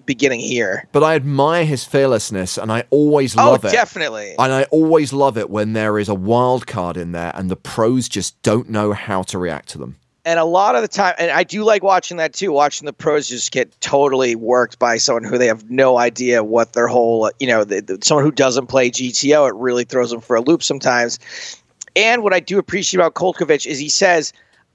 beginning 0.06 0.40
here. 0.40 0.87
But 0.92 1.02
I 1.04 1.14
admire 1.16 1.64
his 1.64 1.85
fearlessness, 1.85 2.56
and 2.56 2.70
I 2.73 2.85
always 2.90 3.37
Oh, 3.37 3.50
love 3.52 3.64
it. 3.64 3.73
definitely. 3.73 4.35
And 4.38 4.52
I 4.52 4.62
always 4.64 5.12
love 5.12 5.37
it 5.37 5.50
when 5.50 5.73
there 5.73 5.99
is 5.99 6.08
a 6.08 6.14
wild 6.14 6.66
card 6.66 6.97
in 6.97 7.12
there 7.12 7.32
and 7.35 7.50
the 7.50 7.56
pros 7.56 8.08
just 8.08 8.40
don't 8.42 8.70
know 8.70 8.92
how 8.92 9.23
to 9.25 9.38
react 9.38 9.68
to 9.70 9.78
them. 9.78 9.97
and 10.25 10.38
a 10.38 10.44
lot 10.44 10.75
of 10.75 10.82
the 10.82 10.88
time 10.88 11.14
and 11.18 11.30
i 11.30 11.42
do 11.44 11.64
like 11.64 11.82
watching 11.82 12.18
that 12.18 12.35
too 12.35 12.52
watching 12.52 12.85
the 12.85 12.92
pros 12.92 13.28
just 13.28 13.50
get 13.52 13.68
totally 13.80 14.35
worked 14.35 14.78
by 14.78 14.99
someone 14.99 15.25
who 15.25 15.38
they 15.38 15.47
have 15.47 15.70
no 15.70 15.97
idea 15.97 16.44
what 16.44 16.73
their 16.75 16.87
whole 16.88 17.30
you 17.40 17.47
know 17.47 17.64
the, 17.64 17.80
the, 17.80 17.99
someone 18.02 18.25
who 18.25 18.32
doesn't 18.32 18.66
play 18.66 18.90
gto 18.90 19.49
it 19.49 19.54
really 19.54 19.85
throws 19.85 20.11
them 20.11 20.20
for 20.20 20.37
a 20.37 20.40
loop 20.42 20.62
sometimes 20.62 21.18
and 21.99 22.23
what 22.23 22.33
i 22.33 22.40
do 22.40 22.59
appreciate 22.59 22.99
about 22.99 23.14
kolkovich 23.14 23.67
is 23.67 23.78
he 23.78 23.88
says 23.88 24.33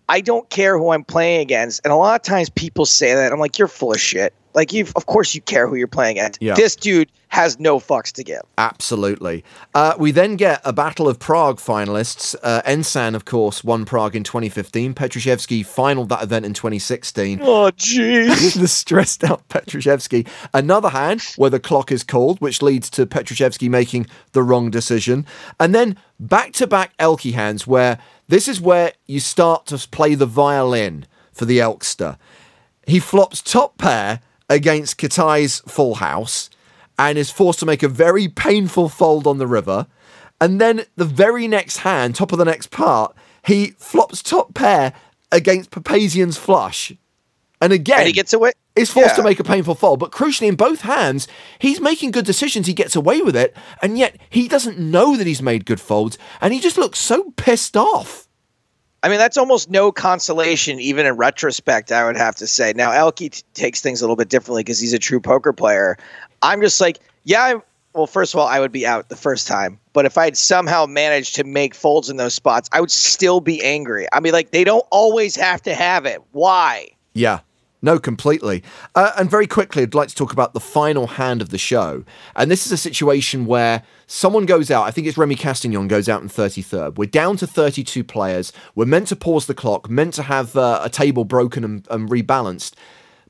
i 0.10 0.22
don't 0.22 0.50
care 0.50 0.78
who 0.78 0.92
i'm 0.92 1.04
playing 1.04 1.42
against. 1.42 1.82
And 1.84 1.92
a 1.92 1.96
lot 1.96 2.20
of 2.20 2.22
times 2.24 2.50
people 2.50 2.86
say 2.86 3.16
that. 3.16 3.32
I'm 3.32 3.40
like 3.40 3.58
you're 3.58 3.68
full 3.68 3.94
of 3.94 4.00
shit 4.00 4.34
like 4.54 4.72
you 4.74 4.86
of 4.96 5.06
course 5.06 5.34
you 5.36 5.42
care 5.42 5.68
who 5.68 5.76
you're 5.76 5.88
playing 5.88 6.18
against 6.18 6.42
Yeah. 6.42 6.54
this 6.56 6.76
dude 6.76 7.12
has 7.30 7.60
no 7.60 7.80
fucks 7.80 8.12
to 8.14 8.24
give 8.24 8.42
Absolutely. 8.60 9.44
Uh, 9.74 9.96
we 9.98 10.12
then 10.12 10.36
get 10.36 10.62
a 10.64 10.72
Battle 10.72 11.08
of 11.08 11.18
Prague 11.18 11.58
finalists. 11.58 12.36
Uh, 12.44 12.62
Ensan, 12.62 13.16
of 13.16 13.26
course, 13.26 13.64
won 13.64 13.86
Prague 13.86 14.16
in 14.16 14.24
2015. 14.24 14.94
Petrushevsky 14.94 15.62
finaled 15.66 16.10
that 16.10 16.22
event 16.22 16.46
in 16.46 16.54
2016. 16.54 17.40
oh 17.42 17.72
jeez 17.76 18.54
the 18.60 18.68
stressed 18.68 19.24
out 19.24 19.48
Petrushevsky. 19.50 20.28
Another 20.54 20.90
hand 20.90 21.24
where 21.36 21.50
the 21.50 21.60
clock 21.60 21.92
is 21.92 22.04
called, 22.04 22.40
which 22.40 22.62
leads 22.62 22.90
to 22.92 23.08
Petrushevsky 23.08 23.68
making 23.68 24.06
the 24.34 24.44
wrong 24.44 24.70
decision. 24.70 25.26
And 25.60 25.74
then 25.74 25.98
back 26.20 26.54
to 26.54 26.68
back 26.68 26.96
Elky 26.98 27.34
hands 27.34 27.66
where 27.66 27.98
this 28.28 28.48
is 28.48 28.62
where 28.62 28.94
you 29.08 29.20
start 29.20 29.66
to 29.68 29.78
play 29.90 30.14
the 30.14 30.28
violin 30.28 31.06
for 31.32 31.46
the 31.46 31.58
Elkster. 31.58 32.18
He 32.86 33.00
flops 33.00 33.42
top 33.42 33.78
pair 33.80 34.20
against 34.50 34.98
Katai's 34.98 35.60
full 35.62 35.96
house 35.96 36.50
and 36.98 37.18
is 37.18 37.32
forced 37.32 37.60
to 37.60 37.66
make 37.66 37.84
a 37.84 37.88
very 37.88 38.28
painful 38.28 38.90
fold 38.90 39.28
on 39.28 39.38
the 39.38 39.48
river. 39.48 39.88
And 40.40 40.60
then 40.60 40.86
the 40.96 41.06
very 41.06 41.48
next 41.48 41.78
hand, 41.78 42.16
top 42.16 42.32
of 42.32 42.38
the 42.38 42.46
next 42.46 42.70
part, 42.70 43.16
he 43.46 43.72
flops 43.78 44.22
top 44.22 44.54
pair 44.54 44.94
against 45.32 45.72
Papazian's 45.72 46.38
flush. 46.38 46.94
And 47.62 47.72
again, 47.72 48.00
and 48.00 48.08
he 48.08 48.14
gets 48.14 48.34
away 48.34 48.52
is 48.76 48.92
forced 48.92 49.16
to 49.16 49.24
make 49.24 49.40
a 49.40 49.44
painful 49.44 49.76
fold. 49.76 50.00
But 50.00 50.12
crucially, 50.12 50.48
in 50.48 50.56
both 50.56 50.82
hands, 50.82 51.28
he's 51.60 51.80
making 51.80 52.12
good 52.12 52.26
decisions. 52.26 52.68
He 52.68 52.74
gets 52.74 52.96
away 52.96 53.22
with 53.22 53.36
it, 53.36 53.56
and 53.82 53.98
yet 53.98 54.18
he 54.30 54.48
doesn't 54.48 54.80
know 54.80 55.16
that 55.16 55.28
he's 55.28 55.42
made 55.42 55.66
good 55.66 55.80
folds, 55.80 56.18
and 56.42 56.54
he 56.54 56.60
just 56.60 56.78
looks 56.78 57.00
so 57.00 57.32
pissed 57.38 57.78
off. 57.78 58.23
I 59.04 59.10
mean, 59.10 59.18
that's 59.18 59.38
almost 59.38 59.70
no 59.70 59.92
consolation, 59.92 60.80
even 60.80 61.06
in 61.06 61.18
retrospect, 61.18 61.92
I 61.92 62.06
would 62.06 62.16
have 62.16 62.36
to 62.38 62.48
say. 62.48 62.72
Now, 62.74 62.92
Elky 62.92 63.30
t- 63.30 63.44
takes 63.54 63.82
things 63.82 64.02
a 64.02 64.06
little 64.06 64.16
bit 64.16 64.30
differently 64.30 64.64
because 64.64 64.80
he's 64.80 64.94
a 64.94 65.00
true 65.00 65.20
poker 65.20 65.52
player. 65.52 65.98
I'm 66.42 66.62
just 66.62 66.80
like, 66.80 67.00
yeah, 67.26 67.44
I'm, 67.44 67.62
well, 67.94 68.08
first 68.08 68.34
of 68.34 68.40
all, 68.40 68.48
I 68.48 68.62
would 68.62 68.72
be 68.72 68.88
out 68.88 69.10
the 69.10 69.18
first 69.18 69.46
time. 69.46 69.78
But 69.92 70.06
if 70.06 70.18
I'd 70.18 70.38
somehow 70.38 70.86
managed 70.86 71.36
to 71.36 71.44
make 71.44 71.76
folds 71.76 72.10
in 72.10 72.16
those 72.16 72.34
spots, 72.34 72.70
I 72.72 72.80
would 72.80 72.92
still 72.92 73.42
be 73.42 73.62
angry. 73.62 74.08
I 74.14 74.22
mean, 74.22 74.32
like, 74.32 74.52
they 74.52 74.64
don't 74.64 74.86
always 74.90 75.36
have 75.36 75.62
to 75.64 75.76
have 75.76 76.06
it. 76.06 76.22
Why? 76.32 76.88
Yeah. 77.14 77.42
No, 77.84 78.00
completely. 78.00 78.64
Uh, 78.96 79.12
and 79.18 79.30
very 79.30 79.46
quickly, 79.46 79.84
I'd 79.84 79.94
like 79.94 80.08
to 80.08 80.16
talk 80.16 80.32
about 80.32 80.54
the 80.54 80.62
final 80.62 81.06
hand 81.06 81.42
of 81.42 81.50
the 81.50 81.58
show. 81.58 82.06
And 82.34 82.50
this 82.50 82.66
is 82.66 82.72
a 82.72 82.78
situation 82.78 83.46
where 83.46 83.84
someone 84.08 84.46
goes 84.46 84.72
out. 84.72 84.84
I 84.84 84.92
think 84.92 85.06
it's 85.06 85.18
Remy 85.18 85.36
Castaignon 85.36 85.90
goes 85.90 86.08
out 86.08 86.22
in 86.22 86.30
33rd. 86.30 86.98
We're 86.98 87.10
down 87.10 87.36
to 87.38 87.46
32 87.46 88.06
players. 88.06 88.54
We're 88.74 88.86
meant 88.86 89.10
to 89.10 89.18
pause 89.18 89.48
the 89.48 89.54
clock, 89.54 89.90
meant 89.90 90.14
to 90.14 90.24
have 90.24 90.56
uh, 90.56 90.80
a 90.82 90.90
table 90.90 91.26
broken 91.26 91.66
and, 91.66 91.86
and 91.92 92.10
rebalanced. 92.10 92.76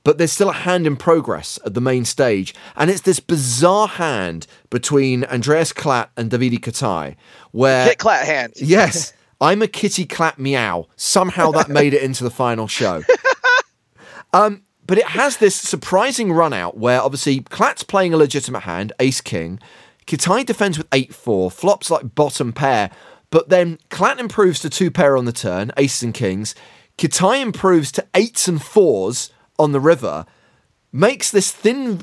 But 0.03 0.19
there's 0.19 0.31
still 0.31 0.51
a 0.51 0.53
hand 0.53 0.85
in 0.85 0.97
progress 0.97 1.57
at 1.65 1.73
the 1.73 1.81
main 1.81 2.05
stage. 2.05 2.53
And 2.75 2.91
it's 2.91 3.01
this 3.01 3.19
bizarre 3.19 3.87
hand 3.87 4.45
between 4.69 5.23
Andreas 5.25 5.73
Klatt 5.73 6.09
and 6.15 6.29
Davide 6.29 6.59
Katai, 6.59 7.15
where. 7.51 7.85
Hit 7.85 7.97
clat 7.97 8.27
hand. 8.27 8.53
Yes, 8.57 9.13
I'm 9.41 9.63
a 9.63 9.67
kitty 9.67 10.05
clap 10.05 10.37
meow. 10.37 10.89
Somehow 10.95 11.49
that 11.53 11.69
made 11.69 11.95
it 11.95 12.03
into 12.03 12.23
the 12.23 12.29
final 12.29 12.67
show. 12.67 13.01
Um, 14.33 14.63
but 14.85 14.97
it 14.97 15.05
has 15.05 15.37
this 15.37 15.55
surprising 15.55 16.33
run 16.33 16.51
out 16.51 16.77
where 16.77 17.01
obviously 17.01 17.41
Klatt's 17.41 17.83
playing 17.83 18.13
a 18.13 18.17
legitimate 18.17 18.61
hand, 18.61 18.91
ace 18.99 19.21
king. 19.21 19.59
Kitai 20.05 20.45
defends 20.45 20.77
with 20.77 20.87
8 20.91 21.13
4, 21.13 21.49
flops 21.49 21.89
like 21.89 22.15
bottom 22.15 22.51
pair, 22.51 22.91
but 23.29 23.49
then 23.49 23.77
Klatt 23.89 24.19
improves 24.19 24.59
to 24.59 24.69
2 24.69 24.91
pair 24.91 25.15
on 25.15 25.25
the 25.25 25.31
turn, 25.31 25.71
aces 25.77 26.03
and 26.03 26.13
kings. 26.13 26.55
Kitai 26.97 27.41
improves 27.41 27.91
to 27.93 28.05
8s 28.13 28.47
and 28.49 28.59
4s 28.59 29.31
on 29.57 29.71
the 29.71 29.79
river, 29.79 30.25
makes 30.91 31.31
this 31.31 31.51
thin. 31.51 32.01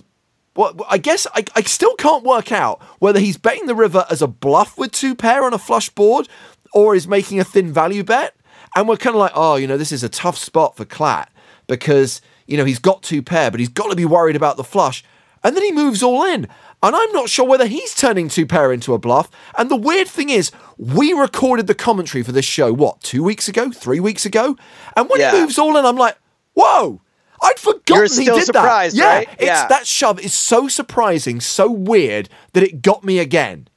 Well, 0.57 0.75
I 0.88 0.99
guess 0.99 1.27
I, 1.35 1.45
I 1.55 1.62
still 1.62 1.95
can't 1.97 2.25
work 2.25 2.51
out 2.51 2.83
whether 2.99 3.21
he's 3.21 3.37
betting 3.37 3.66
the 3.66 3.75
river 3.75 4.07
as 4.11 4.23
a 4.23 4.27
bluff 4.27 4.79
with 4.79 4.93
two 4.93 5.14
pair 5.14 5.45
on 5.45 5.55
a 5.55 5.59
flush 5.59 5.90
board 5.90 6.29
or 6.73 6.95
is 6.95 7.07
making 7.07 7.38
a 7.38 7.45
thin 7.45 7.73
value 7.73 8.03
bet. 8.03 8.35
And 8.75 8.88
we're 8.88 8.97
kind 8.97 9.14
of 9.14 9.21
like, 9.21 9.33
oh, 9.35 9.57
you 9.57 9.66
know, 9.66 9.77
this 9.77 9.93
is 9.93 10.03
a 10.03 10.09
tough 10.09 10.38
spot 10.38 10.77
for 10.77 10.85
Klatt 10.85 11.29
because, 11.70 12.20
you 12.46 12.56
know, 12.56 12.64
he's 12.64 12.78
got 12.78 13.02
two 13.02 13.22
pair, 13.22 13.50
but 13.50 13.61
he's 13.61 13.68
got 13.68 13.88
to 13.90 13.96
be 13.96 14.04
worried 14.04 14.37
about 14.37 14.56
the 14.56 14.64
flush. 14.64 15.02
And 15.42 15.56
then 15.56 15.62
he 15.62 15.72
moves 15.72 16.02
all 16.02 16.22
in. 16.24 16.46
And 16.83 16.96
I'm 16.96 17.12
not 17.12 17.28
sure 17.30 17.46
whether 17.46 17.66
he's 17.66 17.94
turning 17.94 18.28
two 18.28 18.44
pair 18.46 18.72
into 18.72 18.92
a 18.92 18.98
bluff. 18.98 19.30
And 19.56 19.70
the 19.70 19.76
weird 19.76 20.09
thing 20.09 20.28
is, 20.30 20.50
we 20.76 21.12
recorded 21.12 21.66
the 21.66 21.74
commentary 21.74 22.22
for 22.22 22.33
this 22.33 22.44
show, 22.44 22.72
what, 22.72 23.00
two 23.02 23.22
weeks 23.22 23.48
ago, 23.48 23.70
three 23.70 24.00
weeks 24.00 24.26
ago? 24.26 24.56
And 24.96 25.09
when 25.09 25.20
Yeah. 25.20 25.33
he 25.33 25.40
moves 25.40 25.59
all 25.59 25.76
in, 25.78 25.85
I'm 25.87 25.96
like, 25.96 26.16
whoa, 26.54 27.00
I'd 27.42 27.59
forgotten 27.59 28.18
he 28.18 28.24
did 28.26 28.48
that. 28.48 28.92
Yeah, 28.94 29.04
right? 29.06 29.28
Yeah. 29.40 29.66
that 29.68 29.87
shove 29.87 30.20
is 30.20 30.35
so 30.35 30.68
surprising, 30.68 31.40
so 31.40 31.70
weird 31.70 32.28
that 32.52 32.62
it 32.62 32.83
got 32.83 33.04
me 33.04 33.18
again. 33.18 33.68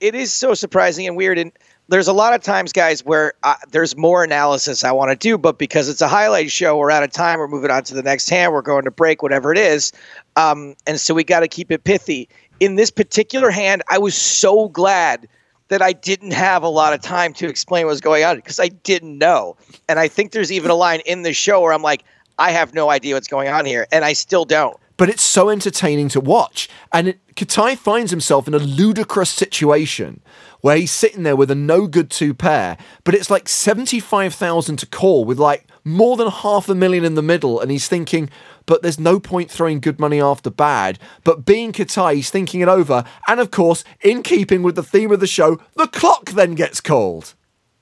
it 0.00 0.14
is 0.14 0.32
so 0.32 0.54
surprising 0.54 1.06
and 1.06 1.14
weird 1.16 1.36
and 1.38 1.52
there's 1.90 2.06
a 2.06 2.12
lot 2.12 2.32
of 2.32 2.40
times 2.40 2.72
guys 2.72 3.04
where 3.04 3.32
uh, 3.42 3.56
there's 3.72 3.96
more 3.96 4.22
analysis 4.22 4.84
i 4.84 4.92
want 4.92 5.10
to 5.10 5.16
do 5.16 5.36
but 5.36 5.58
because 5.58 5.88
it's 5.88 6.00
a 6.00 6.08
highlight 6.08 6.50
show 6.50 6.76
we're 6.76 6.90
out 6.90 7.02
of 7.02 7.10
time 7.10 7.38
we're 7.38 7.48
moving 7.48 7.70
on 7.70 7.82
to 7.82 7.94
the 7.94 8.02
next 8.02 8.30
hand 8.30 8.52
we're 8.52 8.62
going 8.62 8.84
to 8.84 8.90
break 8.90 9.22
whatever 9.22 9.52
it 9.52 9.58
is 9.58 9.92
um, 10.36 10.74
and 10.86 11.00
so 11.00 11.12
we 11.12 11.24
got 11.24 11.40
to 11.40 11.48
keep 11.48 11.72
it 11.72 11.82
pithy. 11.84 12.28
In 12.60 12.76
this 12.76 12.90
particular 12.90 13.50
hand 13.50 13.82
i 13.88 13.98
was 13.98 14.14
so 14.14 14.68
glad 14.68 15.28
that 15.68 15.82
i 15.82 15.92
didn't 15.92 16.32
have 16.32 16.62
a 16.62 16.68
lot 16.68 16.92
of 16.92 17.00
time 17.00 17.32
to 17.34 17.48
explain 17.48 17.86
what 17.86 17.90
was 17.90 18.00
going 18.00 18.24
on 18.24 18.36
because 18.36 18.60
i 18.60 18.68
didn't 18.68 19.18
know. 19.18 19.56
And 19.88 19.98
i 19.98 20.08
think 20.08 20.32
there's 20.32 20.52
even 20.52 20.70
a 20.70 20.76
line 20.76 21.00
in 21.06 21.22
the 21.22 21.32
show 21.32 21.60
where 21.60 21.72
i'm 21.72 21.82
like 21.82 22.04
i 22.38 22.52
have 22.52 22.72
no 22.72 22.90
idea 22.90 23.14
what's 23.14 23.28
going 23.28 23.48
on 23.48 23.66
here 23.66 23.86
and 23.90 24.04
i 24.04 24.12
still 24.12 24.44
don't 24.44 24.78
but 25.00 25.08
it's 25.08 25.22
so 25.22 25.48
entertaining 25.48 26.10
to 26.10 26.20
watch. 26.20 26.68
And 26.92 27.08
it, 27.08 27.34
Katai 27.34 27.78
finds 27.78 28.10
himself 28.10 28.46
in 28.46 28.52
a 28.52 28.58
ludicrous 28.58 29.30
situation 29.30 30.20
where 30.60 30.76
he's 30.76 30.90
sitting 30.90 31.22
there 31.22 31.36
with 31.36 31.50
a 31.50 31.54
no 31.54 31.86
good 31.86 32.10
two 32.10 32.34
pair, 32.34 32.76
but 33.02 33.14
it's 33.14 33.30
like 33.30 33.48
75,000 33.48 34.76
to 34.76 34.86
call 34.86 35.24
with 35.24 35.38
like 35.38 35.66
more 35.84 36.18
than 36.18 36.28
half 36.28 36.68
a 36.68 36.74
million 36.74 37.02
in 37.02 37.14
the 37.14 37.22
middle. 37.22 37.60
And 37.60 37.70
he's 37.70 37.88
thinking, 37.88 38.28
but 38.66 38.82
there's 38.82 39.00
no 39.00 39.18
point 39.18 39.50
throwing 39.50 39.80
good 39.80 39.98
money 39.98 40.20
after 40.20 40.50
bad. 40.50 40.98
But 41.24 41.46
being 41.46 41.72
Katai, 41.72 42.16
he's 42.16 42.28
thinking 42.28 42.60
it 42.60 42.68
over. 42.68 43.02
And 43.26 43.40
of 43.40 43.50
course, 43.50 43.84
in 44.02 44.22
keeping 44.22 44.62
with 44.62 44.74
the 44.74 44.82
theme 44.82 45.12
of 45.12 45.20
the 45.20 45.26
show, 45.26 45.62
the 45.76 45.86
clock 45.86 46.32
then 46.32 46.54
gets 46.54 46.82
called. 46.82 47.32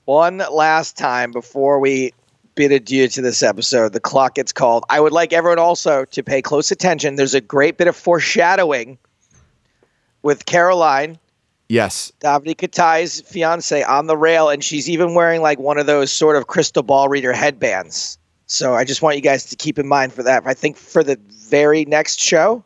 one 0.05 0.37
last 0.37 0.97
time 0.97 1.33
before 1.33 1.81
we 1.81 2.13
bid 2.59 2.73
adieu 2.73 3.07
to 3.07 3.21
this 3.21 3.41
episode. 3.41 3.93
The 3.93 4.01
clock 4.01 4.35
gets 4.35 4.51
called. 4.51 4.83
I 4.89 4.99
would 4.99 5.13
like 5.13 5.31
everyone 5.31 5.59
also 5.59 6.03
to 6.03 6.21
pay 6.21 6.41
close 6.41 6.71
attention. 6.71 7.15
There's 7.15 7.33
a 7.33 7.39
great 7.39 7.77
bit 7.77 7.87
of 7.87 7.95
foreshadowing 7.95 8.97
with 10.23 10.45
Caroline, 10.45 11.17
Yes. 11.69 12.11
Davide 12.19 12.57
Katai's 12.57 13.21
fiance, 13.21 13.81
on 13.83 14.07
the 14.07 14.17
rail, 14.17 14.49
and 14.49 14.61
she's 14.61 14.89
even 14.89 15.13
wearing 15.13 15.41
like 15.41 15.57
one 15.57 15.77
of 15.77 15.85
those 15.85 16.11
sort 16.11 16.35
of 16.35 16.47
crystal 16.47 16.83
ball 16.83 17.07
reader 17.07 17.31
headbands. 17.31 18.17
So 18.47 18.73
I 18.73 18.83
just 18.83 19.01
want 19.01 19.15
you 19.15 19.21
guys 19.21 19.45
to 19.45 19.55
keep 19.55 19.79
in 19.79 19.87
mind 19.87 20.11
for 20.11 20.23
that. 20.23 20.43
I 20.45 20.53
think 20.53 20.75
for 20.75 21.01
the 21.01 21.17
very 21.49 21.85
next 21.85 22.19
show, 22.19 22.61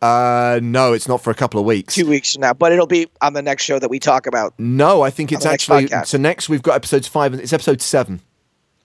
Uh, 0.00 0.60
no, 0.62 0.92
it's 0.92 1.08
not 1.08 1.22
for 1.24 1.30
a 1.32 1.34
couple 1.34 1.58
of 1.58 1.66
weeks. 1.66 1.92
two 1.94 2.06
weeks 2.06 2.34
from 2.34 2.42
now, 2.42 2.52
but 2.52 2.70
it'll 2.70 2.86
be 2.86 3.08
on 3.20 3.32
the 3.32 3.42
next 3.42 3.64
show 3.64 3.80
that 3.80 3.88
we 3.90 3.98
talk 3.98 4.28
about. 4.28 4.54
No, 4.58 5.02
I 5.02 5.10
think 5.10 5.32
it's 5.32 5.44
next 5.44 5.68
actually 5.68 5.88
so. 6.04 6.18
Next, 6.18 6.48
we've 6.48 6.62
got 6.62 6.74
episodes 6.76 7.08
five 7.08 7.32
and 7.32 7.42
it's 7.42 7.52
episode 7.52 7.80
seven. 7.82 8.20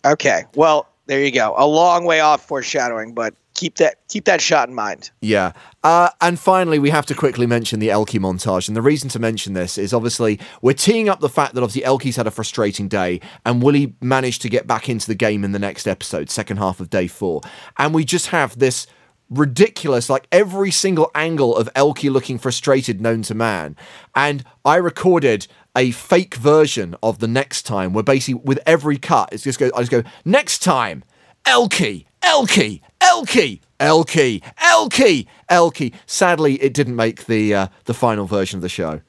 Okay. 0.05 0.43
Well, 0.55 0.87
there 1.07 1.23
you 1.23 1.31
go. 1.31 1.53
A 1.57 1.65
long 1.65 2.05
way 2.05 2.19
off 2.19 2.45
foreshadowing, 2.45 3.13
but 3.13 3.33
keep 3.55 3.75
that 3.75 3.95
keep 4.07 4.25
that 4.25 4.39
shot 4.39 4.69
in 4.69 4.75
mind. 4.75 5.11
Yeah. 5.21 5.51
Uh, 5.83 6.09
and 6.21 6.39
finally, 6.39 6.79
we 6.79 6.89
have 6.91 7.05
to 7.07 7.15
quickly 7.15 7.45
mention 7.45 7.79
the 7.79 7.89
Elky 7.89 8.19
montage. 8.19 8.67
And 8.67 8.77
the 8.77 8.81
reason 8.81 9.09
to 9.09 9.19
mention 9.19 9.53
this 9.53 9.77
is 9.77 9.93
obviously 9.93 10.39
we're 10.61 10.73
teeing 10.73 11.09
up 11.09 11.19
the 11.19 11.29
fact 11.29 11.55
that 11.55 11.63
obviously 11.63 11.81
Elky's 11.81 12.15
had 12.15 12.27
a 12.27 12.31
frustrating 12.31 12.87
day 12.87 13.19
and 13.45 13.61
will 13.61 13.73
he 13.73 13.93
manage 14.01 14.39
to 14.39 14.49
get 14.49 14.67
back 14.67 14.87
into 14.87 15.07
the 15.07 15.15
game 15.15 15.43
in 15.43 15.51
the 15.51 15.59
next 15.59 15.87
episode, 15.87 16.29
second 16.29 16.57
half 16.57 16.79
of 16.79 16.89
day 16.89 17.07
four. 17.07 17.41
And 17.77 17.93
we 17.93 18.05
just 18.05 18.27
have 18.27 18.59
this 18.59 18.87
ridiculous, 19.29 20.09
like 20.09 20.27
every 20.31 20.71
single 20.71 21.11
angle 21.13 21.55
of 21.55 21.71
Elky 21.73 22.11
looking 22.11 22.37
frustrated 22.37 23.01
known 23.01 23.21
to 23.23 23.35
man. 23.35 23.75
And 24.15 24.43
I 24.65 24.75
recorded 24.75 25.47
a 25.75 25.91
fake 25.91 26.35
version 26.35 26.95
of 27.03 27.19
the 27.19 27.27
next 27.27 27.63
time 27.63 27.93
where 27.93 28.03
basically 28.03 28.41
with 28.43 28.59
every 28.65 28.97
cut, 28.97 29.29
it's 29.31 29.43
just 29.43 29.59
go, 29.59 29.69
I 29.75 29.79
just 29.79 29.91
go, 29.91 30.03
next 30.25 30.59
time, 30.59 31.03
Elky, 31.45 32.05
Elky, 32.21 32.81
Elky, 32.99 33.61
Elky, 33.79 34.41
Elky, 34.57 35.27
Elky. 35.49 35.93
Sadly, 36.05 36.55
it 36.55 36.73
didn't 36.73 36.95
make 36.95 37.25
the 37.25 37.53
uh, 37.53 37.67
the 37.85 37.93
final 37.93 38.25
version 38.25 38.57
of 38.57 38.61
the 38.61 38.69
show. 38.69 39.01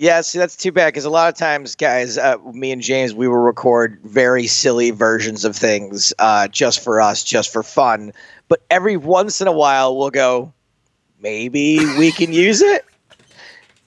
Yeah, 0.00 0.20
see, 0.20 0.38
that's 0.38 0.54
too 0.54 0.70
bad 0.70 0.86
because 0.88 1.04
a 1.04 1.10
lot 1.10 1.28
of 1.28 1.34
times, 1.34 1.74
guys, 1.74 2.18
uh, 2.18 2.36
me 2.52 2.70
and 2.70 2.80
James, 2.80 3.12
we 3.12 3.26
will 3.26 3.38
record 3.38 3.98
very 4.04 4.46
silly 4.46 4.92
versions 4.92 5.44
of 5.44 5.56
things 5.56 6.14
uh, 6.20 6.46
just 6.46 6.84
for 6.84 7.00
us, 7.00 7.24
just 7.24 7.52
for 7.52 7.64
fun. 7.64 8.12
But 8.46 8.62
every 8.70 8.96
once 8.96 9.40
in 9.40 9.48
a 9.48 9.52
while, 9.52 9.96
we'll 9.96 10.10
go, 10.10 10.52
maybe 11.20 11.78
we 11.98 12.12
can 12.12 12.32
use 12.32 12.62
it. 12.62 12.84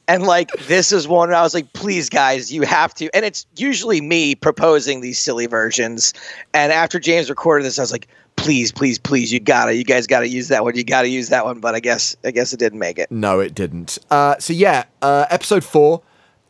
And 0.09 0.23
like 0.23 0.51
this 0.67 0.91
is 0.91 1.07
one 1.07 1.33
I 1.33 1.41
was 1.43 1.53
like, 1.53 1.71
please 1.71 2.09
guys, 2.09 2.51
you 2.51 2.63
have 2.63 2.93
to. 2.95 3.09
And 3.15 3.23
it's 3.23 3.45
usually 3.55 4.01
me 4.01 4.35
proposing 4.35 4.99
these 4.99 5.17
silly 5.17 5.45
versions. 5.45 6.13
And 6.53 6.73
after 6.73 6.99
James 6.99 7.29
recorded 7.29 7.63
this, 7.63 7.79
I 7.79 7.83
was 7.83 7.93
like, 7.93 8.09
please, 8.35 8.71
please, 8.71 8.97
please, 8.97 9.31
you 9.31 9.39
gotta, 9.39 9.75
you 9.75 9.83
guys 9.83 10.07
gotta 10.07 10.27
use 10.27 10.47
that 10.49 10.63
one. 10.63 10.75
You 10.75 10.83
gotta 10.83 11.09
use 11.09 11.29
that 11.29 11.45
one. 11.45 11.59
But 11.59 11.75
I 11.75 11.79
guess, 11.79 12.15
I 12.23 12.31
guess 12.31 12.53
it 12.53 12.57
didn't 12.57 12.79
make 12.79 12.97
it. 12.97 13.11
No, 13.11 13.39
it 13.39 13.53
didn't. 13.53 13.97
Uh, 14.09 14.37
so 14.39 14.53
yeah, 14.53 14.85
uh, 15.01 15.25
episode 15.29 15.63
four. 15.63 16.01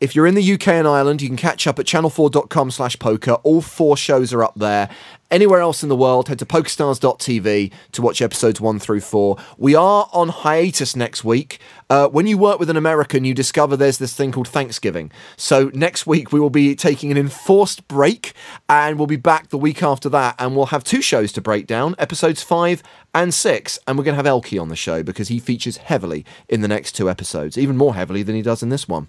If 0.01 0.15
you're 0.15 0.25
in 0.25 0.33
the 0.33 0.53
UK 0.53 0.69
and 0.69 0.87
Ireland, 0.87 1.21
you 1.21 1.27
can 1.29 1.37
catch 1.37 1.67
up 1.67 1.77
at 1.77 1.85
channel4.com 1.85 2.71
slash 2.71 2.97
poker. 2.97 3.33
All 3.43 3.61
four 3.61 3.95
shows 3.95 4.33
are 4.33 4.43
up 4.43 4.55
there. 4.55 4.89
Anywhere 5.29 5.59
else 5.59 5.83
in 5.83 5.89
the 5.89 5.95
world, 5.95 6.27
head 6.27 6.39
to 6.39 6.45
pokerstars.tv 6.47 7.71
to 7.91 8.01
watch 8.01 8.19
episodes 8.19 8.59
one 8.59 8.79
through 8.79 9.01
four. 9.01 9.37
We 9.59 9.75
are 9.75 10.09
on 10.11 10.29
hiatus 10.29 10.95
next 10.95 11.23
week. 11.23 11.59
Uh, 11.87 12.07
when 12.07 12.25
you 12.25 12.39
work 12.39 12.59
with 12.59 12.71
an 12.71 12.77
American, 12.77 13.25
you 13.25 13.35
discover 13.35 13.77
there's 13.77 13.99
this 13.99 14.15
thing 14.15 14.31
called 14.31 14.47
Thanksgiving. 14.47 15.11
So 15.37 15.69
next 15.75 16.07
week, 16.07 16.33
we 16.33 16.39
will 16.39 16.49
be 16.49 16.73
taking 16.73 17.11
an 17.11 17.17
enforced 17.17 17.87
break 17.87 18.33
and 18.67 18.97
we'll 18.97 19.05
be 19.05 19.17
back 19.17 19.49
the 19.49 19.57
week 19.59 19.83
after 19.83 20.09
that. 20.09 20.33
And 20.39 20.55
we'll 20.55 20.65
have 20.65 20.83
two 20.83 21.03
shows 21.03 21.31
to 21.33 21.41
break 21.41 21.67
down 21.67 21.93
episodes 21.99 22.41
five 22.41 22.81
and 23.13 23.35
six. 23.35 23.77
And 23.85 23.99
we're 23.99 24.03
going 24.03 24.17
to 24.17 24.23
have 24.23 24.25
Elky 24.25 24.59
on 24.59 24.69
the 24.69 24.75
show 24.75 25.03
because 25.03 25.27
he 25.27 25.37
features 25.37 25.77
heavily 25.77 26.25
in 26.49 26.61
the 26.61 26.67
next 26.67 26.93
two 26.93 27.07
episodes, 27.07 27.55
even 27.55 27.77
more 27.77 27.93
heavily 27.93 28.23
than 28.23 28.35
he 28.35 28.41
does 28.41 28.63
in 28.63 28.69
this 28.69 28.87
one. 28.87 29.07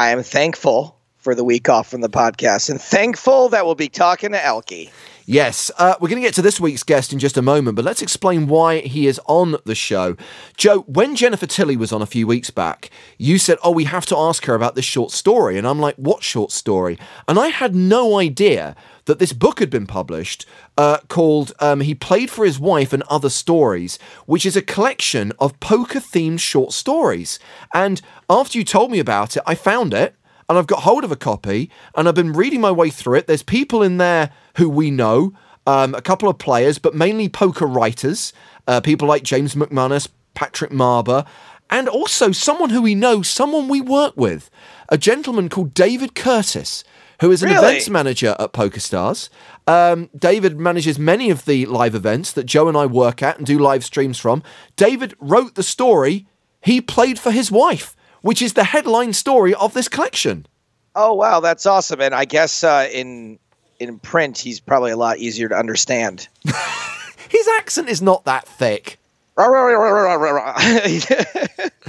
I 0.00 0.12
am 0.12 0.22
thankful 0.22 0.99
for 1.20 1.34
the 1.34 1.44
week 1.44 1.68
off 1.68 1.88
from 1.88 2.00
the 2.00 2.08
podcast 2.08 2.70
and 2.70 2.80
thankful 2.80 3.48
that 3.50 3.64
we'll 3.64 3.74
be 3.74 3.88
talking 3.88 4.32
to 4.32 4.38
Elky. 4.38 4.90
Yes, 5.26 5.70
uh, 5.78 5.94
we're 6.00 6.08
going 6.08 6.20
to 6.20 6.26
get 6.26 6.34
to 6.34 6.42
this 6.42 6.58
week's 6.58 6.82
guest 6.82 7.12
in 7.12 7.20
just 7.20 7.36
a 7.36 7.42
moment, 7.42 7.76
but 7.76 7.84
let's 7.84 8.02
explain 8.02 8.48
why 8.48 8.80
he 8.80 9.06
is 9.06 9.20
on 9.26 9.56
the 9.64 9.76
show. 9.76 10.16
Joe, 10.56 10.80
when 10.88 11.14
Jennifer 11.14 11.46
Tilly 11.46 11.76
was 11.76 11.92
on 11.92 12.02
a 12.02 12.06
few 12.06 12.26
weeks 12.26 12.50
back, 12.50 12.90
you 13.16 13.38
said, 13.38 13.58
Oh, 13.62 13.70
we 13.70 13.84
have 13.84 14.06
to 14.06 14.16
ask 14.16 14.46
her 14.46 14.56
about 14.56 14.74
this 14.74 14.84
short 14.84 15.12
story. 15.12 15.56
And 15.56 15.68
I'm 15.68 15.78
like, 15.78 15.94
What 15.94 16.24
short 16.24 16.50
story? 16.50 16.98
And 17.28 17.38
I 17.38 17.48
had 17.48 17.76
no 17.76 18.18
idea 18.18 18.74
that 19.04 19.20
this 19.20 19.32
book 19.32 19.60
had 19.60 19.70
been 19.70 19.86
published 19.86 20.46
uh, 20.76 20.98
called 21.08 21.52
um, 21.60 21.80
He 21.80 21.94
Played 21.94 22.30
for 22.30 22.44
His 22.44 22.58
Wife 22.58 22.92
and 22.92 23.04
Other 23.04 23.30
Stories, 23.30 23.98
which 24.26 24.44
is 24.44 24.56
a 24.56 24.62
collection 24.62 25.32
of 25.38 25.60
poker 25.60 26.00
themed 26.00 26.40
short 26.40 26.72
stories. 26.72 27.38
And 27.72 28.02
after 28.28 28.58
you 28.58 28.64
told 28.64 28.90
me 28.90 28.98
about 28.98 29.36
it, 29.36 29.44
I 29.46 29.54
found 29.54 29.94
it 29.94 30.16
and 30.50 30.58
I've 30.58 30.66
got 30.66 30.80
hold 30.80 31.04
of 31.04 31.12
a 31.12 31.16
copy 31.16 31.70
and 31.94 32.08
I've 32.08 32.14
been 32.16 32.32
reading 32.32 32.60
my 32.60 32.72
way 32.72 32.90
through 32.90 33.18
it. 33.18 33.28
There's 33.28 33.44
people 33.44 33.84
in 33.84 33.98
there 33.98 34.30
who 34.56 34.68
we 34.68 34.90
know, 34.90 35.32
um, 35.64 35.94
a 35.94 36.02
couple 36.02 36.28
of 36.28 36.38
players, 36.38 36.78
but 36.78 36.92
mainly 36.92 37.28
poker 37.28 37.66
writers, 37.66 38.32
uh, 38.66 38.80
people 38.80 39.06
like 39.06 39.22
James 39.22 39.54
McManus, 39.54 40.08
Patrick 40.34 40.72
Marber, 40.72 41.24
and 41.70 41.88
also 41.88 42.32
someone 42.32 42.70
who 42.70 42.82
we 42.82 42.96
know, 42.96 43.22
someone 43.22 43.68
we 43.68 43.80
work 43.80 44.14
with, 44.16 44.50
a 44.88 44.98
gentleman 44.98 45.48
called 45.48 45.72
David 45.72 46.16
Curtis. 46.16 46.82
Who 47.20 47.30
is 47.30 47.44
an 47.44 47.50
Really? 47.50 47.58
events 47.64 47.88
manager 47.88 48.34
at 48.40 48.52
PokerStars? 48.52 49.28
Um, 49.68 50.10
David 50.18 50.58
manages 50.58 50.98
many 50.98 51.30
of 51.30 51.44
the 51.44 51.66
live 51.66 51.94
events 51.94 52.32
that 52.32 52.44
Joe 52.46 52.66
and 52.66 52.76
I 52.76 52.86
work 52.86 53.22
at 53.22 53.38
and 53.38 53.46
do 53.46 53.56
live 53.56 53.84
streams 53.84 54.18
from. 54.18 54.42
David 54.74 55.14
wrote 55.20 55.54
the 55.54 55.62
story. 55.62 56.26
He 56.60 56.80
played 56.80 57.18
for 57.20 57.30
his 57.30 57.52
wife, 57.52 57.94
which 58.22 58.42
is 58.42 58.54
the 58.54 58.64
headline 58.64 59.12
story 59.12 59.54
of 59.54 59.74
this 59.74 59.88
collection. 59.88 60.46
Oh 60.94 61.14
wow, 61.14 61.40
that's 61.40 61.66
awesome! 61.66 62.00
And 62.00 62.14
I 62.14 62.24
guess 62.24 62.64
uh, 62.64 62.88
in 62.92 63.38
in 63.78 63.98
print, 63.98 64.38
he's 64.38 64.60
probably 64.60 64.90
a 64.90 64.96
lot 64.96 65.18
easier 65.18 65.48
to 65.48 65.56
understand. 65.56 66.28
His 67.28 67.48
accent 67.58 67.88
is 67.88 68.02
not 68.02 68.24
that 68.24 68.46
thick. 68.46 68.98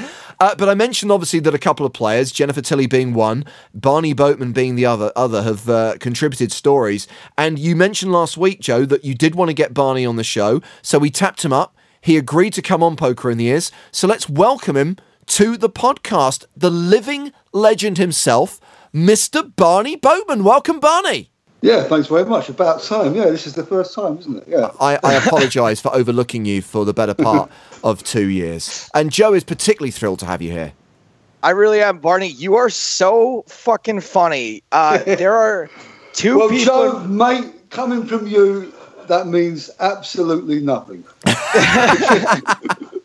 Uh, 0.41 0.55
but 0.55 0.67
I 0.67 0.73
mentioned 0.73 1.11
obviously 1.11 1.39
that 1.41 1.53
a 1.53 1.59
couple 1.59 1.85
of 1.85 1.93
players, 1.93 2.31
Jennifer 2.31 2.61
Tilly 2.61 2.87
being 2.87 3.13
one, 3.13 3.45
Barney 3.75 4.13
Boatman 4.13 4.53
being 4.53 4.73
the 4.73 4.87
other, 4.87 5.11
other 5.15 5.43
have 5.43 5.69
uh, 5.69 5.97
contributed 5.99 6.51
stories. 6.51 7.07
And 7.37 7.59
you 7.59 7.75
mentioned 7.75 8.11
last 8.11 8.37
week, 8.37 8.59
Joe, 8.59 8.83
that 8.85 9.05
you 9.05 9.13
did 9.13 9.35
want 9.35 9.49
to 9.49 9.53
get 9.53 9.71
Barney 9.71 10.03
on 10.03 10.15
the 10.15 10.23
show, 10.23 10.59
so 10.81 10.97
we 10.97 11.11
tapped 11.11 11.45
him 11.45 11.53
up. 11.53 11.75
He 12.01 12.17
agreed 12.17 12.53
to 12.53 12.63
come 12.63 12.81
on 12.81 12.95
Poker 12.95 13.29
in 13.29 13.37
the 13.37 13.45
Ears. 13.49 13.71
So 13.91 14.07
let's 14.07 14.27
welcome 14.27 14.75
him 14.75 14.97
to 15.27 15.57
the 15.57 15.69
podcast, 15.69 16.45
the 16.55 16.69
living 16.69 17.31
legend 17.53 17.97
himself, 17.97 18.59
Mr. 18.93 19.55
Barney 19.55 19.95
Boatman. 19.95 20.43
Welcome, 20.43 20.79
Barney. 20.79 21.29
Yeah, 21.61 21.83
thanks 21.83 22.07
very 22.07 22.25
much. 22.25 22.49
About 22.49 22.81
time. 22.81 23.13
Yeah, 23.15 23.25
this 23.25 23.45
is 23.45 23.53
the 23.53 23.63
first 23.65 23.93
time, 23.93 24.17
isn't 24.17 24.37
it? 24.37 24.43
Yeah. 24.47 24.71
I, 24.79 24.97
I 25.03 25.13
apologise 25.25 25.79
for 25.79 25.93
overlooking 25.93 26.45
you 26.45 26.61
for 26.61 26.85
the 26.85 26.93
better 26.93 27.13
part 27.13 27.51
of 27.83 28.03
two 28.03 28.27
years. 28.29 28.89
And 28.95 29.11
Joe 29.11 29.33
is 29.33 29.43
particularly 29.43 29.91
thrilled 29.91 30.19
to 30.19 30.25
have 30.25 30.41
you 30.41 30.51
here. 30.51 30.73
I 31.43 31.51
really 31.51 31.81
am, 31.81 31.99
Barney. 31.99 32.27
You 32.27 32.55
are 32.55 32.69
so 32.69 33.43
fucking 33.47 34.01
funny. 34.01 34.63
Uh, 34.71 34.97
there 35.05 35.35
are 35.35 35.69
two 36.13 36.39
Well, 36.39 36.49
people. 36.49 36.65
Joe, 36.65 36.99
mate, 37.07 37.69
coming 37.69 38.05
from 38.05 38.27
you, 38.27 38.73
that 39.07 39.27
means 39.27 39.69
absolutely 39.79 40.61
nothing. 40.61 41.03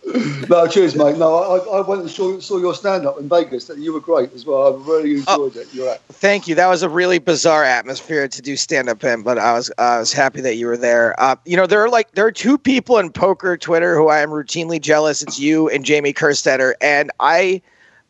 no, 0.48 0.68
cheers, 0.68 0.94
mate. 0.94 1.16
No, 1.16 1.34
I, 1.36 1.78
I 1.78 1.80
went 1.80 2.02
and 2.02 2.10
saw, 2.10 2.38
saw 2.38 2.58
your 2.58 2.74
stand 2.74 3.06
up 3.06 3.18
in 3.18 3.28
Vegas. 3.28 3.68
You 3.76 3.92
were 3.92 4.00
great 4.00 4.32
as 4.34 4.46
well. 4.46 4.72
I 4.72 4.88
really 4.88 5.14
enjoyed 5.16 5.56
it. 5.56 5.66
You're 5.74 5.88
at. 5.88 6.00
Thank 6.04 6.46
you. 6.46 6.54
That 6.54 6.68
was 6.68 6.84
a 6.84 6.88
really 6.88 7.18
bizarre 7.18 7.64
atmosphere 7.64 8.28
to 8.28 8.42
do 8.42 8.56
stand 8.56 8.88
up 8.88 9.02
in, 9.02 9.24
but 9.24 9.36
I 9.36 9.54
was 9.54 9.72
I 9.78 9.98
was 9.98 10.12
happy 10.12 10.40
that 10.42 10.54
you 10.54 10.68
were 10.68 10.76
there. 10.76 11.20
Uh, 11.20 11.34
you 11.44 11.56
know, 11.56 11.66
there 11.66 11.82
are 11.82 11.88
like 11.88 12.12
there 12.12 12.24
are 12.24 12.30
two 12.30 12.56
people 12.56 12.98
in 12.98 13.10
poker 13.10 13.56
Twitter 13.56 13.96
who 13.96 14.06
I 14.06 14.20
am 14.20 14.30
routinely 14.30 14.80
jealous. 14.80 15.22
It's 15.22 15.40
you 15.40 15.68
and 15.70 15.84
Jamie 15.84 16.12
Kerstetter, 16.12 16.74
and 16.80 17.10
I, 17.18 17.60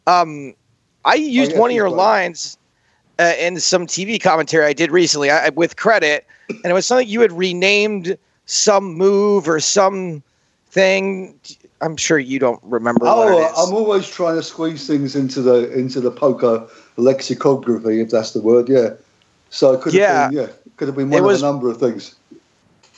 um, 0.06 0.54
I 1.06 1.14
used 1.14 1.52
yeah, 1.52 1.59
one 1.59 1.70
of 1.70 1.76
your 1.76 1.87
right. 1.87 1.94
lines 1.94 2.59
uh, 3.18 3.32
in 3.38 3.59
some 3.59 3.87
TV 3.87 4.20
commentary 4.20 4.66
I 4.66 4.74
did 4.74 4.90
recently 4.90 5.30
I, 5.30 5.48
with 5.48 5.76
credit, 5.76 6.26
and 6.50 6.66
it 6.66 6.74
was 6.74 6.85
something 6.85 7.09
you 7.09 7.22
had 7.22 7.32
renamed 7.32 8.18
some 8.44 8.92
move 8.92 9.48
or 9.48 9.61
some 9.61 10.22
thing. 10.68 11.40
I'm 11.81 11.97
sure 11.97 12.19
you 12.19 12.39
don't 12.39 12.61
remember 12.62 13.07
Oh. 13.07 13.53
I'm 13.57 13.75
always 13.75 14.09
trying 14.09 14.37
to 14.37 14.43
squeeze 14.43 14.87
things 14.87 15.15
into 15.15 15.43
the 15.43 15.71
into 15.73 16.01
the 16.01 16.11
poker 16.11 16.67
lexicography, 16.97 18.01
if 18.01 18.11
that's 18.11 18.33
the 18.33 18.41
word. 18.41 18.69
Yeah. 18.69 18.91
So 19.51 19.73
it 19.75 19.81
could 19.83 19.93
have 19.93 20.01
Yeah. 20.01 20.29
been, 20.29 20.39
yeah, 20.39 20.47
could 20.77 20.89
have 20.89 20.97
been 20.97 21.11
one 21.11 21.19
It 21.19 21.21
of 21.21 21.27
was- 21.27 21.43
a 21.43 21.47
number 21.47 21.71
of 21.71 21.79
things. 21.79 22.15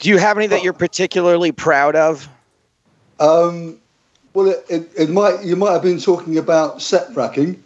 Do 0.00 0.08
you 0.10 0.18
have 0.18 0.36
any 0.38 0.46
that 0.46 0.62
you're 0.62 0.72
particularly 0.72 1.50
proud 1.50 1.96
of? 1.96 2.28
Um, 3.18 3.78
well, 4.32 4.46
it, 4.46 4.64
it, 4.68 4.90
it 4.96 5.10
might 5.10 5.42
you 5.42 5.56
might 5.56 5.72
have 5.72 5.82
been 5.82 5.98
talking 6.00 6.38
about 6.38 6.80
set 6.80 7.10
fracking. 7.12 7.56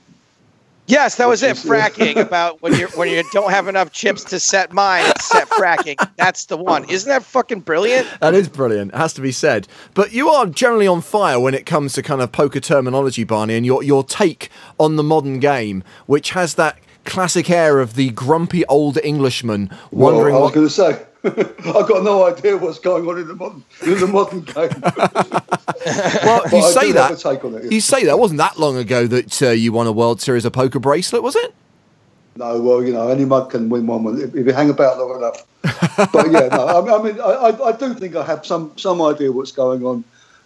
Yes, 0.86 1.16
that 1.16 1.28
was 1.28 1.42
it. 1.42 1.56
Fracking 1.56 2.16
about 2.16 2.60
when 2.60 2.74
you 2.74 2.88
when 2.88 3.08
you 3.08 3.22
don't 3.32 3.50
have 3.50 3.68
enough 3.68 3.92
chips 3.92 4.24
to 4.24 4.40
set 4.40 4.72
mine, 4.72 5.04
set 5.20 5.48
fracking. 5.48 5.96
That's 6.16 6.46
the 6.46 6.56
one. 6.56 6.84
Isn't 6.90 7.08
that 7.08 7.22
fucking 7.22 7.60
brilliant? 7.60 8.08
That 8.20 8.34
is 8.34 8.48
brilliant. 8.48 8.92
It 8.92 8.96
has 8.96 9.12
to 9.14 9.20
be 9.20 9.32
said. 9.32 9.68
But 9.94 10.12
you 10.12 10.28
are 10.28 10.46
generally 10.46 10.86
on 10.86 11.00
fire 11.00 11.38
when 11.38 11.54
it 11.54 11.66
comes 11.66 11.92
to 11.94 12.02
kind 12.02 12.20
of 12.20 12.32
poker 12.32 12.60
terminology, 12.60 13.24
Barney, 13.24 13.54
and 13.54 13.64
your 13.64 13.82
your 13.82 14.02
take 14.04 14.50
on 14.78 14.96
the 14.96 15.02
modern 15.02 15.38
game, 15.38 15.84
which 16.06 16.30
has 16.30 16.54
that 16.54 16.78
classic 17.04 17.50
air 17.50 17.80
of 17.80 17.94
the 17.94 18.10
grumpy 18.10 18.64
old 18.66 18.98
Englishman 19.02 19.70
wondering 19.90 20.34
well, 20.34 20.42
I 20.42 20.44
was 20.44 20.48
what. 20.50 20.54
going 20.54 20.66
to 20.66 20.72
say, 20.72 21.06
I've 21.24 21.87
got 21.87 22.02
no 22.02 22.26
idea 22.26 22.56
what's 22.56 22.80
going 22.80 23.08
on 23.08 23.18
in 23.18 23.28
the 23.28 23.35
modern 23.35 23.64
in 23.82 24.00
the 24.00 24.06
modern 24.06 24.40
game. 24.40 24.70
Well, 25.85 26.42
you 26.52 26.62
say 26.70 26.92
that. 26.92 27.18
take 27.18 27.44
on 27.44 27.56
it, 27.56 27.64
yeah. 27.64 27.70
You 27.70 27.80
say 27.80 28.04
that. 28.04 28.16
Wasn't 28.16 28.38
that 28.38 28.56
long 28.56 28.76
ago 28.76 29.08
that 29.08 29.42
uh, 29.42 29.50
you 29.50 29.72
won 29.72 29.88
a 29.88 29.92
World 29.92 30.20
Series 30.20 30.44
of 30.44 30.52
Poker 30.52 30.78
bracelet, 30.78 31.24
was 31.24 31.35
it? 31.35 31.52
No, 32.37 32.61
well, 32.61 32.85
you 32.85 32.92
know, 32.92 33.08
any 33.08 33.24
mug 33.24 33.50
can 33.50 33.68
win 33.68 33.88
one 33.88 34.20
if, 34.20 34.35
if 34.35 34.46
you 34.46 34.52
hang 34.52 34.70
about 34.70 34.98
long 34.98 35.18
enough. 35.18 35.44
but 36.12 36.30
yeah, 36.30 36.46
no, 36.48 36.66
I, 36.66 36.98
I 36.98 37.02
mean, 37.02 37.20
I, 37.20 37.64
I, 37.64 37.72
do 37.72 37.94
think 37.94 38.14
I 38.14 38.24
have 38.24 38.46
some 38.46 38.72
some 38.76 39.02
idea 39.02 39.32
what's 39.32 39.52
going 39.52 39.85
on, 39.85 40.04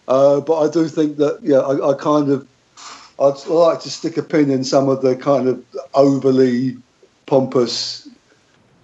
uh, 0.08 0.40
but 0.40 0.58
I 0.58 0.70
do 0.70 0.88
think 0.88 1.18
that 1.18 1.38
yeah, 1.42 1.58
I, 1.58 1.90
I, 1.90 1.94
kind 1.94 2.30
of 2.30 2.46
I'd 3.20 3.46
like 3.46 3.80
to 3.80 3.90
stick 3.90 4.16
a 4.16 4.22
pin 4.22 4.50
in 4.50 4.64
some 4.64 4.88
of 4.88 5.02
the 5.02 5.16
kind 5.16 5.48
of 5.48 5.62
overly 5.94 6.76
pompous 7.26 8.05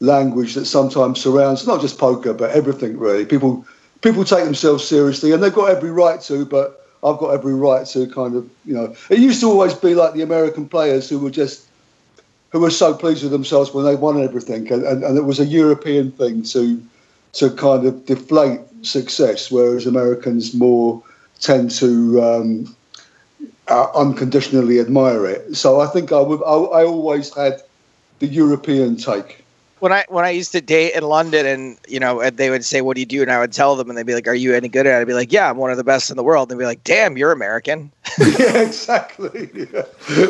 language 0.03 0.55
that 0.55 0.67
sometimes 0.67 1.21
surrounds 1.21 1.67
not 1.67 1.81
just 1.81 1.99
poker 1.99 2.35
but 2.35 2.51
everything 2.51 2.99
really. 2.99 3.25
People 3.25 3.65
people 4.01 4.25
take 4.25 4.45
themselves 4.45 4.87
seriously, 4.87 5.33
and 5.33 5.43
they've 5.43 5.55
got 5.55 5.71
every 5.71 5.91
right 5.91 6.21
to, 6.23 6.45
but. 6.45 6.79
I've 7.05 7.19
got 7.19 7.31
every 7.31 7.55
right 7.55 7.85
to 7.87 8.07
kind 8.07 8.37
of, 8.37 8.49
you 8.65 8.75
know, 8.75 8.95
it 9.11 9.19
used 9.19 9.41
to 9.41 9.51
always 9.51 9.75
be 9.75 9.97
like 9.97 10.15
the 10.15 10.23
American 10.23 10.69
players 10.69 11.09
who 11.09 11.19
were 11.19 11.33
just 11.33 11.67
who 12.51 12.61
were 12.61 12.71
so 12.71 12.95
pleased 12.95 13.25
with 13.25 13.33
themselves 13.33 13.75
when 13.75 13.85
they 13.85 13.97
won 13.97 14.23
everything, 14.23 14.71
and, 14.71 14.85
and, 14.85 15.03
and 15.03 15.19
it 15.19 15.23
was 15.23 15.41
a 15.41 15.45
European 15.45 16.13
thing 16.13 16.45
to 16.45 16.81
to 17.33 17.51
kind 17.51 17.87
of 17.87 18.07
deflate 18.07 18.61
success, 18.83 19.51
whereas 19.51 19.85
Americans 19.85 20.55
more 20.55 21.03
tend 21.41 21.73
to 21.73 22.23
um, 22.23 22.77
uh, 23.67 23.89
unconditionally 23.97 24.79
admire 24.79 25.27
it. 25.27 25.57
So 25.57 25.81
I 25.81 25.87
think 25.87 26.13
I 26.13 26.21
would 26.21 26.43
I, 26.45 26.83
I 26.83 26.85
always 26.85 27.35
had 27.35 27.63
the 28.21 28.29
European 28.29 28.97
take 28.97 29.42
when 29.83 29.93
I 29.93 30.05
when 30.09 30.25
I 30.25 30.31
used 30.31 30.53
to 30.53 30.61
date 30.61 30.95
in 30.95 31.03
London, 31.03 31.45
and 31.45 31.77
you 31.89 31.99
know, 31.99 32.31
they 32.31 32.51
would 32.51 32.65
say, 32.65 32.83
"What 32.83 32.95
do 32.95 33.01
you 33.01 33.07
do?" 33.07 33.21
and 33.21 33.33
I 33.33 33.41
would 33.41 33.53
tell 33.53 33.75
them, 33.75 33.89
and 33.89 33.99
they'd 33.99 34.07
be 34.07 34.15
like, 34.15 34.29
"Are 34.29 34.35
you 34.35 34.55
any 34.55 34.69
good 34.69 34.87
at 34.87 34.97
it?" 34.97 35.01
I'd 35.03 35.09
be 35.09 35.13
like, 35.13 35.33
"Yeah, 35.33 35.51
I'm 35.51 35.57
one 35.57 35.73
of 35.73 35.77
the 35.77 35.83
best 35.83 36.09
in 36.09 36.17
the 36.17 36.23
world." 36.23 36.49
And 36.49 36.61
they'd 36.61 36.63
be 36.63 36.67
like, 36.69 36.85
"Damn, 36.85 37.17
you're 37.17 37.33
American." 37.33 37.91
yeah, 38.39 38.61
exactly. 38.61 39.51
Yeah. 39.53 39.83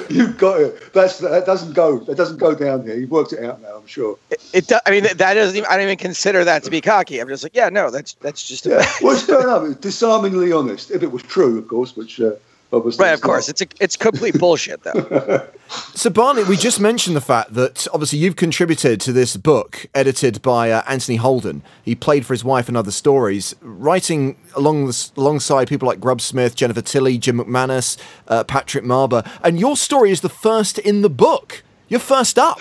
You've 0.08 0.38
got 0.38 0.58
it. 0.58 0.94
That's 0.94 1.18
that 1.18 1.44
doesn't 1.44 1.74
go. 1.74 1.98
That 1.98 2.16
doesn't 2.16 2.38
go 2.38 2.54
down 2.54 2.84
here. 2.84 2.96
You've 2.96 3.10
worked 3.10 3.34
it 3.34 3.44
out 3.44 3.60
now. 3.60 3.76
I'm 3.76 3.86
sure. 3.86 4.18
It. 4.30 4.40
it 4.54 4.72
I 4.86 4.90
mean, 4.90 5.02
that 5.02 5.18
doesn't. 5.18 5.54
Even, 5.54 5.68
I 5.68 5.76
don't 5.76 5.84
even 5.84 5.98
consider 5.98 6.44
that 6.44 6.64
to 6.64 6.70
be 6.70 6.80
cocky. 6.80 7.20
I'm 7.20 7.28
just 7.28 7.42
like, 7.42 7.54
yeah, 7.54 7.68
no, 7.68 7.90
that's 7.90 8.14
that's 8.14 8.48
just. 8.48 8.64
Yeah. 8.64 8.82
fair 8.82 9.40
enough. 9.42 9.64
It's 9.64 9.80
disarmingly 9.80 10.50
honest. 10.50 10.90
If 10.90 11.02
it 11.02 11.12
was 11.12 11.22
true, 11.24 11.58
of 11.58 11.68
course, 11.68 11.94
which. 11.94 12.22
Uh, 12.22 12.32
Obviously, 12.72 13.04
right, 13.04 13.12
of 13.12 13.20
course, 13.20 13.50
it's 13.50 13.60
a, 13.60 13.66
it's 13.80 13.96
complete 13.96 14.38
bullshit 14.38 14.82
though. 14.82 15.46
so 15.68 16.08
Barney, 16.08 16.42
we 16.44 16.56
just 16.56 16.80
mentioned 16.80 17.14
the 17.14 17.20
fact 17.20 17.52
that 17.52 17.86
obviously 17.92 18.18
you've 18.18 18.36
contributed 18.36 18.98
to 19.02 19.12
this 19.12 19.36
book 19.36 19.86
edited 19.94 20.40
by 20.40 20.70
uh, 20.70 20.82
Anthony 20.88 21.16
Holden. 21.16 21.62
He 21.84 21.94
played 21.94 22.24
for 22.24 22.32
his 22.32 22.44
wife 22.44 22.68
and 22.68 22.76
other 22.76 22.90
stories, 22.90 23.54
writing 23.60 24.36
along 24.56 24.86
the, 24.86 25.10
alongside 25.18 25.68
people 25.68 25.86
like 25.86 26.00
Grub 26.00 26.22
Smith, 26.22 26.54
Jennifer 26.54 26.80
Tilly, 26.80 27.18
Jim 27.18 27.38
McManus, 27.38 27.98
uh, 28.28 28.42
Patrick 28.44 28.84
Marber, 28.84 29.28
and 29.44 29.60
your 29.60 29.76
story 29.76 30.10
is 30.10 30.22
the 30.22 30.30
first 30.30 30.78
in 30.78 31.02
the 31.02 31.10
book. 31.10 31.62
You're 31.88 32.00
first 32.00 32.38
up. 32.38 32.60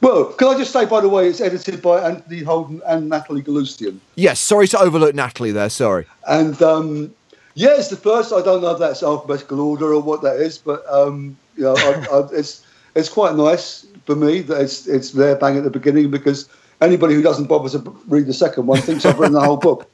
Well, 0.00 0.26
can 0.26 0.48
I 0.48 0.56
just 0.56 0.72
say, 0.72 0.86
by 0.86 1.00
the 1.00 1.08
way, 1.08 1.28
it's 1.28 1.40
edited 1.40 1.82
by 1.82 2.00
Anthony 2.00 2.42
Holden 2.42 2.80
and 2.86 3.08
Natalie 3.08 3.42
Galustian. 3.42 3.98
Yes, 4.14 4.40
sorry 4.40 4.66
to 4.68 4.78
overlook 4.78 5.14
Natalie 5.14 5.50
there. 5.50 5.68
Sorry. 5.68 6.06
And 6.26 6.60
um, 6.62 7.14
yeah, 7.54 7.76
it's 7.76 7.88
the 7.88 7.96
first. 7.96 8.32
I 8.32 8.42
don't 8.42 8.62
know 8.62 8.70
if 8.70 8.78
that's 8.78 9.02
alphabetical 9.02 9.60
order 9.60 9.92
or 9.92 10.00
what 10.00 10.22
that 10.22 10.36
is, 10.36 10.58
but 10.58 10.84
um, 10.90 11.36
you 11.56 11.64
know, 11.64 11.74
I, 11.76 12.06
I, 12.12 12.28
it's 12.32 12.64
it's 12.94 13.08
quite 13.08 13.34
nice 13.34 13.86
for 14.06 14.14
me 14.14 14.40
that 14.42 14.60
it's 14.60 14.86
it's 14.86 15.12
there 15.12 15.36
bang 15.36 15.56
at 15.56 15.64
the 15.64 15.70
beginning 15.70 16.10
because 16.10 16.48
anybody 16.80 17.14
who 17.14 17.22
doesn't 17.22 17.46
bother 17.46 17.68
to 17.78 17.90
read 18.08 18.26
the 18.26 18.34
second 18.34 18.66
one 18.66 18.80
thinks 18.80 19.04
I've 19.04 19.18
written 19.18 19.34
the 19.34 19.40
whole 19.40 19.56
book. 19.56 19.90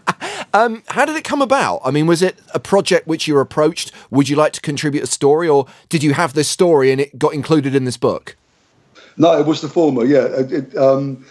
um, 0.54 0.82
how 0.88 1.04
did 1.04 1.16
it 1.16 1.24
come 1.24 1.42
about? 1.42 1.80
I 1.84 1.90
mean, 1.90 2.06
was 2.06 2.22
it 2.22 2.38
a 2.54 2.60
project 2.60 3.06
which 3.06 3.28
you 3.28 3.34
were 3.34 3.40
approached? 3.40 3.92
Would 4.10 4.28
you 4.28 4.36
like 4.36 4.52
to 4.54 4.60
contribute 4.60 5.04
a 5.04 5.08
story, 5.08 5.48
or 5.48 5.66
did 5.88 6.02
you 6.02 6.14
have 6.14 6.32
this 6.32 6.48
story 6.48 6.90
and 6.90 7.00
it 7.00 7.18
got 7.18 7.34
included 7.34 7.74
in 7.74 7.84
this 7.84 7.96
book? 7.96 8.36
No, 9.16 9.38
it 9.38 9.46
was 9.46 9.60
the 9.60 9.68
former. 9.68 10.04
Yeah, 10.04 10.24
it, 10.24 10.52
it, 10.52 10.76
um, 10.76 11.24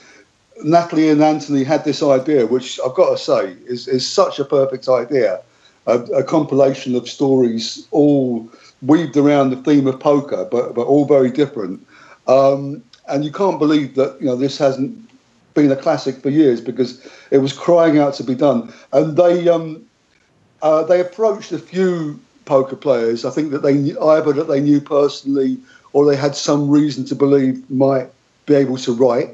Natalie 0.64 1.10
and 1.10 1.22
Anthony 1.22 1.64
had 1.64 1.84
this 1.84 2.04
idea, 2.04 2.46
which 2.46 2.80
I've 2.86 2.94
got 2.94 3.10
to 3.10 3.18
say 3.18 3.56
is 3.66 3.88
is 3.88 4.08
such 4.08 4.40
a 4.40 4.46
perfect 4.46 4.88
idea 4.88 5.42
a, 5.88 6.00
a, 6.00 6.24
compilation 6.24 6.96
of 6.96 7.10
stories 7.10 7.88
all 7.92 8.50
weaved 8.82 9.18
around 9.18 9.50
the 9.50 9.58
theme 9.58 9.88
of 9.88 10.00
poker, 10.00 10.48
but 10.52 10.74
but 10.76 10.88
all 10.88 11.06
very 11.06 11.32
different. 11.32 11.86
Um, 12.28 12.84
and 13.08 13.26
you 13.26 13.32
can't 13.32 13.60
believe 13.60 13.96
that 13.96 14.18
you 14.20 14.28
know 14.28 14.36
this 14.36 14.58
hasn't 14.58 14.98
been 15.54 15.72
a 15.72 15.76
classic 15.76 16.18
for 16.18 16.30
years 16.30 16.62
because 16.62 17.06
it 17.32 17.40
was 17.40 17.54
crying 17.54 18.00
out 18.00 18.14
to 18.16 18.24
be 18.24 18.36
done. 18.36 18.74
And 18.92 19.18
they 19.18 19.48
um, 19.50 19.86
uh, 20.62 20.84
they 20.84 21.00
approached 21.00 21.52
a 21.52 21.60
few 21.60 22.20
poker 22.46 22.76
players. 22.76 23.26
I 23.26 23.30
think 23.30 23.52
that 23.52 23.62
they 23.62 23.74
knew, 23.74 24.00
either 24.02 24.34
that 24.34 24.48
they 24.48 24.62
knew 24.62 24.82
personally 24.82 25.58
or 25.94 26.06
they 26.06 26.16
had 26.16 26.36
some 26.36 26.70
reason 26.70 27.06
to 27.06 27.16
believe 27.16 27.70
might 27.70 28.10
be 28.46 28.56
able 28.56 28.78
to 28.78 28.94
write. 28.94 29.30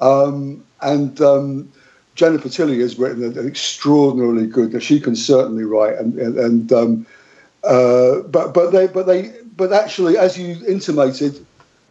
Um, 0.00 0.64
and 0.82 1.20
um, 1.20 1.72
Jennifer 2.14 2.48
Tilly 2.48 2.80
has 2.80 2.98
written 2.98 3.24
an, 3.24 3.46
extraordinarily 3.46 4.46
good. 4.46 4.80
She 4.82 5.00
can 5.00 5.16
certainly 5.16 5.64
write, 5.64 5.96
and 5.98 6.18
and, 6.18 6.38
and 6.38 6.72
um, 6.72 7.06
uh, 7.64 8.20
but 8.20 8.54
but 8.54 8.70
they 8.70 8.86
but 8.86 9.06
they 9.06 9.32
but 9.56 9.72
actually, 9.72 10.16
as 10.16 10.38
you 10.38 10.56
intimated, 10.66 11.44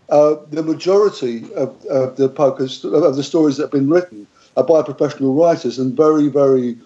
uh, 0.09 0.35
the 0.51 0.63
majority 0.63 1.45
of, 1.53 1.85
of 1.87 2.15
the 2.15 2.29
poker 2.29 2.63
of 2.63 3.15
the 3.15 3.23
stories 3.23 3.57
that 3.57 3.63
have 3.63 3.71
been 3.71 3.89
written 3.89 4.27
are 4.55 4.63
by 4.63 4.81
professional 4.81 5.33
writers 5.33 5.77
and 5.77 5.95
very 5.95 6.29
very 6.29 6.77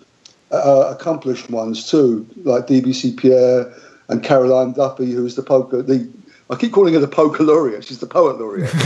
uh, 0.52 0.93
accomplished 0.95 1.50
ones 1.50 1.89
too, 1.89 2.28
like 2.43 2.67
DBC 2.67 3.17
Pierre 3.17 3.71
and 4.10 4.23
Carol 4.23 4.60
Ann 4.60 4.73
Duffy, 4.73 5.12
who 5.12 5.26
is 5.26 5.36
the 5.36 5.43
poker 5.43 5.82
the 5.82 6.10
I 6.50 6.56
keep 6.56 6.71
calling 6.71 6.93
her 6.93 7.00
the 7.02 7.08
poker 7.08 7.43
laureate. 7.43 7.84
She's 7.84 8.00
the 8.00 8.08
poet 8.08 8.39
laureate. 8.39 8.73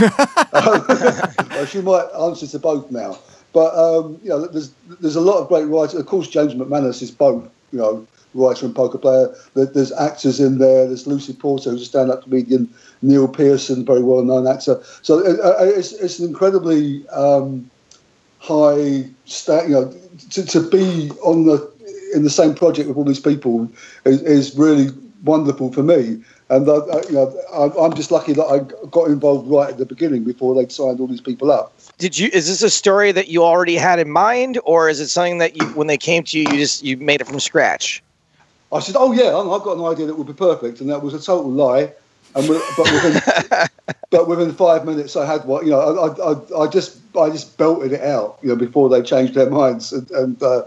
um, 1.58 1.66
she 1.66 1.80
might 1.80 2.08
answer 2.20 2.46
to 2.48 2.58
both 2.58 2.90
now. 2.90 3.18
But 3.52 3.74
um, 3.74 4.18
you 4.22 4.30
know, 4.30 4.46
there's 4.46 4.72
there's 5.00 5.16
a 5.16 5.20
lot 5.20 5.40
of 5.40 5.48
great 5.48 5.64
writers. 5.64 5.94
Of 5.94 6.06
course, 6.06 6.28
James 6.28 6.54
McManus 6.54 7.02
is 7.02 7.10
both 7.10 7.48
you 7.72 7.78
know 7.78 8.06
writer 8.34 8.66
and 8.66 8.74
poker 8.74 8.98
player. 8.98 9.34
There's 9.54 9.92
actors 9.92 10.40
in 10.40 10.58
there. 10.58 10.86
There's 10.86 11.06
Lucy 11.06 11.34
Porter, 11.34 11.70
who's 11.70 11.82
a 11.82 11.86
stand-up 11.86 12.22
comedian. 12.22 12.72
Neil 13.02 13.28
Pearson, 13.28 13.84
very 13.84 14.02
well-known 14.02 14.46
actor. 14.46 14.80
So 15.02 15.20
uh, 15.20 15.48
uh, 15.48 15.64
it's 15.64 15.92
it's 15.92 16.18
an 16.18 16.28
incredibly 16.28 17.06
um, 17.08 17.70
high 18.38 19.08
stat. 19.26 19.68
You 19.68 19.74
know, 19.74 19.94
to, 20.30 20.46
to 20.46 20.60
be 20.70 21.10
on 21.22 21.44
the 21.44 21.70
in 22.14 22.24
the 22.24 22.30
same 22.30 22.54
project 22.54 22.88
with 22.88 22.96
all 22.96 23.04
these 23.04 23.20
people 23.20 23.70
is, 24.04 24.22
is 24.22 24.56
really 24.56 24.88
wonderful 25.24 25.72
for 25.72 25.82
me. 25.82 26.22
And 26.52 26.68
uh, 26.68 26.84
you 27.08 27.14
know, 27.14 27.34
I'm 27.80 27.94
just 27.94 28.10
lucky 28.10 28.34
that 28.34 28.44
I 28.44 28.58
got 28.88 29.08
involved 29.08 29.50
right 29.50 29.70
at 29.70 29.78
the 29.78 29.86
beginning 29.86 30.22
before 30.22 30.54
they'd 30.54 30.70
signed 30.70 31.00
all 31.00 31.06
these 31.06 31.22
people 31.22 31.50
up. 31.50 31.72
Did 31.96 32.18
you 32.18 32.28
is 32.30 32.46
this 32.46 32.62
a 32.62 32.68
story 32.68 33.10
that 33.10 33.28
you 33.28 33.42
already 33.42 33.76
had 33.76 33.98
in 33.98 34.10
mind 34.10 34.58
or 34.64 34.90
is 34.90 35.00
it 35.00 35.08
something 35.08 35.38
that 35.38 35.56
you 35.56 35.64
when 35.68 35.86
they 35.86 35.96
came 35.96 36.24
to 36.24 36.38
you 36.38 36.44
you 36.50 36.58
just 36.58 36.84
you 36.84 36.98
made 36.98 37.22
it 37.22 37.26
from 37.26 37.40
scratch? 37.40 38.02
I 38.70 38.80
said 38.80 38.96
oh 38.98 39.12
yeah 39.12 39.34
i've 39.34 39.62
got 39.62 39.78
an 39.78 39.84
idea 39.84 40.04
that 40.06 40.14
would 40.14 40.26
be 40.26 40.34
perfect 40.34 40.80
and 40.82 40.90
that 40.90 41.02
was 41.02 41.14
a 41.14 41.22
total 41.22 41.50
lie. 41.50 41.90
And 42.34 42.46
but 42.46 42.92
within 42.92 43.68
but 44.10 44.28
within 44.28 44.52
five 44.52 44.84
minutes 44.84 45.16
i 45.16 45.24
had 45.24 45.46
what 45.46 45.64
you 45.64 45.70
know 45.70 45.80
I, 45.80 46.32
I, 46.32 46.64
I 46.64 46.70
just 46.70 46.98
i 47.16 47.30
just 47.30 47.56
belted 47.56 47.92
it 47.92 48.02
out 48.02 48.38
you 48.42 48.50
know 48.50 48.56
before 48.56 48.90
they 48.90 49.00
changed 49.00 49.32
their 49.32 49.48
minds. 49.48 49.90
And, 49.92 50.10
and 50.10 50.42
uh, 50.42 50.64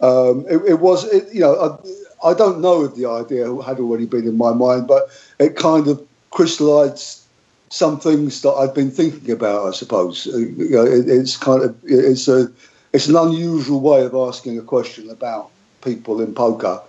um, 0.00 0.46
it, 0.48 0.60
it, 0.66 0.80
was 0.80 1.04
it, 1.12 1.32
you 1.32 1.40
know 1.40 1.78
I, 2.24 2.30
I 2.30 2.34
don't 2.34 2.60
know 2.60 2.84
if 2.84 2.96
the 2.96 3.06
idea 3.06 3.46
had 3.62 3.78
already 3.78 4.06
been 4.06 4.26
in 4.26 4.36
my 4.36 4.52
mind 4.52 4.88
but 4.88 5.10
it 5.38 5.56
kind 5.56 5.88
of 5.88 6.06
crystallized 6.30 7.22
some 7.70 8.00
things 8.00 8.42
that 8.42 8.52
I've 8.52 8.74
been 8.74 8.90
thinking 8.90 9.30
about. 9.30 9.68
I 9.68 9.72
suppose 9.72 10.26
uh, 10.26 10.36
you 10.38 10.70
know, 10.70 10.84
it, 10.84 11.08
it's 11.08 11.36
kind 11.36 11.62
of 11.62 11.76
it's 11.84 12.28
a 12.28 12.50
it's 12.92 13.08
an 13.08 13.16
unusual 13.16 13.80
way 13.80 14.04
of 14.04 14.14
asking 14.14 14.58
a 14.58 14.62
question 14.62 15.10
about 15.10 15.50
people 15.82 16.20
in 16.20 16.34
poker. 16.34 16.80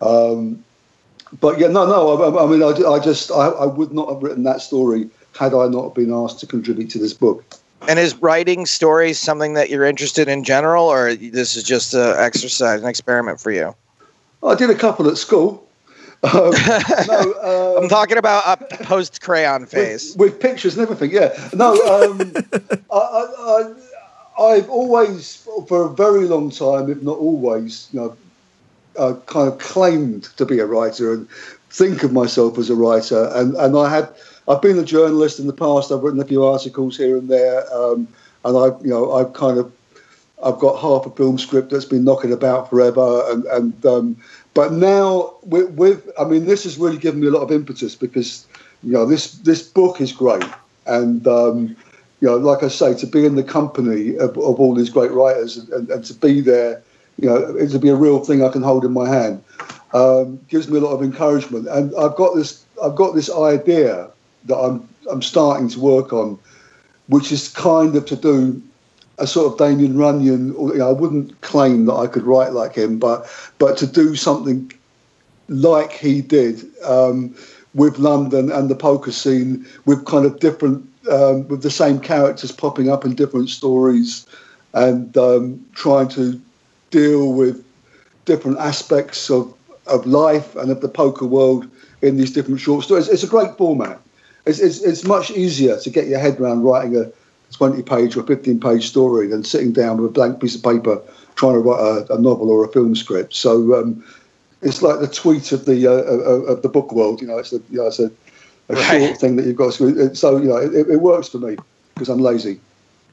Um, 0.00 0.64
but 1.40 1.58
yeah, 1.58 1.68
no, 1.68 1.86
no. 1.86 2.22
I, 2.22 2.44
I 2.44 2.46
mean, 2.46 2.62
I, 2.62 2.88
I 2.88 2.98
just 2.98 3.30
I, 3.30 3.48
I, 3.48 3.66
would 3.66 3.92
not 3.92 4.08
have 4.12 4.22
written 4.22 4.42
that 4.44 4.60
story 4.60 5.08
had 5.38 5.54
I 5.54 5.68
not 5.68 5.94
been 5.94 6.12
asked 6.12 6.40
to 6.40 6.46
contribute 6.46 6.90
to 6.90 6.98
this 6.98 7.14
book. 7.14 7.44
And 7.86 7.98
is 7.98 8.16
writing 8.16 8.66
stories 8.66 9.18
something 9.18 9.54
that 9.54 9.70
you're 9.70 9.84
interested 9.84 10.28
in 10.28 10.42
general, 10.44 10.86
or 10.86 11.14
this 11.14 11.56
is 11.56 11.62
just 11.62 11.94
an 11.94 12.16
exercise, 12.18 12.82
an 12.82 12.88
experiment 12.88 13.40
for 13.40 13.52
you? 13.52 13.74
I 14.42 14.54
did 14.54 14.70
a 14.70 14.74
couple 14.74 15.08
at 15.08 15.16
school. 15.16 15.66
Um, 16.22 16.50
no, 17.08 17.76
um, 17.76 17.84
I'm 17.84 17.88
talking 17.88 18.18
about 18.18 18.60
a 18.60 18.84
post 18.84 19.22
crayon 19.22 19.64
phase 19.64 20.14
with, 20.16 20.32
with, 20.32 20.40
pictures 20.40 20.76
and 20.76 20.82
everything. 20.82 21.10
Yeah, 21.12 21.34
no, 21.54 21.72
um, 21.72 22.32
I, 22.92 23.72
I, 24.38 24.50
have 24.56 24.68
always, 24.68 25.46
for 25.66 25.86
a 25.86 25.88
very 25.88 26.26
long 26.26 26.50
time, 26.50 26.90
if 26.90 27.02
not 27.02 27.16
always, 27.16 27.88
you 27.92 28.00
know, 28.00 28.16
uh, 28.98 29.14
kind 29.26 29.48
of 29.48 29.58
claimed 29.58 30.24
to 30.36 30.44
be 30.44 30.58
a 30.58 30.66
writer 30.66 31.14
and 31.14 31.28
think 31.70 32.02
of 32.02 32.12
myself 32.12 32.58
as 32.58 32.68
a 32.68 32.74
writer. 32.74 33.30
And 33.34 33.54
and 33.56 33.76
I 33.76 33.88
had, 33.88 34.08
I've 34.46 34.60
been 34.60 34.78
a 34.78 34.84
journalist 34.84 35.38
in 35.38 35.46
the 35.46 35.54
past. 35.54 35.90
I've 35.90 36.02
written 36.02 36.20
a 36.20 36.24
few 36.24 36.44
articles 36.44 36.98
here 36.98 37.16
and 37.16 37.28
there, 37.30 37.72
um, 37.74 38.06
and 38.44 38.58
I, 38.58 38.66
you 38.82 38.90
know, 38.90 39.12
I've 39.12 39.32
kind 39.32 39.58
of, 39.58 39.72
I've 40.44 40.58
got 40.58 40.80
half 40.80 41.06
a 41.06 41.10
film 41.16 41.38
script 41.38 41.70
that's 41.70 41.86
been 41.86 42.04
knocking 42.04 42.32
about 42.32 42.68
forever, 42.68 43.24
and 43.30 43.44
and 43.46 43.86
um, 43.86 44.16
but 44.54 44.72
now 44.72 45.34
with, 45.42 45.70
with, 45.70 46.10
I 46.18 46.24
mean, 46.24 46.46
this 46.46 46.64
has 46.64 46.78
really 46.78 46.98
given 46.98 47.20
me 47.20 47.28
a 47.28 47.30
lot 47.30 47.42
of 47.42 47.52
impetus 47.52 47.94
because 47.94 48.46
you 48.82 48.92
know 48.92 49.06
this 49.06 49.32
this 49.32 49.62
book 49.62 50.00
is 50.00 50.12
great, 50.12 50.44
And 50.86 51.26
um, 51.26 51.76
you 52.20 52.28
know, 52.28 52.36
like 52.36 52.62
I 52.62 52.68
say, 52.68 52.94
to 52.94 53.06
be 53.06 53.24
in 53.24 53.36
the 53.36 53.42
company 53.42 54.16
of, 54.16 54.30
of 54.30 54.60
all 54.60 54.74
these 54.74 54.90
great 54.90 55.10
writers 55.10 55.56
and, 55.56 55.68
and, 55.70 55.90
and, 55.90 56.04
to 56.04 56.14
be 56.14 56.40
there, 56.40 56.82
you 57.18 57.28
know, 57.28 57.36
it 57.36 57.68
to 57.68 57.78
be 57.78 57.88
a 57.88 57.94
real 57.94 58.24
thing 58.24 58.44
I 58.44 58.48
can 58.50 58.62
hold 58.62 58.84
in 58.84 58.92
my 58.92 59.08
hand, 59.08 59.42
um, 59.94 60.38
gives 60.48 60.68
me 60.68 60.78
a 60.78 60.80
lot 60.82 60.92
of 60.92 61.02
encouragement. 61.02 61.68
And 61.68 61.94
I've 61.96 62.16
got 62.16 62.34
this, 62.34 62.64
I've 62.82 62.96
got 62.96 63.14
this 63.14 63.30
idea 63.30 64.10
that 64.46 64.56
I'm, 64.56 64.88
I'm 65.10 65.22
starting 65.22 65.68
to 65.70 65.80
work 65.80 66.12
on, 66.12 66.38
which 67.08 67.32
is 67.32 67.48
kind 67.48 67.94
of 67.96 68.04
to 68.06 68.16
do 68.16 68.62
a 69.20 69.26
sort 69.26 69.52
of 69.52 69.58
Damon 69.58 69.96
Runyon. 69.96 70.54
You 70.54 70.74
know, 70.74 70.88
I 70.88 70.92
wouldn't 70.92 71.40
claim 71.42 71.86
that 71.86 71.94
I 71.94 72.06
could 72.06 72.24
write 72.24 72.52
like 72.52 72.74
him, 72.74 72.98
but 72.98 73.30
but 73.58 73.76
to 73.78 73.86
do 73.86 74.16
something 74.16 74.72
like 75.48 75.92
he 75.92 76.22
did 76.22 76.64
um, 76.84 77.34
with 77.74 77.98
London 77.98 78.50
and 78.50 78.68
the 78.68 78.74
poker 78.74 79.12
scene, 79.12 79.66
with 79.84 80.04
kind 80.06 80.26
of 80.26 80.40
different 80.40 80.88
um, 81.10 81.46
with 81.48 81.62
the 81.62 81.70
same 81.70 82.00
characters 82.00 82.52
popping 82.52 82.90
up 82.90 83.04
in 83.04 83.14
different 83.14 83.48
stories 83.48 84.26
and 84.74 85.16
um, 85.16 85.64
trying 85.74 86.08
to 86.08 86.40
deal 86.90 87.32
with 87.32 87.64
different 88.24 88.58
aspects 88.58 89.30
of, 89.30 89.52
of 89.86 90.06
life 90.06 90.54
and 90.56 90.70
of 90.70 90.80
the 90.80 90.88
poker 90.88 91.26
world 91.26 91.68
in 92.02 92.16
these 92.16 92.32
different 92.32 92.60
short 92.60 92.84
stories. 92.84 93.08
It's 93.08 93.22
a 93.22 93.28
great 93.28 93.56
format. 93.56 94.00
It's, 94.46 94.60
it's, 94.60 94.82
it's 94.82 95.04
much 95.04 95.30
easier 95.30 95.78
to 95.78 95.90
get 95.90 96.06
your 96.06 96.18
head 96.18 96.40
around 96.40 96.62
writing 96.62 96.96
a 96.96 97.10
20 97.52 97.82
page 97.82 98.16
or 98.16 98.22
15 98.22 98.60
page 98.60 98.88
story 98.88 99.26
than 99.26 99.44
sitting 99.44 99.72
down 99.72 100.00
with 100.00 100.10
a 100.10 100.12
blank 100.12 100.40
piece 100.40 100.54
of 100.54 100.62
paper 100.62 101.00
trying 101.36 101.54
to 101.54 101.60
write 101.60 101.80
a, 101.80 102.14
a 102.14 102.20
novel 102.20 102.50
or 102.50 102.64
a 102.64 102.68
film 102.68 102.94
script. 102.94 103.34
So 103.34 103.80
um, 103.80 104.04
it's 104.62 104.82
like 104.82 105.00
the 105.00 105.08
tweet 105.08 105.52
of 105.52 105.64
the 105.64 105.86
uh, 105.86 106.52
of 106.52 106.62
the 106.62 106.68
book 106.68 106.92
world. 106.92 107.20
You 107.20 107.28
know, 107.28 107.38
it's 107.38 107.52
a, 107.52 107.60
you 107.70 107.78
know, 107.78 107.86
it's 107.86 107.98
a 107.98 108.10
a 108.70 108.74
right. 108.74 109.06
short 109.06 109.20
thing 109.20 109.36
that 109.36 109.46
you've 109.46 109.56
got 109.56 109.74
to. 109.74 110.14
So 110.14 110.36
you 110.36 110.48
know, 110.48 110.56
it, 110.56 110.88
it 110.88 111.00
works 111.00 111.28
for 111.28 111.38
me 111.38 111.56
because 111.94 112.08
I'm 112.08 112.18
lazy. 112.18 112.60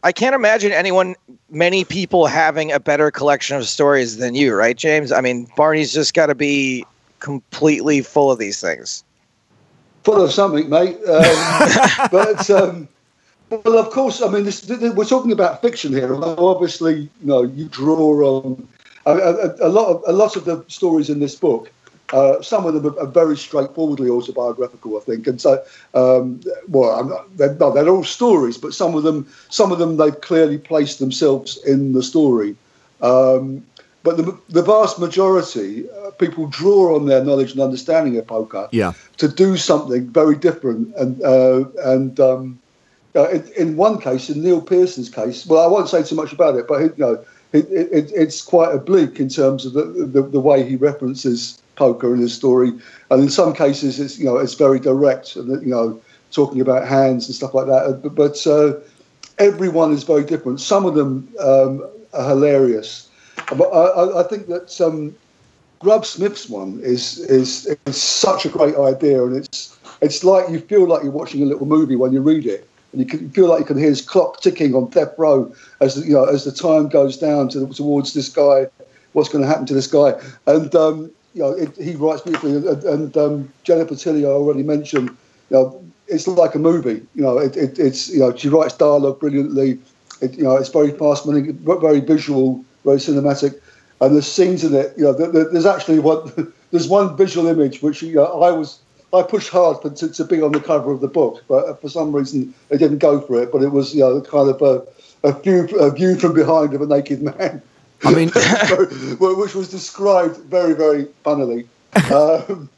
I 0.04 0.12
can't 0.12 0.36
imagine 0.36 0.72
anyone, 0.72 1.16
many 1.50 1.84
people 1.84 2.28
having 2.28 2.72
a 2.72 2.80
better 2.80 3.10
collection 3.10 3.58
of 3.58 3.68
stories 3.68 4.18
than 4.18 4.36
you, 4.36 4.54
right, 4.54 4.78
James? 4.78 5.12
I 5.12 5.22
mean, 5.22 5.48
Barney's 5.58 5.92
just 5.92 6.14
got 6.14 6.28
to 6.28 6.36
be 6.36 6.86
completely 7.20 8.02
full 8.02 8.32
of 8.32 8.38
these 8.38 8.62
things. 8.62 9.04
Full 10.04 10.22
of 10.22 10.32
something, 10.32 10.70
mate. 10.70 10.98
Um, 11.08 12.08
but 12.12 12.50
um, 12.50 12.88
well, 13.50 13.78
of 13.78 13.90
course, 13.92 14.22
I 14.22 14.30
mean, 14.30 14.44
this, 14.44 14.62
this, 14.62 14.94
we're 14.94 15.06
talking 15.06 15.32
about 15.32 15.62
fiction 15.62 15.94
here. 15.94 16.14
Although 16.14 16.48
obviously, 16.48 17.02
you 17.02 17.10
know, 17.28 17.44
you 17.44 17.68
draw 17.70 18.42
on 18.44 18.68
a, 19.06 19.12
a, 19.12 19.68
a, 19.68 19.70
lot 19.70 19.88
of 19.88 20.04
a 20.08 20.12
lot 20.12 20.36
of 20.36 20.46
the 20.46 20.66
stories 20.68 21.10
in 21.10 21.20
this 21.20 21.36
book 21.36 21.72
uh, 22.14 22.42
some 22.42 22.66
of 22.66 22.74
them 22.74 22.98
are, 23.00 23.06
very 23.06 23.36
straightforwardly 23.36 24.10
autobiographical, 24.10 24.98
I 24.98 25.02
think, 25.02 25.28
and 25.28 25.42
so 25.42 25.64
um, 25.94 26.42
well, 26.68 27.04
not, 27.04 27.38
they're, 27.38 27.54
no, 27.56 27.72
they're 27.72 27.90
all 27.90 28.04
stories, 28.04 28.58
but 28.58 28.74
some 28.74 28.96
of 28.96 29.04
them, 29.04 29.28
some 29.50 29.72
of 29.72 29.80
them, 29.80 29.98
they've 29.98 30.20
clearly 30.22 30.58
placed 30.58 31.00
themselves 31.00 31.58
in 31.66 31.94
the 31.94 32.04
story. 32.04 32.56
Um, 33.02 33.66
but 34.04 34.16
the, 34.16 34.40
the 34.48 34.62
vast 34.62 35.00
majority, 35.00 35.90
uh, 35.90 36.12
people 36.12 36.48
draw 36.48 36.96
on 36.96 37.08
their 37.08 37.24
knowledge 37.24 37.52
and 37.52 37.60
understanding 37.60 38.18
of 38.18 38.26
poker 38.26 38.70
yeah. 38.72 38.94
to 39.18 39.28
do 39.28 39.58
something 39.58 40.08
very 40.08 40.38
different. 40.38 40.96
And 40.96 41.22
uh, 41.22 41.66
and 41.84 42.18
um, 42.22 42.60
uh, 43.16 43.30
in, 43.30 43.48
in, 43.58 43.78
one 43.78 44.00
case, 44.00 44.30
in 44.30 44.44
Neil 44.44 44.62
Pearson's 44.62 45.10
case, 45.10 45.46
well, 45.46 45.64
I 45.64 45.68
won't 45.68 45.90
say 45.90 46.04
too 46.04 46.16
much 46.16 46.34
about 46.34 46.56
it, 46.56 46.68
but 46.68 46.82
you 46.82 46.94
know, 46.98 47.24
it, 47.54 47.66
it, 47.72 48.12
it's 48.14 48.42
quite 48.42 48.74
oblique 48.74 49.20
in 49.20 49.30
terms 49.30 49.66
of 49.66 49.74
the, 49.74 49.84
the, 49.84 50.22
the 50.22 50.40
way 50.40 50.68
he 50.68 50.76
references 50.76 51.62
poker 51.76 52.14
in 52.14 52.20
his 52.20 52.34
story, 52.34 52.74
and 53.10 53.24
in 53.24 53.30
some 53.30 53.54
cases 53.54 54.00
it's 54.00 54.18
you 54.18 54.26
know 54.26 54.38
it's 54.38 54.56
very 54.56 54.80
direct 54.80 55.36
and 55.36 55.62
you 55.62 55.70
know 55.70 56.02
talking 56.32 56.60
about 56.60 56.88
hands 56.88 57.28
and 57.28 57.36
stuff 57.36 57.54
like 57.54 57.68
that. 57.68 58.02
But, 58.04 58.16
but 58.16 58.48
uh, 58.48 58.74
everyone 59.38 59.94
is 59.94 60.04
very 60.04 60.24
different. 60.24 60.60
Some 60.60 60.86
of 60.86 60.96
them 60.96 61.28
um, 61.40 61.88
are 62.14 62.28
hilarious. 62.30 63.10
But 63.56 63.68
I, 63.68 64.20
I 64.20 64.24
think 64.24 64.48
that 64.48 64.82
um, 64.82 65.16
Grub 65.80 66.06
Smith's 66.06 66.50
one 66.50 66.80
is, 66.82 67.20
is 67.20 67.78
is 67.86 68.02
such 68.02 68.46
a 68.46 68.50
great 68.50 68.76
idea, 68.76 69.24
and 69.24 69.38
it's 69.38 69.78
it's 70.02 70.24
like 70.24 70.50
you 70.50 70.60
feel 70.60 70.88
like 70.88 71.04
you're 71.04 71.12
watching 71.12 71.44
a 71.44 71.46
little 71.46 71.66
movie 71.66 71.96
when 71.96 72.12
you 72.12 72.22
read 72.22 72.46
it, 72.46 72.67
and 72.92 73.02
you, 73.02 73.06
can, 73.06 73.30
feel 73.32 73.48
like 73.48 73.60
you 73.60 73.66
can 73.66 73.78
hear 73.78 73.90
his 73.90 74.02
clock 74.02 74.42
ticking 74.42 74.74
on 74.74 74.90
death 74.90 75.14
row 75.18 75.54
as 75.82 75.96
the, 75.96 76.08
you 76.08 76.14
know 76.14 76.26
as 76.26 76.46
the 76.46 76.52
time 76.52 76.88
goes 76.88 77.18
down 77.18 77.50
to, 77.50 77.68
towards 77.74 78.14
this 78.14 78.30
guy. 78.30 78.68
What's 79.14 79.30
going 79.30 79.44
to 79.44 79.48
happen 79.48 79.66
to 79.68 79.74
this 79.74 79.88
guy? 79.88 80.14
And 80.46 80.74
um, 80.76 81.12
you 81.34 81.42
know, 81.44 81.52
it, 81.52 81.76
he 81.78 81.96
writes 81.96 82.22
beautifully, 82.22 82.56
and, 82.56 82.84
and 82.84 83.18
um, 83.18 83.54
Jennifer 83.64 83.96
Tilly, 83.96 84.26
I 84.26 84.30
already 84.30 84.64
mentioned, 84.64 85.10
you 85.10 85.58
know, 85.58 85.84
it's 86.08 86.28
like 86.28 86.56
a 86.56 86.60
movie. 86.60 87.06
You 87.14 87.24
know, 87.24 87.38
it, 87.38 87.56
it, 87.56 87.78
it's 87.80 88.10
you 88.10 88.20
know, 88.20 88.36
she 88.36 88.50
writes 88.50 88.76
dialogue 88.76 89.20
brilliantly. 89.20 89.80
You 90.22 90.44
know, 90.44 90.56
it's 90.56 90.70
very 90.70 90.92
fast 90.92 91.26
moving, 91.26 91.54
very 91.54 92.00
visual, 92.00 92.64
very 92.84 92.98
cinematic, 92.98 93.60
and 94.02 94.16
the 94.16 94.22
scenes 94.22 94.64
in 94.64 94.74
it. 94.74 94.94
You 94.98 95.06
know, 95.06 95.14
there's 95.14 95.66
actually 95.66 96.00
one. 96.00 96.54
There's 96.70 96.90
one 96.90 97.16
visual 97.16 97.48
image 97.48 97.82
which 97.82 98.02
you 98.02 98.16
know, 98.16 98.26
I 98.42 98.52
was 98.52 98.82
I 99.14 99.24
pushed 99.24 99.50
hard 99.50 99.82
for, 99.82 99.90
to, 99.90 100.10
to 100.10 100.24
be 100.26 100.42
on 100.42 100.52
the 100.52 100.60
cover 100.60 100.92
of 100.92 101.02
the 101.02 101.08
book, 101.08 101.44
but 101.48 101.80
for 101.82 101.90
some 101.90 102.14
reason 102.14 102.54
it 102.70 102.78
didn't 102.78 102.98
go 102.98 103.22
for 103.22 103.42
it. 103.42 103.52
But 103.52 103.64
it 103.64 103.70
was 103.70 103.96
you 103.96 104.02
know 104.02 104.22
kind 104.22 104.50
of 104.50 104.62
a, 104.62 105.28
a 105.28 105.40
view 105.40 105.68
a 105.80 105.92
view 105.92 106.18
from 106.18 106.34
behind 106.34 106.74
of 106.74 106.82
a 106.82 106.86
naked 106.86 107.22
man. 107.22 107.62
I 108.04 108.14
mean, 108.14 108.30
which 109.20 109.56
was 109.56 109.70
described 109.70 110.38
very, 110.38 110.76
very 110.76 111.08
funnily, 111.24 111.68
um, 112.12 112.70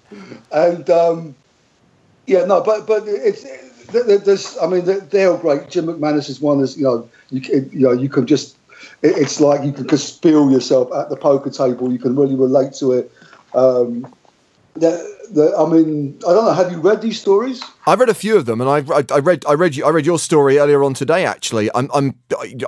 and 0.52 0.90
um, 0.90 1.36
yeah, 2.26 2.46
no, 2.46 2.62
but 2.62 2.88
but 2.88 3.04
it's 3.06 3.46
there's, 3.92 4.58
I 4.62 4.68
mean, 4.68 4.86
they're 4.86 5.36
great. 5.38 5.70
Jim 5.70 5.88
McManus 5.88 6.30
is 6.30 6.40
one. 6.40 6.62
Is 6.62 6.78
you 6.78 6.84
know, 6.84 7.10
you 7.32 7.42
you 7.72 7.80
know, 7.80 7.92
you 7.92 8.10
can 8.10 8.28
just, 8.28 8.58
it's 9.02 9.40
like 9.40 9.64
you 9.66 9.72
can 9.72 9.88
just 9.88 10.22
feel 10.22 10.52
yourself 10.52 10.94
at 10.94 11.10
the 11.10 11.16
poker 11.16 11.50
table. 11.50 11.92
You 11.92 12.00
can 12.00 12.16
really 12.16 12.36
relate 12.36 12.74
to 12.74 12.94
it. 12.94 13.12
Um, 13.54 14.14
the, 14.76 15.19
I 15.32 15.66
mean, 15.70 16.18
I 16.28 16.34
don't 16.34 16.46
know. 16.46 16.54
Have 16.54 16.72
you 16.72 16.80
read 16.80 17.02
these 17.02 17.20
stories? 17.20 17.64
I've 17.86 18.00
read 18.00 18.10
a 18.10 18.14
few 18.14 18.38
of 18.38 18.46
them, 18.46 18.62
and 18.62 18.70
I, 18.70 18.96
I, 18.96 19.04
I 19.12 19.20
read 19.20 19.46
I 19.48 19.54
read 19.54 19.82
I 19.82 19.90
read 19.90 20.06
your 20.06 20.20
story 20.20 20.58
earlier 20.58 20.84
on 20.84 20.94
today. 20.94 21.26
Actually, 21.26 21.70
I'm, 21.74 21.90
I'm 21.94 22.16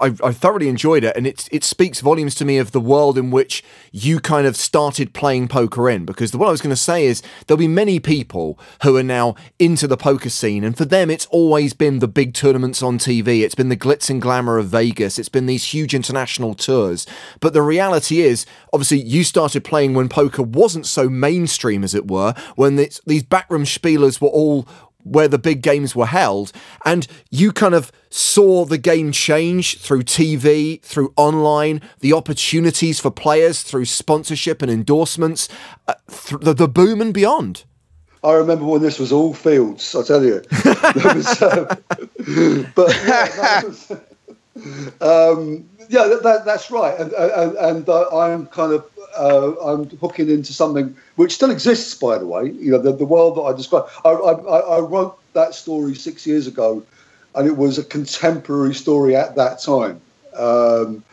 I, 0.01 0.15
I 0.23 0.31
thoroughly 0.31 0.67
enjoyed 0.67 1.03
it, 1.03 1.15
and 1.15 1.27
it 1.27 1.47
it 1.51 1.63
speaks 1.63 2.01
volumes 2.01 2.35
to 2.35 2.45
me 2.45 2.57
of 2.57 2.71
the 2.71 2.79
world 2.79 3.17
in 3.17 3.31
which 3.31 3.63
you 3.91 4.19
kind 4.19 4.47
of 4.47 4.55
started 4.55 5.13
playing 5.13 5.47
poker 5.47 5.89
in. 5.89 6.05
Because 6.05 6.31
the, 6.31 6.37
what 6.37 6.47
I 6.47 6.51
was 6.51 6.61
going 6.61 6.71
to 6.71 6.75
say 6.75 7.05
is 7.05 7.21
there'll 7.45 7.59
be 7.59 7.67
many 7.67 7.99
people 7.99 8.59
who 8.83 8.95
are 8.97 9.03
now 9.03 9.35
into 9.59 9.87
the 9.87 9.97
poker 9.97 10.29
scene, 10.29 10.63
and 10.63 10.77
for 10.77 10.85
them, 10.85 11.09
it's 11.09 11.27
always 11.27 11.73
been 11.73 11.99
the 11.99 12.07
big 12.07 12.33
tournaments 12.33 12.81
on 12.81 12.97
TV. 12.97 13.41
It's 13.41 13.55
been 13.55 13.69
the 13.69 13.77
glitz 13.77 14.09
and 14.09 14.21
glamour 14.21 14.57
of 14.57 14.67
Vegas. 14.67 15.19
It's 15.19 15.29
been 15.29 15.45
these 15.45 15.65
huge 15.65 15.93
international 15.93 16.55
tours. 16.55 17.05
But 17.39 17.53
the 17.53 17.61
reality 17.61 18.21
is, 18.21 18.45
obviously, 18.73 19.01
you 19.01 19.23
started 19.23 19.63
playing 19.63 19.93
when 19.93 20.09
poker 20.09 20.43
wasn't 20.43 20.85
so 20.85 21.09
mainstream, 21.09 21.83
as 21.83 21.93
it 21.95 22.09
were 22.09 22.33
when 22.55 22.75
these 22.75 23.23
backroom 23.23 23.65
spielers 23.65 24.19
were 24.21 24.29
all 24.29 24.67
where 25.03 25.27
the 25.27 25.39
big 25.39 25.61
games 25.61 25.95
were 25.95 26.05
held, 26.05 26.51
and 26.85 27.07
you 27.29 27.51
kind 27.51 27.73
of 27.73 27.91
saw 28.09 28.65
the 28.65 28.77
game 28.77 29.11
change 29.11 29.79
through 29.79 30.03
TV, 30.03 30.81
through 30.81 31.13
online, 31.15 31.81
the 31.99 32.13
opportunities 32.13 32.99
for 32.99 33.09
players 33.09 33.63
through 33.63 33.85
sponsorship 33.85 34.61
and 34.61 34.71
endorsements, 34.71 35.49
uh, 35.87 35.95
th- 36.09 36.41
the, 36.41 36.53
the 36.53 36.67
boom 36.67 37.01
and 37.01 37.13
beyond. 37.13 37.63
I 38.23 38.33
remember 38.33 38.65
when 38.65 38.81
this 38.81 38.99
was 38.99 39.11
all 39.11 39.33
fields. 39.33 39.95
I 39.95 40.03
tell 40.03 40.23
you, 40.23 40.43
was, 41.03 41.41
uh, 41.41 41.75
but 42.75 43.01
yeah, 43.03 43.63
was, 43.63 43.91
um, 45.01 45.67
yeah 45.91 46.07
that, 46.23 46.43
that's 46.45 46.71
right, 46.71 46.97
and 46.99 47.11
and, 47.13 47.55
and 47.57 47.89
uh, 47.89 48.09
I'm 48.09 48.47
kind 48.47 48.73
of 48.73 48.85
uh, 49.17 49.51
I'm 49.61 49.89
hooking 49.97 50.29
into 50.29 50.53
something 50.53 50.95
which 51.15 51.33
still 51.35 51.51
exists, 51.51 51.93
by 51.93 52.17
the 52.17 52.25
way. 52.25 52.51
You 52.51 52.71
know, 52.71 52.77
the, 52.77 52.93
the 52.93 53.05
world 53.05 53.37
that 53.37 53.41
I 53.41 53.53
described. 53.53 53.89
I, 54.05 54.09
I, 54.09 54.77
I 54.77 54.79
wrote 54.79 55.19
that 55.33 55.53
story 55.53 55.95
six 55.95 56.25
years 56.25 56.47
ago, 56.47 56.83
and 57.35 57.47
it 57.47 57.57
was 57.57 57.77
a 57.77 57.83
contemporary 57.83 58.73
story 58.73 59.15
at 59.15 59.35
that 59.35 59.61
time. 59.61 59.99
Um, 60.35 61.03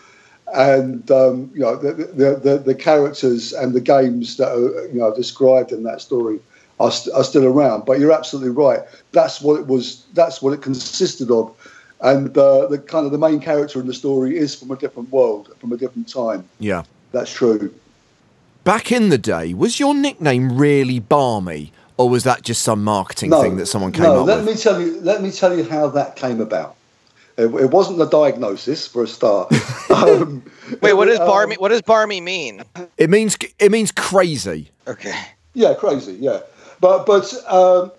and 0.54 1.10
um, 1.10 1.50
you 1.52 1.60
know 1.60 1.76
the, 1.76 1.92
the, 1.92 2.36
the, 2.36 2.58
the, 2.58 2.74
characters 2.74 3.52
and 3.52 3.74
the 3.74 3.80
games 3.80 4.36
that 4.38 4.50
are 4.50 4.86
you 4.86 4.98
know 5.00 5.14
described 5.14 5.72
in 5.72 5.82
that 5.82 6.00
story 6.00 6.38
are, 6.80 6.90
st- 6.90 7.14
are 7.14 7.24
still 7.24 7.44
around. 7.44 7.84
But 7.84 7.98
you're 7.98 8.12
absolutely 8.12 8.52
right. 8.52 8.80
That's 9.12 9.40
what 9.40 9.60
it 9.60 9.66
was. 9.66 10.06
That's 10.14 10.40
what 10.40 10.52
it 10.52 10.62
consisted 10.62 11.30
of. 11.30 11.54
And 12.00 12.36
uh, 12.36 12.66
the 12.66 12.78
kind 12.78 13.06
of 13.06 13.12
the 13.12 13.18
main 13.18 13.40
character 13.40 13.80
in 13.80 13.86
the 13.86 13.94
story 13.94 14.36
is 14.36 14.54
from 14.54 14.70
a 14.70 14.76
different 14.76 15.10
world, 15.10 15.54
from 15.58 15.72
a 15.72 15.76
different 15.76 16.08
time. 16.08 16.48
Yeah, 16.60 16.84
that's 17.12 17.32
true. 17.32 17.74
Back 18.62 18.92
in 18.92 19.08
the 19.08 19.18
day, 19.18 19.54
was 19.54 19.80
your 19.80 19.94
nickname 19.94 20.58
really 20.58 21.00
Barmy, 21.00 21.72
or 21.96 22.08
was 22.08 22.24
that 22.24 22.42
just 22.42 22.62
some 22.62 22.84
marketing 22.84 23.30
no, 23.30 23.42
thing 23.42 23.56
that 23.56 23.66
someone 23.66 23.92
came 23.92 24.04
no, 24.04 24.20
up 24.20 24.26
let 24.26 24.44
with? 24.44 24.46
me 24.46 24.62
tell 24.62 24.80
you. 24.80 25.00
Let 25.00 25.22
me 25.22 25.32
tell 25.32 25.56
you 25.56 25.64
how 25.64 25.88
that 25.88 26.14
came 26.14 26.40
about. 26.40 26.76
It, 27.36 27.46
it 27.54 27.70
wasn't 27.70 27.98
the 27.98 28.06
diagnosis 28.06 28.86
for 28.86 29.04
a 29.04 29.06
start. 29.06 29.52
um, 29.90 30.42
Wait, 30.82 30.94
what 30.94 31.06
does 31.06 31.20
um, 31.20 31.26
Barmy? 31.26 31.56
What 31.56 31.68
does 31.68 31.82
Barmy 31.82 32.20
mean? 32.20 32.62
It 32.96 33.10
means 33.10 33.36
it 33.58 33.72
means 33.72 33.90
crazy. 33.90 34.70
Okay. 34.86 35.14
Yeah, 35.54 35.74
crazy. 35.74 36.14
Yeah, 36.14 36.40
but 36.80 37.06
but 37.06 37.32
um, 37.48 37.90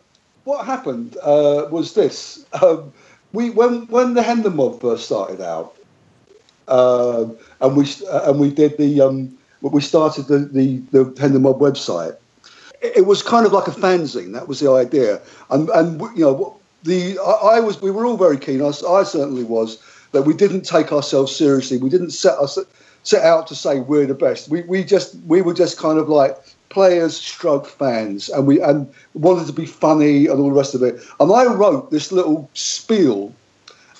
what 0.43 0.65
happened 0.65 1.17
uh, 1.23 1.67
was 1.71 1.93
this: 1.93 2.45
um, 2.61 2.93
we 3.33 3.49
when 3.49 3.87
when 3.87 4.13
the 4.13 4.23
Hendon 4.23 4.55
Mob 4.55 4.81
first 4.81 5.05
started 5.05 5.41
out, 5.41 5.75
uh, 6.67 7.25
and 7.61 7.75
we 7.75 7.85
uh, 8.09 8.31
and 8.31 8.39
we 8.39 8.51
did 8.51 8.77
the 8.77 9.01
um, 9.01 9.37
we 9.61 9.81
started 9.81 10.27
the 10.27 10.39
the, 10.39 10.77
the 10.91 11.19
Hendon 11.19 11.43
Mob 11.43 11.59
website. 11.59 12.17
It, 12.81 12.97
it 12.97 13.05
was 13.05 13.21
kind 13.21 13.45
of 13.45 13.51
like 13.51 13.67
a 13.67 13.71
fanzine. 13.71 14.33
That 14.33 14.47
was 14.47 14.59
the 14.59 14.71
idea, 14.71 15.21
and 15.49 15.69
and 15.69 16.01
you 16.15 16.25
know 16.25 16.57
the 16.83 17.19
I, 17.19 17.57
I 17.57 17.59
was 17.59 17.81
we 17.81 17.91
were 17.91 18.05
all 18.05 18.17
very 18.17 18.37
keen. 18.37 18.61
I, 18.61 18.67
I 18.67 19.03
certainly 19.03 19.43
was 19.43 19.83
that 20.11 20.23
we 20.23 20.33
didn't 20.33 20.61
take 20.61 20.91
ourselves 20.91 21.35
seriously. 21.35 21.77
We 21.77 21.89
didn't 21.89 22.11
set 22.11 22.37
us 22.39 22.57
set 23.03 23.23
out 23.23 23.47
to 23.47 23.55
say 23.55 23.79
we're 23.79 24.07
the 24.07 24.15
best. 24.15 24.49
We 24.49 24.63
we 24.63 24.83
just 24.83 25.15
we 25.27 25.41
were 25.41 25.53
just 25.53 25.77
kind 25.77 25.99
of 25.99 26.09
like 26.09 26.37
players 26.69 27.17
stroke 27.19 27.67
fans 27.67 28.29
and 28.29 28.47
we 28.47 28.61
and 28.61 28.91
wanted 29.13 29.47
to 29.47 29.53
be 29.53 29.65
funny 29.65 30.27
and 30.27 30.39
all 30.39 30.49
the 30.49 30.55
rest 30.55 30.75
of 30.75 30.83
it. 30.83 31.01
And 31.19 31.31
I 31.31 31.45
wrote 31.45 31.91
this 31.91 32.11
little 32.11 32.49
spiel 32.53 33.33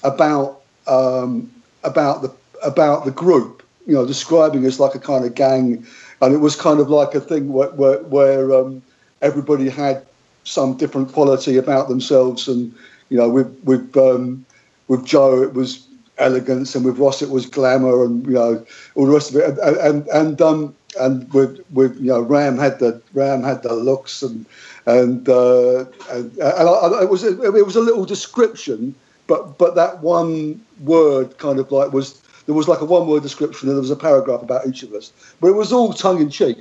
about 0.03 0.61
um, 0.87 1.51
about 1.83 2.21
the 2.21 2.31
about 2.63 3.05
the 3.05 3.11
group, 3.11 3.63
you 3.85 3.93
know, 3.93 4.05
describing 4.05 4.65
us 4.65 4.79
like 4.79 4.95
a 4.95 4.99
kind 4.99 5.25
of 5.25 5.35
gang, 5.35 5.85
and 6.21 6.33
it 6.33 6.37
was 6.39 6.55
kind 6.55 6.79
of 6.79 6.89
like 6.89 7.15
a 7.15 7.19
thing 7.19 7.51
where 7.51 7.69
where, 7.69 7.99
where 8.03 8.53
um, 8.53 8.81
everybody 9.21 9.69
had 9.69 10.05
some 10.43 10.77
different 10.77 11.11
quality 11.11 11.57
about 11.57 11.89
themselves, 11.89 12.47
and 12.47 12.73
you 13.09 13.17
know, 13.17 13.29
with 13.29 13.47
with 13.63 13.95
um, 13.97 14.45
with 14.87 15.05
Joe 15.05 15.41
it 15.41 15.53
was 15.53 15.85
elegance, 16.17 16.75
and 16.75 16.85
with 16.85 16.99
Ross 16.99 17.21
it 17.21 17.29
was 17.29 17.45
glamour, 17.45 18.03
and 18.03 18.25
you 18.25 18.33
know, 18.33 18.65
all 18.95 19.05
the 19.05 19.13
rest 19.13 19.33
of 19.33 19.37
it, 19.37 19.57
and 19.59 19.77
and, 19.77 20.07
and 20.07 20.41
um, 20.41 20.75
and 20.99 21.31
with 21.33 21.59
with 21.71 21.95
you 21.99 22.07
know 22.07 22.21
Ram 22.21 22.57
had 22.57 22.79
the 22.79 23.01
Ram 23.13 23.43
had 23.43 23.63
the 23.63 23.73
looks 23.73 24.21
and 24.23 24.45
and 24.85 25.27
uh, 25.29 25.85
and, 26.11 26.31
and 26.37 26.69
I, 26.69 27.01
it 27.03 27.09
was 27.09 27.23
a, 27.23 27.41
it 27.43 27.65
was 27.65 27.75
a 27.75 27.81
little 27.81 28.05
description, 28.05 28.95
but 29.27 29.57
but 29.57 29.75
that 29.75 30.01
one 30.01 30.63
word 30.81 31.37
kind 31.37 31.59
of 31.59 31.71
like 31.71 31.93
was 31.93 32.21
there 32.45 32.55
was 32.55 32.67
like 32.67 32.81
a 32.81 32.85
one 32.85 33.07
word 33.07 33.23
description 33.23 33.69
and 33.69 33.77
there 33.77 33.81
was 33.81 33.91
a 33.91 33.95
paragraph 33.95 34.41
about 34.41 34.67
each 34.67 34.83
of 34.83 34.93
us, 34.93 35.11
but 35.39 35.47
it 35.47 35.55
was 35.55 35.71
all 35.71 35.93
tongue 35.93 36.21
in 36.21 36.29
cheek. 36.29 36.57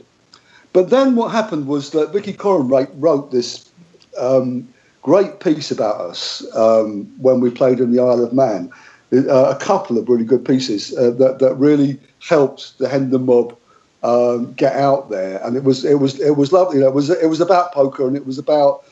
But 0.73 0.91
then 0.91 1.17
what 1.17 1.33
happened 1.33 1.67
was 1.67 1.91
that 1.91 2.13
Vicky 2.13 2.35
Coren 2.35 2.89
wrote 2.97 3.31
this 3.31 3.71
um, 4.19 4.69
great 5.03 5.41
piece 5.41 5.71
about 5.71 6.01
us 6.01 6.45
um, 6.55 7.05
when 7.19 7.41
we 7.41 7.51
played 7.51 7.81
in 7.81 7.93
the 7.93 8.01
Isle 8.01 8.23
of 8.23 8.33
Man. 8.33 8.71
Uh, 9.11 9.49
a 9.49 9.57
couple 9.57 9.97
of 9.97 10.07
really 10.07 10.25
good 10.25 10.45
pieces 10.45 10.95
uh, 10.99 11.11
that 11.13 11.39
that 11.39 11.55
really 11.55 11.99
helped 12.21 12.77
the 12.77 12.87
Hendon 12.87 13.25
mob 13.25 13.57
um, 14.03 14.53
get 14.53 14.77
out 14.77 15.11
there, 15.11 15.45
and 15.45 15.57
it 15.57 15.65
was 15.65 15.85
it 15.85 15.97
was 15.97 16.21
it 16.21 16.37
was 16.37 16.53
lovely. 16.53 16.81
it 16.81 16.93
was 16.93 17.11
it 17.11 17.29
was 17.29 17.41
about 17.41 17.73
poker, 17.73 18.07
and 18.07 18.17
it 18.17 18.27
was 18.27 18.39
about 18.39 18.85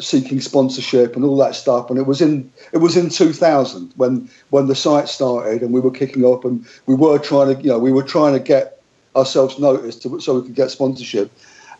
seeking 0.00 0.40
sponsorship 0.40 1.14
and 1.16 1.24
all 1.24 1.36
that 1.36 1.54
stuff. 1.54 1.90
And 1.90 1.98
it 1.98 2.06
was 2.06 2.20
in 2.20 2.50
it 2.72 2.78
was 2.78 2.96
in 2.96 3.08
2000 3.08 3.92
when 3.96 4.28
when 4.50 4.66
the 4.66 4.74
site 4.74 5.08
started, 5.08 5.62
and 5.62 5.72
we 5.72 5.80
were 5.80 5.90
kicking 5.90 6.24
off, 6.24 6.44
and 6.44 6.66
we 6.86 6.94
were 6.94 7.18
trying 7.18 7.54
to 7.54 7.62
you 7.62 7.68
know 7.68 7.78
we 7.78 7.92
were 7.92 8.02
trying 8.02 8.32
to 8.32 8.40
get 8.40 8.80
ourselves 9.14 9.58
noticed 9.58 10.02
to, 10.02 10.20
so 10.20 10.40
we 10.40 10.46
could 10.46 10.54
get 10.54 10.70
sponsorship. 10.70 11.30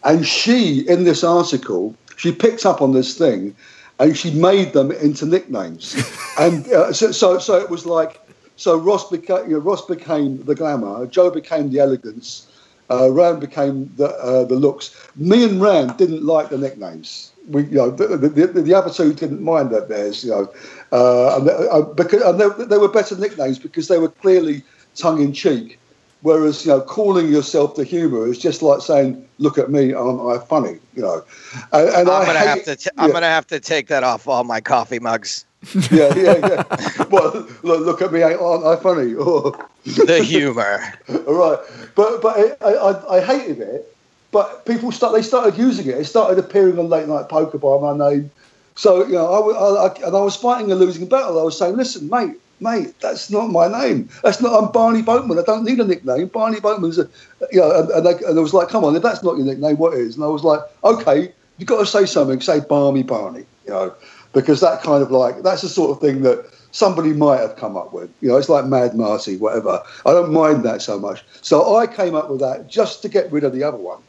And 0.05 0.27
she 0.27 0.89
in 0.89 1.05
this 1.05 1.25
article, 1.25 1.97
she 2.17 2.31
picked 2.33 2.65
up 2.65 2.81
on 2.81 2.93
this 2.93 3.19
thing, 3.19 3.57
and 3.99 4.17
she 4.17 4.31
made 4.31 4.73
them 4.73 4.93
into 4.93 5.27
nicknames. 5.27 5.97
and 6.39 6.67
uh, 6.69 6.93
so, 6.93 7.13
so 7.13 7.39
so 7.39 7.57
it 7.57 7.71
was 7.71 7.87
like. 7.87 8.21
So 8.57 8.77
Ross 8.77 9.09
became, 9.09 9.49
you 9.49 9.53
know, 9.53 9.61
Ross 9.61 9.87
became 9.87 10.45
the 10.45 10.53
glamour, 10.57 11.07
Joe 11.07 11.31
became 11.31 11.71
the 11.71 11.79
elegance, 11.79 12.49
uh, 12.91 13.11
Ram 13.11 13.39
became 13.39 13.93
the 13.97 14.09
uh, 14.09 14.45
the 14.45 14.55
looks. 14.55 14.95
Me 15.17 15.45
and 15.45 15.61
Ram 15.61 15.97
didn't 15.97 16.25
like 16.25 16.49
the 16.49 16.59
nicknames. 16.59 17.33
We, 17.49 17.65
you 17.65 17.77
know, 17.77 17.91
the, 17.91 18.09
the, 18.09 18.29
the, 18.29 18.63
the 18.63 18.75
other 18.75 18.93
two 18.93 19.15
didn't 19.15 19.43
mind 19.43 19.71
that 19.71 19.89
theirs, 19.89 20.23
you 20.23 20.31
know, 20.31 20.53
uh, 20.93 21.39
and, 21.39 21.49
uh, 21.49 21.81
because 21.95 22.23
and 22.23 22.39
they, 22.39 22.65
they, 22.67 22.77
were 22.77 22.89
better 22.89 23.17
nicknames 23.17 23.59
because 23.59 23.89
they 23.89 23.99
were 23.99 24.11
clearly 24.11 24.63
tongue 24.97 25.23
in 25.23 25.33
cheek. 25.33 25.79
Whereas 26.21 26.67
you 26.67 26.73
know, 26.73 26.81
calling 26.81 27.29
yourself 27.29 27.77
the 27.77 27.85
humour 27.85 28.27
is 28.27 28.39
just 28.39 28.61
like 28.61 28.83
saying, 28.83 29.27
"Look 29.39 29.57
at 29.57 29.71
me, 29.71 29.93
aren't 29.93 30.21
I 30.21 30.45
funny?" 30.45 30.79
You 30.95 31.03
know. 31.03 31.25
And, 31.73 31.89
and 31.91 32.11
I'm 32.11 32.27
gonna 32.27 32.39
have 32.39 32.65
to. 32.65 32.77
T- 32.77 32.91
yeah. 32.97 33.05
I'm 33.05 33.13
gonna 33.13 33.27
have 33.27 33.47
to 33.49 33.61
take 33.61 33.87
that 33.89 34.03
off 34.03 34.27
all 34.27 34.45
my 34.45 34.61
coffee 34.61 34.99
mugs. 34.99 35.47
yeah, 35.91 36.15
yeah, 36.15 36.37
yeah. 36.37 37.05
well, 37.11 37.33
look, 37.65 37.81
look, 37.81 38.03
at 38.03 38.13
me, 38.13 38.23
aren't 38.23 38.65
I 38.65 38.77
funny? 38.77 39.13
the 39.85 40.23
humor. 40.25 40.81
All 41.27 41.35
right, 41.35 41.59
but 41.97 42.23
but 42.23 42.57
I, 42.63 42.75
I, 42.75 43.17
I, 43.17 43.21
hated 43.21 43.61
it. 43.61 43.97
But 44.31 44.67
people 44.67 44.93
start 44.93 45.15
they 45.15 45.23
started 45.23 45.59
using 45.59 45.89
it. 45.89 45.99
It 45.99 46.05
started 46.05 46.39
appearing 46.39 46.79
on 46.79 46.89
late 46.89 47.09
night 47.09 47.29
poker 47.29 47.59
by 47.59 47.79
my 47.81 48.11
name. 48.11 48.31
So 48.77 49.05
you 49.05 49.15
know, 49.15 49.27
I, 49.27 49.89
I, 49.89 50.07
and 50.07 50.17
I 50.17 50.21
was 50.21 50.37
fighting 50.37 50.71
a 50.71 50.77
losing 50.77 51.09
battle. 51.09 51.41
I 51.41 51.43
was 51.43 51.59
saying, 51.59 51.77
listen, 51.77 52.09
mate, 52.09 52.37
mate, 52.61 52.95
that's 53.01 53.29
not 53.29 53.51
my 53.51 53.67
name. 53.67 54.09
That's 54.23 54.41
not. 54.41 54.63
I'm 54.63 54.71
Barney 54.71 55.03
Boatman. 55.03 55.41
I 55.41 55.43
don't 55.43 55.65
need 55.65 55.81
a 55.81 55.85
nickname. 55.85 56.29
Barney 56.29 56.61
Boatman's 56.61 57.01
a, 57.01 57.09
you 57.51 57.59
know. 57.59 57.81
And, 57.81 57.91
and, 57.91 58.07
they, 58.07 58.25
and 58.25 58.39
I 58.39 58.41
was 58.41 58.55
like, 58.55 58.69
come 58.69 58.85
on, 58.85 58.95
if 58.95 59.03
that's 59.03 59.25
not 59.25 59.37
your 59.37 59.47
nickname, 59.47 59.77
what 59.77 59.95
is? 59.95 60.15
And 60.15 60.25
I 60.25 60.29
was 60.29 60.45
like, 60.45 60.61
okay, 60.85 61.33
you've 61.59 61.69
got 61.69 61.81
to 61.81 61.87
say 61.87 62.07
something. 62.07 62.41
Say 62.41 62.61
Barney 62.61 63.03
Barney. 63.03 63.45
You 63.67 63.75
know 63.75 63.95
because 64.33 64.61
that 64.61 64.83
kind 64.83 65.03
of 65.03 65.11
like 65.11 65.43
that's 65.43 65.63
the 65.63 65.69
sort 65.69 65.91
of 65.91 66.01
thing 66.01 66.23
that 66.23 66.47
somebody 66.73 67.13
might 67.13 67.41
have 67.41 67.57
come 67.57 67.77
up 67.77 67.93
with. 67.93 68.11
You 68.21 68.29
know, 68.29 68.37
it's 68.37 68.49
like 68.49 68.67
Mad 68.67 68.95
Marty, 68.95 69.37
whatever. 69.37 69.83
I 70.05 70.13
don't 70.13 70.33
mind 70.33 70.65
that 70.65 70.83
so 70.83 70.99
much. 70.99 71.25
So 71.41 71.77
I 71.77 71.87
came 71.87 72.15
up 72.15 72.31
with 72.31 72.41
that 72.41 72.69
just 72.69 73.03
to 73.03 73.09
get 73.09 73.31
rid 73.33 73.45
of 73.45 73.53
the 73.53 73.63
other 73.63 73.79
one. 73.79 74.01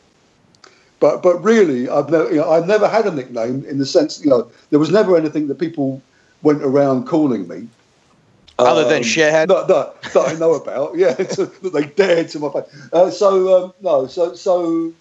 But 0.99 1.23
but 1.23 1.41
really, 1.43 1.87
I've 1.89 2.09
never 2.09 2.29
you 2.29 2.37
know, 2.37 2.51
I've 2.51 2.67
never 2.67 2.87
had 2.87 3.05
a 3.05 3.11
nickname 3.11 3.63
in 3.65 3.77
the 3.77 3.85
sense 3.85 4.23
you 4.23 4.29
know 4.29 4.49
there 4.69 4.79
was 4.79 4.91
never 4.91 5.15
anything 5.15 5.47
that 5.47 5.55
people 5.55 6.01
went 6.41 6.61
around 6.63 7.07
calling 7.07 7.47
me. 7.47 7.67
Other 8.57 8.83
um, 8.83 8.89
than 8.89 9.03
shithead, 9.03 9.47
no, 9.47 9.65
no, 9.67 9.93
that 10.13 10.35
I 10.35 10.37
know 10.37 10.53
about, 10.53 10.97
yeah, 10.97 11.13
that 11.13 11.71
they 11.73 11.85
dared 11.85 12.27
to 12.29 12.39
my 12.39 12.51
face. 12.51 12.89
Uh, 12.91 13.09
so 13.09 13.63
um, 13.63 13.73
no, 13.79 14.07
so 14.07 14.35
so, 14.35 14.91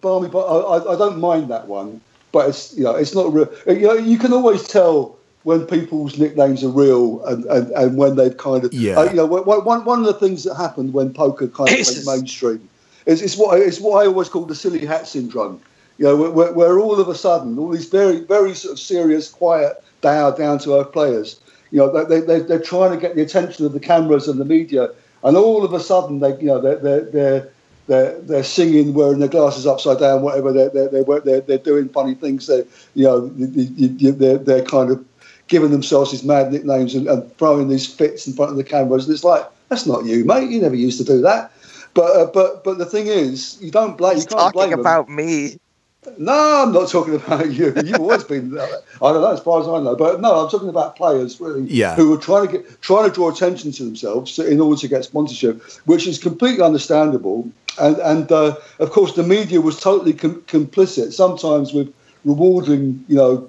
Barmy, 0.00 0.28
but 0.28 0.44
I, 0.44 0.92
I 0.92 0.96
don't 0.96 1.18
mind 1.18 1.50
that 1.50 1.66
one 1.66 2.00
but 2.32 2.48
it's 2.48 2.76
you 2.76 2.84
know 2.84 2.94
it's 2.94 3.14
not 3.14 3.32
real. 3.32 3.52
You 3.66 3.86
know, 3.86 3.94
you 3.94 4.18
can 4.18 4.32
always 4.32 4.66
tell 4.66 5.16
when 5.44 5.66
people's 5.66 6.18
nicknames 6.18 6.62
are 6.62 6.68
real 6.68 7.24
and, 7.24 7.44
and, 7.46 7.70
and 7.72 7.96
when 7.96 8.16
they've 8.16 8.36
kind 8.36 8.64
of 8.64 8.72
yeah. 8.72 8.98
Uh, 8.98 9.04
you 9.04 9.16
know 9.16 9.26
one, 9.26 9.84
one 9.84 10.00
of 10.00 10.06
the 10.06 10.14
things 10.14 10.44
that 10.44 10.54
happened 10.54 10.92
when 10.92 11.12
poker 11.12 11.48
kind 11.48 11.68
of 11.68 11.86
went 11.86 12.06
mainstream 12.06 12.68
is 13.06 13.22
it's 13.22 13.36
what 13.36 13.60
it's 13.60 13.80
what 13.80 14.02
I 14.02 14.06
always 14.06 14.28
call 14.28 14.44
the 14.44 14.54
silly 14.54 14.84
hat 14.84 15.06
syndrome. 15.06 15.60
You 15.98 16.06
know, 16.06 16.30
where, 16.30 16.52
where 16.52 16.78
all 16.78 16.98
of 16.98 17.08
a 17.08 17.14
sudden 17.14 17.58
all 17.58 17.70
these 17.70 17.88
very 17.88 18.20
very 18.20 18.54
sort 18.54 18.72
of 18.72 18.78
serious, 18.78 19.28
quiet, 19.28 19.82
down 20.00 20.38
down 20.38 20.58
to 20.60 20.74
earth 20.78 20.92
players, 20.92 21.40
you 21.70 21.78
know, 21.78 22.04
they, 22.04 22.20
they 22.20 22.40
they're 22.40 22.60
trying 22.60 22.92
to 22.92 22.96
get 22.96 23.14
the 23.14 23.22
attention 23.22 23.66
of 23.66 23.72
the 23.72 23.80
cameras 23.80 24.28
and 24.28 24.40
the 24.40 24.44
media, 24.44 24.90
and 25.24 25.36
all 25.36 25.64
of 25.64 25.72
a 25.72 25.80
sudden 25.80 26.20
they 26.20 26.36
you 26.38 26.46
know 26.46 26.60
they're 26.60 26.76
they're, 26.76 27.04
they're 27.04 27.51
they're, 27.86 28.18
they're 28.20 28.44
singing, 28.44 28.94
wearing 28.94 29.18
their 29.18 29.28
glasses 29.28 29.66
upside 29.66 29.98
down, 29.98 30.22
whatever. 30.22 30.52
They're, 30.52 30.70
they're, 30.70 31.20
they're, 31.20 31.40
they're, 31.40 31.58
doing 31.58 31.88
funny 31.88 32.14
things. 32.14 32.46
They're, 32.46 32.64
you 32.94 33.04
know, 33.04 33.28
they're, 33.28 34.38
they're 34.38 34.64
kind 34.64 34.90
of 34.90 35.04
giving 35.48 35.70
themselves 35.70 36.12
these 36.12 36.24
mad 36.24 36.52
nicknames 36.52 36.94
and, 36.94 37.08
and 37.08 37.36
throwing 37.38 37.68
these 37.68 37.86
fits 37.86 38.26
in 38.26 38.34
front 38.34 38.52
of 38.52 38.56
the 38.56 38.64
cameras. 38.64 39.06
And 39.06 39.14
it's 39.14 39.24
like, 39.24 39.44
that's 39.68 39.86
not 39.86 40.04
you, 40.04 40.24
mate. 40.24 40.50
You 40.50 40.60
never 40.60 40.76
used 40.76 40.98
to 40.98 41.04
do 41.04 41.20
that. 41.22 41.52
But 41.94 42.16
uh, 42.16 42.26
but 42.32 42.64
but 42.64 42.78
the 42.78 42.86
thing 42.86 43.06
is, 43.06 43.58
you 43.60 43.70
don't 43.70 43.98
blame. 43.98 44.14
He's 44.14 44.24
you 44.24 44.28
can't 44.28 44.40
talking 44.54 44.70
blame 44.70 44.80
about 44.80 45.06
them. 45.06 45.16
me. 45.16 45.58
No, 46.18 46.64
I'm 46.64 46.72
not 46.72 46.88
talking 46.88 47.14
about 47.14 47.52
you. 47.52 47.72
You've 47.84 48.00
always 48.00 48.24
been. 48.24 48.58
I 48.58 48.66
don't 49.00 49.22
know, 49.22 49.32
as 49.32 49.40
far 49.40 49.60
as 49.60 49.68
I 49.68 49.80
know, 49.80 49.94
but 49.94 50.20
no, 50.20 50.34
I'm 50.42 50.50
talking 50.50 50.68
about 50.68 50.96
players 50.96 51.40
really, 51.40 51.62
yeah. 51.62 51.94
who 51.94 52.12
are 52.12 52.18
trying 52.18 52.48
to 52.48 52.52
get 52.52 52.80
trying 52.80 53.08
to 53.08 53.14
draw 53.14 53.30
attention 53.30 53.70
to 53.72 53.84
themselves 53.84 54.36
in 54.38 54.60
order 54.60 54.80
to 54.80 54.88
get 54.88 55.04
sponsorship, 55.04 55.62
which 55.84 56.08
is 56.08 56.18
completely 56.18 56.64
understandable. 56.64 57.48
And 57.80 57.98
and 57.98 58.32
uh, 58.32 58.56
of 58.80 58.90
course, 58.90 59.14
the 59.14 59.22
media 59.22 59.60
was 59.60 59.78
totally 59.78 60.12
com- 60.12 60.42
complicit. 60.42 61.12
Sometimes 61.12 61.72
with 61.72 61.94
rewarding, 62.24 63.04
you 63.06 63.16
know, 63.16 63.48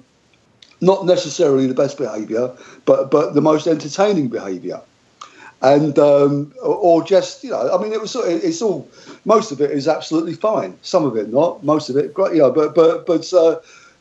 not 0.80 1.06
necessarily 1.06 1.66
the 1.66 1.74
best 1.74 1.98
behaviour, 1.98 2.52
but 2.84 3.10
but 3.10 3.34
the 3.34 3.42
most 3.42 3.66
entertaining 3.66 4.28
behaviour 4.28 4.80
and 5.62 5.98
um, 5.98 6.52
or 6.62 7.02
just 7.02 7.44
you 7.44 7.50
know, 7.50 7.76
I 7.76 7.82
mean, 7.82 7.92
it 7.92 8.00
was 8.00 8.14
it's 8.16 8.62
all 8.62 8.88
most 9.24 9.52
of 9.52 9.60
it 9.60 9.70
is 9.70 9.88
absolutely 9.88 10.34
fine. 10.34 10.76
Some 10.82 11.04
of 11.04 11.16
it 11.16 11.32
not, 11.32 11.64
most 11.64 11.88
of 11.88 11.96
it 11.96 12.12
great, 12.12 12.34
you 12.34 12.40
know. 12.40 12.50
But 12.50 12.74
but 12.74 13.06
but 13.06 13.32
uh, 13.32 13.60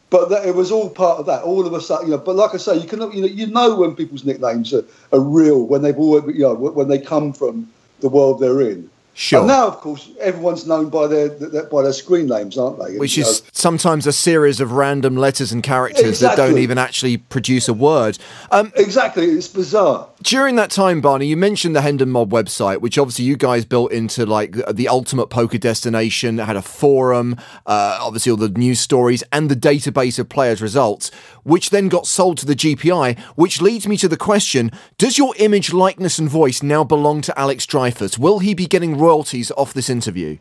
but 0.10 0.30
that, 0.30 0.46
it 0.46 0.56
was 0.56 0.72
all 0.72 0.90
part 0.90 1.20
of 1.20 1.26
that. 1.28 1.44
All 1.44 1.66
of 1.66 1.74
a 1.74 1.82
sudden, 1.82 2.08
you 2.08 2.12
know. 2.14 2.20
But 2.20 2.36
like 2.36 2.54
I 2.54 2.58
say, 2.58 2.78
you 2.78 2.88
can 2.88 3.00
you 3.12 3.22
know 3.22 3.28
you 3.28 3.48
know 3.48 3.76
when 3.76 3.96
people's 3.96 4.26
nicknames 4.26 4.74
are, 4.74 4.84
are 5.12 5.20
real 5.20 5.64
when 5.66 5.82
they've 5.82 5.98
always 5.98 6.36
you 6.36 6.44
know 6.44 6.54
when 6.56 6.88
they 6.88 7.00
come 7.00 7.34
from 7.34 7.70
the 8.02 8.10
world 8.10 8.40
they're 8.40 8.62
in. 8.62 8.90
Sure. 9.16 9.40
And 9.40 9.48
now, 9.48 9.68
of 9.68 9.78
course, 9.78 10.10
everyone's 10.20 10.66
known 10.66 10.90
by 10.90 11.06
their, 11.06 11.30
their 11.30 11.66
by 11.66 11.84
their 11.84 11.94
screen 11.94 12.26
names, 12.28 12.58
aren't 12.58 12.80
they? 12.80 12.98
Which 12.98 13.16
You 13.16 13.24
know, 13.24 13.30
is 13.30 13.44
sometimes 13.52 14.08
a 14.08 14.14
series 14.14 14.60
of 14.60 14.72
random 14.72 15.16
letters 15.16 15.52
and 15.52 15.62
characters 15.62 16.20
that 16.22 16.36
don't 16.36 16.58
even 16.58 16.80
actually 16.80 17.18
produce 17.18 17.68
a 17.68 17.74
word. 17.74 18.18
Um, 18.50 18.72
exactly. 18.76 19.26
It's 19.28 19.48
bizarre. 19.48 20.10
during 20.24 20.56
that 20.56 20.72
time, 20.72 21.00
Barney, 21.00 21.28
you 21.28 21.38
mentioned 21.38 21.76
the 21.76 21.82
Hendon 21.82 22.10
Mob 22.10 22.32
website, 22.32 22.82
which 22.82 22.98
obviously 22.98 23.26
you 23.26 23.38
guys 23.38 23.66
built 23.66 23.92
into 23.92 24.26
like 24.26 24.56
the 24.74 24.88
ultimate 24.88 25.28
poker 25.28 25.60
destination. 25.60 26.40
It 26.40 26.46
had 26.46 26.56
a 26.56 26.62
forum, 26.64 27.36
uh, 27.68 28.00
obviously 28.02 28.32
all 28.32 28.38
the 28.38 28.50
news 28.50 28.80
stories, 28.80 29.24
and 29.32 29.50
the 29.50 29.56
database 29.56 30.18
of 30.18 30.28
players' 30.28 30.62
results, 30.62 31.12
which 31.44 31.70
then 31.70 31.88
got 31.88 32.08
sold 32.08 32.40
to 32.40 32.48
the 32.48 32.56
GPI. 32.56 33.20
Which 33.36 33.62
leads 33.62 33.88
me 33.88 33.96
to 33.98 34.08
the 34.08 34.18
question: 34.18 34.72
Does 34.98 35.20
your 35.20 35.36
image, 35.38 35.72
likeness, 35.72 36.18
and 36.18 36.28
voice 36.28 36.64
now 36.64 36.84
belong 36.84 37.22
to 37.22 37.40
Alex 37.40 37.68
Dreyfus? 37.68 38.18
Will 38.18 38.40
he 38.40 38.56
be 38.56 38.66
getting 38.66 38.98
royalties 39.04 39.52
off 39.58 39.74
this 39.74 39.90
interview? 39.90 40.38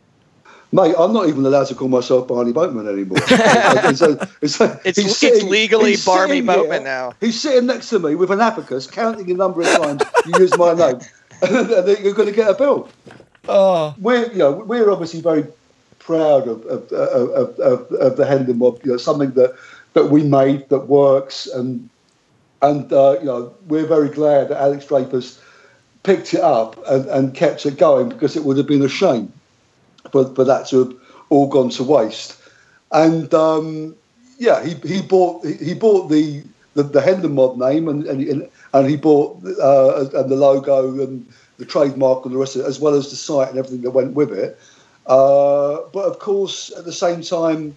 Mate, 0.74 0.94
I'm 0.98 1.12
not 1.12 1.28
even 1.28 1.44
allowed 1.44 1.66
to 1.66 1.74
call 1.74 1.88
myself 1.88 2.26
Barney 2.28 2.52
Boatman 2.52 2.88
anymore. 2.88 3.18
it's, 3.28 4.00
a- 4.00 4.28
it's, 4.40 4.58
a- 4.60 4.80
It's- 4.84 4.96
he's 4.96 5.06
it's 5.06 5.18
sitting- 5.18 5.50
legally 5.50 5.90
he's 5.90 6.04
Barney 6.04 6.40
Boatman 6.40 6.80
here, 6.80 6.80
now. 6.80 7.12
He's 7.20 7.38
sitting 7.38 7.66
next 7.66 7.90
to 7.90 7.98
me 7.98 8.14
with 8.14 8.30
an 8.30 8.40
abacus, 8.40 8.86
counting 8.86 9.26
the 9.26 9.34
number 9.34 9.60
of 9.60 9.66
times 9.68 10.02
you 10.26 10.32
use 10.38 10.56
my 10.56 10.72
name, 10.72 10.98
and 11.42 11.68
then 11.68 11.96
you're 12.02 12.14
going 12.14 12.28
to 12.28 12.34
get 12.34 12.48
a 12.48 12.54
bill. 12.54 12.88
Oh. 13.48 13.94
We're, 13.98 14.30
you 14.32 14.38
know, 14.38 14.52
we're 14.52 14.90
obviously 14.90 15.20
very 15.20 15.44
proud 15.98 16.48
of, 16.48 16.64
of, 16.66 16.90
of, 16.92 17.58
of, 17.60 17.92
of 17.92 18.16
the 18.16 18.24
Hendon 18.24 18.56
Mob. 18.58 18.80
You 18.84 18.92
know, 18.92 18.96
something 18.96 19.32
that, 19.32 19.54
that 19.92 20.06
we 20.06 20.22
made 20.22 20.68
that 20.70 20.86
works, 20.88 21.46
and 21.48 21.90
and 22.62 22.90
uh, 22.92 23.16
you 23.20 23.26
know, 23.26 23.52
we're 23.66 23.86
very 23.86 24.08
glad 24.08 24.48
that 24.48 24.58
Alex 24.60 24.86
Dreyfus 24.86 25.38
picked 26.02 26.34
it 26.34 26.40
up 26.40 26.76
and, 26.88 27.06
and 27.06 27.34
kept 27.34 27.64
it 27.66 27.78
going 27.78 28.08
because 28.08 28.36
it 28.36 28.44
would 28.44 28.56
have 28.56 28.66
been 28.66 28.82
a 28.82 28.88
shame 28.88 29.32
for, 30.10 30.32
for 30.34 30.44
that 30.44 30.66
to 30.68 30.84
have 30.84 30.94
all 31.28 31.48
gone 31.48 31.70
to 31.70 31.84
waste. 31.84 32.38
And 32.90 33.32
um, 33.32 33.94
yeah, 34.38 34.62
he, 34.64 34.74
he 34.86 35.02
bought 35.02 35.44
he, 35.46 35.74
bought 35.74 36.08
the, 36.08 36.42
the 36.74 36.82
the 36.82 37.00
Hendon 37.00 37.34
Mob 37.34 37.56
name 37.56 37.88
and 37.88 38.04
and, 38.06 38.48
and 38.74 38.88
he 38.88 38.96
bought 38.96 39.42
uh, 39.44 40.06
and 40.14 40.30
the 40.30 40.36
logo 40.36 41.00
and 41.00 41.26
the 41.58 41.64
trademark 41.64 42.24
and 42.24 42.34
the 42.34 42.38
rest 42.38 42.56
of 42.56 42.62
it, 42.62 42.66
as 42.66 42.80
well 42.80 42.94
as 42.94 43.10
the 43.10 43.16
site 43.16 43.50
and 43.50 43.58
everything 43.58 43.82
that 43.82 43.90
went 43.90 44.14
with 44.14 44.32
it. 44.32 44.58
Uh, 45.06 45.78
but 45.92 46.04
of 46.04 46.18
course, 46.18 46.70
at 46.76 46.84
the 46.84 46.92
same 46.92 47.22
time, 47.22 47.74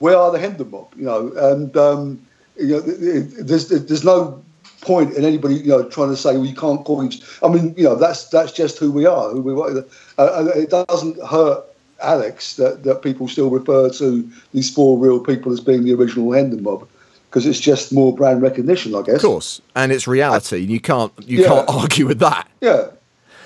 we 0.00 0.12
are 0.12 0.30
the 0.30 0.38
Hendon 0.38 0.70
Mob, 0.70 0.92
you 0.96 1.04
know, 1.04 1.32
and 1.36 1.76
um, 1.76 2.26
you 2.56 2.68
know, 2.68 2.80
there's 2.80 3.68
there's 3.68 4.04
no 4.04 4.42
point 4.80 5.14
in 5.14 5.24
anybody 5.24 5.56
you 5.56 5.68
know 5.68 5.88
trying 5.88 6.08
to 6.10 6.16
say 6.16 6.32
well 6.36 6.46
you 6.46 6.54
can't 6.54 6.84
call 6.84 7.04
each. 7.04 7.20
I 7.42 7.48
mean, 7.48 7.74
you 7.76 7.84
know, 7.84 7.94
that's 7.94 8.28
that's 8.28 8.52
just 8.52 8.78
who 8.78 8.90
we 8.90 9.06
are. 9.06 9.30
Who 9.30 9.42
we 9.42 9.52
are. 9.52 9.84
Uh, 10.18 10.46
it 10.54 10.70
doesn't 10.70 11.22
hurt 11.24 11.64
Alex 12.02 12.56
that, 12.56 12.82
that 12.84 13.02
people 13.02 13.28
still 13.28 13.50
refer 13.50 13.90
to 13.90 14.30
these 14.54 14.72
four 14.72 14.98
real 14.98 15.20
people 15.20 15.52
as 15.52 15.60
being 15.60 15.84
the 15.84 15.92
original 15.94 16.32
Hendon 16.32 16.62
Mob 16.62 16.88
because 17.28 17.46
it's 17.46 17.60
just 17.60 17.92
more 17.92 18.14
brand 18.14 18.42
recognition, 18.42 18.94
I 18.94 19.02
guess. 19.02 19.16
Of 19.16 19.22
course, 19.22 19.60
and 19.76 19.92
it's 19.92 20.08
reality. 20.08 20.58
You 20.58 20.80
can't 20.80 21.12
you 21.26 21.42
Yeah. 21.42 21.48
can't 21.48 21.68
argue 21.68 22.06
with 22.06 22.18
that. 22.20 22.48
Yeah, 22.60 22.88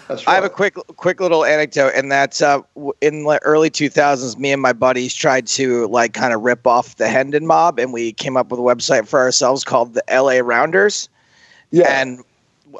that's 0.08 0.26
right. 0.26 0.32
I 0.32 0.34
have 0.36 0.44
a 0.44 0.48
quick, 0.50 0.74
quick 0.96 1.20
little 1.20 1.44
anecdote, 1.44 1.92
and 1.94 2.10
that's 2.10 2.40
uh, 2.40 2.60
in 3.00 3.24
the 3.24 3.40
early 3.42 3.70
2000s. 3.70 4.38
Me 4.38 4.52
and 4.52 4.62
my 4.62 4.72
buddies 4.72 5.14
tried 5.14 5.46
to 5.48 5.86
like 5.88 6.14
kind 6.14 6.32
of 6.32 6.42
rip 6.42 6.66
off 6.66 6.96
the 6.96 7.08
Hendon 7.08 7.46
Mob, 7.46 7.78
and 7.78 7.92
we 7.92 8.12
came 8.12 8.36
up 8.36 8.50
with 8.50 8.60
a 8.60 8.62
website 8.62 9.06
for 9.06 9.18
ourselves 9.20 9.64
called 9.64 9.94
the 9.94 10.04
LA 10.08 10.38
Rounders. 10.38 11.08
Yeah. 11.74 12.00
and 12.00 12.24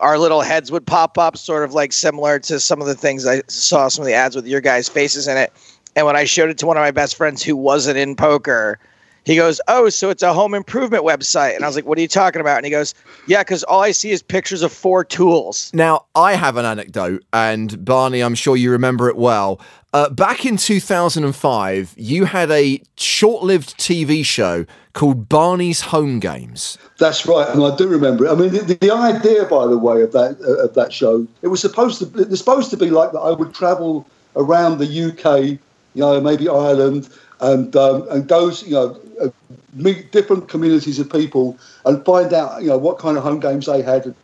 our 0.01 0.18
little 0.18 0.40
heads 0.40 0.70
would 0.72 0.86
pop 0.86 1.18
up, 1.18 1.36
sort 1.36 1.64
of 1.64 1.72
like 1.72 1.92
similar 1.92 2.38
to 2.40 2.61
some 2.61 2.80
of 2.80 2.86
the 2.86 2.95
things 2.95 3.26
I 3.26 3.42
saw 3.49 3.88
some 3.88 4.03
of 4.03 4.07
the 4.07 4.14
ads 4.14 4.36
with 4.36 4.47
your 4.47 4.61
guys' 4.61 4.88
faces 4.88 5.28
in 5.28 5.36
it. 5.36 5.53
And 5.97 6.07
when 6.07 6.16
I 6.16 6.24
showed 6.24 6.51
it 6.51 6.59
to 6.59 6.66
one 6.66 6.76
of 6.76 6.80
my 6.80 6.90
best 6.90 7.16
friends 7.16 7.42
who 7.42 7.57
wasn't 7.57 7.99
in 7.99 8.16
poker, 8.16 8.78
he 9.25 9.37
goes, 9.37 9.61
"Oh, 9.68 9.89
so 9.89 10.11
it's 10.11 10.22
a 10.22 10.33
home 10.33 10.55
improvement 10.55 11.05
website?" 11.05 11.55
And 11.57 11.64
I 11.64 11.68
was 11.68 11.77
like, 11.77 11.87
"What 11.87 11.99
are 11.99 12.01
you 12.01 12.09
talking 12.09 12.41
about?" 12.41 12.57
And 12.57 12.64
he 12.64 12.70
goes, 12.70 12.95
"Yeah, 13.27 13.43
because 13.43 13.64
all 13.64 13.81
I 13.81 13.91
see 13.93 14.11
is 14.11 14.22
pictures 14.22 14.62
of 14.62 14.72
four 14.72 15.05
tools." 15.05 15.70
Now, 15.75 16.05
I 16.14 16.35
have 16.35 16.57
an 16.57 16.64
anecdote, 16.64 17.25
and 17.33 17.85
Barney, 17.85 18.20
I'm 18.20 18.35
sure 18.35 18.57
you 18.57 18.70
remember 18.70 19.09
it 19.09 19.16
well. 19.16 19.61
Uh, 19.95 20.11
back 20.11 20.45
in 20.45 20.57
2005, 20.57 21.95
you 21.97 22.25
had 22.25 22.51
a 22.51 22.83
short 22.97 23.45
lived 23.45 23.79
TV 23.79 24.25
show 24.25 24.66
called 24.93 25.29
Barney's 25.29 25.83
Home 25.83 26.18
Games. 26.18 26.77
That's 26.99 27.27
right, 27.27 27.49
and 27.49 27.62
I 27.62 27.77
do 27.77 27.87
remember 27.87 28.27
it. 28.27 28.33
I 28.33 28.35
mean, 28.35 28.51
the, 28.51 28.75
the 28.75 28.91
idea, 28.93 29.45
by 29.45 29.68
the 29.68 29.79
way, 29.79 30.03
of 30.03 30.11
that 30.11 30.41
uh, 30.41 30.64
of 30.64 30.75
that 30.75 30.93
show, 30.93 31.27
it 31.43 31.49
was 31.49 31.61
supposed 31.61 32.01
to 32.01 32.20
it 32.20 32.29
was 32.29 32.41
supposed 32.41 32.70
to 32.70 32.77
be 32.77 32.91
like 32.91 33.12
that. 33.12 33.20
I 33.20 33.31
would 33.31 33.55
travel 33.55 34.05
around 34.35 34.79
the 34.79 34.87
UK, 34.87 35.61
you 35.95 36.01
know, 36.03 36.20
maybe 36.20 36.49
Ireland, 36.49 37.09
and 37.41 37.74
um, 37.76 38.07
and 38.11 38.28
go, 38.28 38.51
you 38.51 38.72
know, 38.72 39.01
uh, 39.20 39.28
meet 39.74 40.12
different 40.12 40.49
communities 40.49 40.99
of 40.99 41.11
people 41.11 41.59
and 41.85 42.05
find 42.05 42.32
out, 42.32 42.62
you 42.62 42.68
know, 42.68 42.78
what 42.78 42.99
kind 42.99 43.16
of 43.16 43.22
home 43.22 43.41
games 43.41 43.66
they 43.66 43.82
had, 43.82 44.14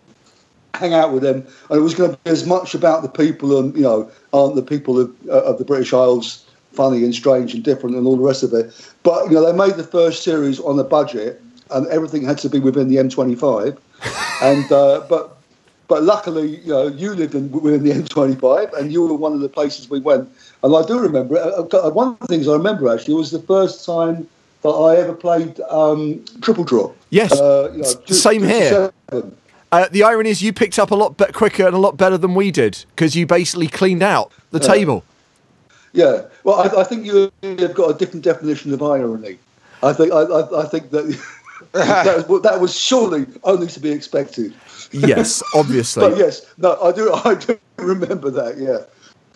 hang 0.74 0.94
out 0.94 1.12
with 1.12 1.22
them, 1.22 1.46
and 1.68 1.78
it 1.78 1.82
was 1.82 1.94
going 1.94 2.12
to 2.12 2.18
be 2.24 2.30
as 2.30 2.46
much 2.46 2.74
about 2.74 3.02
the 3.02 3.08
people 3.08 3.58
and 3.58 3.74
you 3.74 3.82
know, 3.82 4.10
aren't 4.32 4.54
the 4.54 4.62
people 4.62 4.98
of, 4.98 5.14
uh, 5.28 5.42
of 5.42 5.58
the 5.58 5.64
British 5.64 5.92
Isles 5.92 6.44
funny 6.72 7.04
and 7.04 7.14
strange 7.14 7.52
and 7.52 7.64
different 7.64 7.96
and 7.96 8.06
all 8.06 8.16
the 8.16 8.22
rest 8.22 8.42
of 8.42 8.52
it. 8.54 8.72
But 9.02 9.26
you 9.26 9.32
know, 9.32 9.44
they 9.44 9.56
made 9.56 9.76
the 9.76 9.84
first 9.84 10.22
series 10.22 10.60
on 10.60 10.78
a 10.78 10.84
budget, 10.84 11.42
and 11.70 11.86
everything 11.88 12.24
had 12.24 12.38
to 12.38 12.48
be 12.48 12.60
within 12.60 12.88
the 12.88 12.96
M25. 12.96 13.76
and 14.42 14.72
uh, 14.72 15.04
but 15.08 15.36
but 15.88 16.04
luckily, 16.04 16.58
you 16.58 16.68
know, 16.68 16.86
you 16.86 17.14
lived 17.14 17.34
in, 17.34 17.50
within 17.50 17.82
the 17.82 17.90
M25, 17.90 18.72
and 18.74 18.92
you 18.92 19.02
were 19.02 19.14
one 19.14 19.32
of 19.32 19.40
the 19.40 19.48
places 19.48 19.90
we 19.90 19.98
went. 19.98 20.30
And 20.62 20.76
I 20.76 20.82
do 20.84 20.98
remember 20.98 21.36
uh, 21.38 21.62
uh, 21.62 21.90
one 21.90 22.08
of 22.08 22.18
the 22.20 22.26
things 22.26 22.46
I 22.48 22.52
remember 22.52 22.88
actually 22.92 23.14
was 23.14 23.30
the 23.30 23.40
first 23.40 23.84
time 23.86 24.28
that 24.62 24.68
I 24.68 24.96
ever 24.96 25.14
played 25.14 25.58
um, 25.70 26.22
triple 26.42 26.64
draw. 26.64 26.92
Yes, 27.10 27.32
Uh, 27.32 27.70
you 27.72 27.82
know, 27.82 27.92
two- 28.06 28.14
same 28.14 28.42
two 28.42 28.48
here. 28.48 28.92
Uh, 29.72 29.86
the 29.92 30.02
irony 30.02 30.30
is, 30.30 30.42
you 30.42 30.52
picked 30.52 30.78
up 30.80 30.90
a 30.90 30.94
lot 30.96 31.16
be- 31.16 31.26
quicker 31.26 31.64
and 31.64 31.74
a 31.74 31.78
lot 31.78 31.96
better 31.96 32.18
than 32.18 32.34
we 32.34 32.50
did 32.50 32.84
because 32.94 33.14
you 33.14 33.24
basically 33.24 33.68
cleaned 33.68 34.02
out 34.02 34.32
the 34.50 34.58
table. 34.58 35.04
Yeah, 35.92 36.22
well, 36.44 36.56
I, 36.56 36.80
I 36.80 36.84
think 36.84 37.06
you 37.06 37.30
have 37.42 37.74
got 37.74 37.90
a 37.90 37.94
different 37.94 38.24
definition 38.24 38.72
of 38.74 38.82
irony. 38.82 39.38
I 39.82 39.92
think 39.92 40.12
I, 40.12 40.22
I, 40.22 40.62
I 40.62 40.66
think 40.66 40.90
that 40.90 41.18
that, 41.72 42.28
was, 42.28 42.42
that 42.42 42.60
was 42.60 42.78
surely 42.78 43.26
only 43.44 43.68
to 43.68 43.80
be 43.80 43.90
expected. 43.90 44.52
Yes, 44.92 45.42
obviously. 45.54 46.08
But 46.08 46.18
yes, 46.18 46.44
no, 46.58 46.76
I 46.82 46.92
do 46.92 47.12
I 47.24 47.34
do 47.36 47.58
remember 47.78 48.30
that. 48.30 48.58
Yeah, 48.58 48.84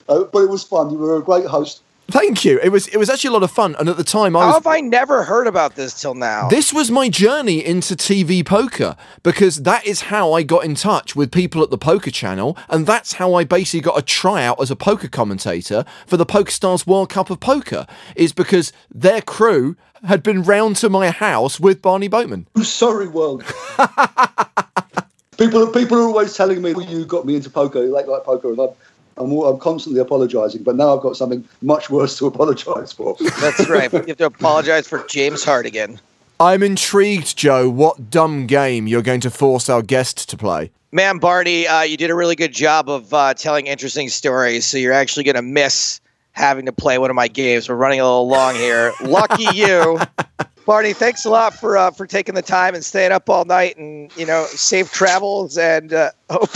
uh, 0.09 0.25
but 0.25 0.43
it 0.43 0.51
was 0.51 0.63
fun. 0.63 0.91
You 0.91 0.99
were 0.99 1.17
a 1.17 1.23
great 1.23 1.47
host. 1.47 1.83
Thank 2.09 2.45
you. 2.45 2.61
It 2.63 2.69
was 2.69 2.87
it 2.89 2.99
was 2.99 3.09
actually 3.09 3.29
a 3.29 3.33
lot 3.33 3.43
of 3.43 3.51
fun, 3.51 3.75
and 3.79 3.89
at 3.89 3.97
the 3.97 4.05
time 4.05 4.37
I 4.37 4.41
How 4.41 4.47
was 4.49 4.57
have 4.57 4.67
I 4.67 4.81
never 4.81 5.25
heard 5.25 5.47
about 5.47 5.75
this 5.75 5.99
till 5.99 6.15
now? 6.15 6.49
This 6.49 6.73
was 6.73 6.91
my 6.91 7.09
journey 7.09 7.65
into 7.65 7.97
TV 7.97 8.45
poker 8.45 8.97
because 9.23 9.63
that 9.63 9.87
is 9.87 10.03
how 10.03 10.33
I 10.33 10.43
got 10.43 10.65
in 10.65 10.75
touch 10.75 11.17
with 11.17 11.33
people 11.33 11.63
at 11.63 11.71
the 11.71 11.79
Poker 11.79 12.11
Channel, 12.11 12.59
and 12.69 12.87
that's 12.87 13.15
how 13.15 13.35
I 13.35 13.45
basically 13.45 13.81
got 13.81 13.99
a 13.99 14.03
tryout 14.03 14.61
as 14.61 14.71
a 14.71 14.77
poker 14.77 15.09
commentator 15.09 15.85
for 16.07 16.19
the 16.19 16.27
PokerStars 16.27 16.87
World 16.87 17.09
Cup 17.09 17.31
of 17.31 17.41
Poker. 17.41 17.87
Is 18.17 18.35
because 18.35 18.73
their 18.95 19.23
crew 19.23 19.77
had 20.05 20.23
been 20.23 20.43
round 20.43 20.77
to 20.77 20.91
my 20.91 21.11
house 21.11 21.59
with 21.59 21.81
Barney 21.81 22.09
Boatman. 22.09 22.47
I'm 22.57 22.65
sorry, 22.65 23.09
world. 23.09 23.43
people 25.39 25.69
people 25.69 25.99
are 25.99 26.03
always 26.03 26.35
telling 26.35 26.61
me, 26.61 26.75
well, 26.75 26.87
"You 26.87 27.07
got 27.07 27.25
me 27.25 27.37
into 27.37 27.49
poker. 27.49 27.83
You 27.83 27.91
like 27.91 28.07
like 28.09 28.25
poker," 28.25 28.51
and 28.51 28.61
I'm. 28.61 28.71
I'm, 29.17 29.33
I'm 29.33 29.59
constantly 29.59 30.01
apologising, 30.01 30.63
but 30.63 30.77
now 30.77 30.97
I've 30.97 31.03
got 31.03 31.17
something 31.17 31.47
much 31.63 31.91
worse 31.91 32.19
to 32.19 32.27
apologise 32.33 32.93
for. 32.93 33.17
That's 33.41 33.69
right. 33.69 33.93
You 33.93 34.05
have 34.09 34.17
to 34.19 34.27
apologize 34.27 34.87
for 34.89 35.05
James 35.07 35.45
Hartigan. 35.45 36.01
I'm 36.41 36.63
intrigued, 36.63 37.37
Joe, 37.37 37.69
what 37.71 38.11
dumb 38.11 38.47
game 38.47 38.87
you're 38.87 39.03
going 39.03 39.21
to 39.21 39.31
force 39.31 39.69
our 39.69 39.83
guest 39.83 40.29
to 40.31 40.37
play. 40.37 40.73
Man, 40.91 41.19
Barney, 41.19 41.67
uh, 41.67 41.83
you 41.83 41.97
did 41.97 42.11
a 42.11 42.15
really 42.15 42.37
good 42.37 42.53
job 42.53 42.89
of 42.89 43.13
uh, 43.15 43.35
telling 43.35 43.67
interesting 43.67 44.09
stories. 44.09 44.67
So 44.67 44.79
you're 44.79 44.93
actually 44.93 45.25
going 45.25 45.37
to 45.37 45.43
miss 45.43 46.01
having 46.33 46.67
to 46.67 46.73
play 46.73 46.99
one 46.99 47.11
of 47.11 47.17
my 47.17 47.29
games. 47.29 47.69
We're 47.69 47.77
running 47.77 48.01
a 48.01 48.05
little 48.05 48.29
long 48.29 48.57
here. 48.57 48.93
Lucky 49.03 49.47
you, 49.57 49.99
Barney. 50.67 50.93
Thanks 50.93 51.25
a 51.25 51.31
lot 51.31 51.55
for 51.55 51.77
uh, 51.77 51.91
for 51.93 52.07
taking 52.07 52.35
the 52.35 52.43
time 52.43 52.75
and 52.75 52.85
staying 52.85 53.13
up 53.13 53.31
all 53.31 53.45
night. 53.45 53.77
And 53.77 54.15
you 54.17 54.27
know, 54.27 54.45
safe 54.47 54.93
travels. 54.93 55.57
And 55.57 55.93
uh, 55.93 56.11
hope 56.31 56.51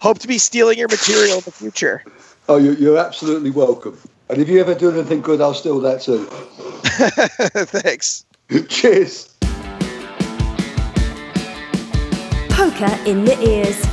hope 0.00 0.18
to 0.20 0.28
be 0.28 0.38
stealing 0.38 0.78
your 0.78 0.88
material 0.88 1.38
in 1.38 1.44
the 1.44 1.52
future. 1.52 2.04
Oh, 2.48 2.56
you're, 2.56 2.74
you're 2.74 2.98
absolutely 2.98 3.50
welcome. 3.50 3.98
And 4.30 4.40
if 4.40 4.48
you 4.48 4.60
ever 4.60 4.74
do 4.74 4.90
anything 4.90 5.20
good, 5.20 5.40
I'll 5.40 5.54
steal 5.54 5.80
that 5.80 6.02
too. 6.02 6.24
Thanks. 7.66 8.24
Cheers. 8.68 9.34
Poker 12.50 12.98
in 13.06 13.24
the 13.24 13.38
ears. 13.40 13.84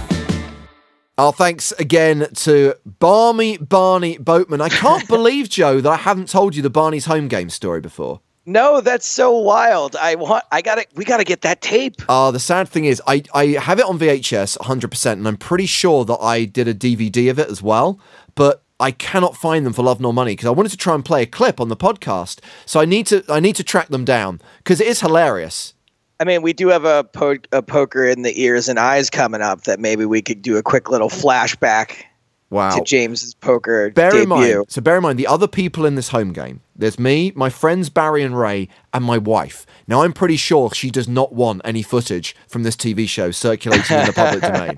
Our 1.18 1.32
thanks 1.32 1.72
again 1.74 2.28
to 2.34 2.76
Barney 2.86 3.58
Barney 3.58 4.18
Boatman. 4.18 4.60
I 4.60 4.68
can't 4.68 5.08
believe, 5.08 5.50
Joe, 5.50 5.80
that 5.80 5.90
I 5.90 5.96
haven't 5.96 6.28
told 6.28 6.56
you 6.56 6.62
the 6.62 6.70
Barney's 6.70 7.06
home 7.06 7.30
game 7.30 7.50
story 7.50 7.80
before. 7.80 8.20
No, 8.46 8.80
that's 8.80 9.08
so 9.08 9.38
wild. 9.40 9.96
I 9.96 10.16
want. 10.16 10.44
I 10.52 10.62
got 10.62 10.76
to 10.76 10.86
We 10.96 11.04
got 11.04 11.18
to 11.18 11.24
get 11.24 11.42
that 11.42 11.62
tape. 11.62 11.96
Uh, 12.08 12.30
the 12.32 12.40
sad 12.40 12.70
thing 12.70 12.86
is, 12.86 13.02
I, 13.08 13.24
I 13.34 13.46
have 13.60 13.80
it 13.80 13.86
on 13.86 13.98
VHS 13.98 14.58
100%, 14.60 15.12
and 15.14 15.28
I'm 15.28 15.38
pretty 15.38 15.66
sure 15.66 16.06
that 16.06 16.18
I 16.18 16.46
did 16.46 16.68
a 16.68 16.74
DVD 16.74 17.32
of 17.32 17.40
it 17.40 17.50
as 17.50 17.64
well. 17.64 18.00
But 18.36 18.64
I 18.80 18.92
cannot 18.92 19.36
find 19.36 19.66
them 19.66 19.74
for 19.74 19.84
love 19.84 20.00
nor 20.00 20.14
money 20.14 20.34
because 20.34 20.48
I 20.48 20.52
wanted 20.52 20.70
to 20.70 20.78
try 20.78 20.94
and 20.94 21.04
play 21.04 21.24
a 21.24 21.26
clip 21.26 21.60
on 21.60 21.70
the 21.70 21.78
podcast. 21.78 22.40
So 22.66 22.80
I 22.80 22.86
need 22.86 23.08
to 23.08 23.24
I 23.30 23.40
need 23.40 23.56
to 23.56 23.64
track 23.64 23.88
them 23.88 24.06
down 24.06 24.42
because 24.58 24.80
it 24.80 24.88
is 24.88 25.02
hilarious. 25.02 25.74
I 26.20 26.24
mean, 26.24 26.42
we 26.42 26.54
do 26.54 26.70
have 26.70 26.86
a, 26.86 27.04
po- 27.04 27.36
a 27.52 27.62
poker 27.62 28.06
in 28.06 28.22
the 28.22 28.42
ears 28.42 28.70
and 28.70 28.80
eyes 28.80 29.10
coming 29.10 29.42
up 29.42 29.64
that 29.64 29.82
maybe 29.82 30.06
we 30.06 30.22
could 30.22 30.42
do 30.42 30.56
a 30.56 30.64
quick 30.64 30.90
little 30.90 31.10
flashback 31.10 32.04
Wow. 32.52 32.76
to 32.78 32.84
James's 32.84 33.34
poker 33.34 33.90
Bear 33.90 34.12
debut. 34.12 34.24
in 34.24 34.30
mind, 34.30 34.66
so 34.70 34.80
bear 34.80 34.98
in 34.98 35.04
mind 35.04 35.18
the 35.20 35.28
other 35.28 35.48
people 35.48 35.86
in 35.86 35.96
this 35.96 36.10
home 36.10 36.32
game. 36.32 36.62
There's 36.76 37.00
me, 37.00 37.32
my 37.36 37.50
friends 37.50 37.90
Barry 37.90 38.22
and 38.22 38.38
Ray, 38.38 38.70
and 38.94 39.04
my 39.04 39.18
wife. 39.18 39.66
Now 39.88 40.04
I'm 40.04 40.14
pretty 40.14 40.36
sure 40.36 40.70
she 40.72 40.90
does 40.92 41.08
not 41.08 41.34
want 41.34 41.62
any 41.66 41.82
footage 41.82 42.36
from 42.48 42.64
this 42.64 42.76
TV 42.76 43.08
show 43.10 43.32
circulating 43.32 43.98
in 43.98 44.06
the 44.06 44.14
public 44.14 44.42
domain. 44.54 44.78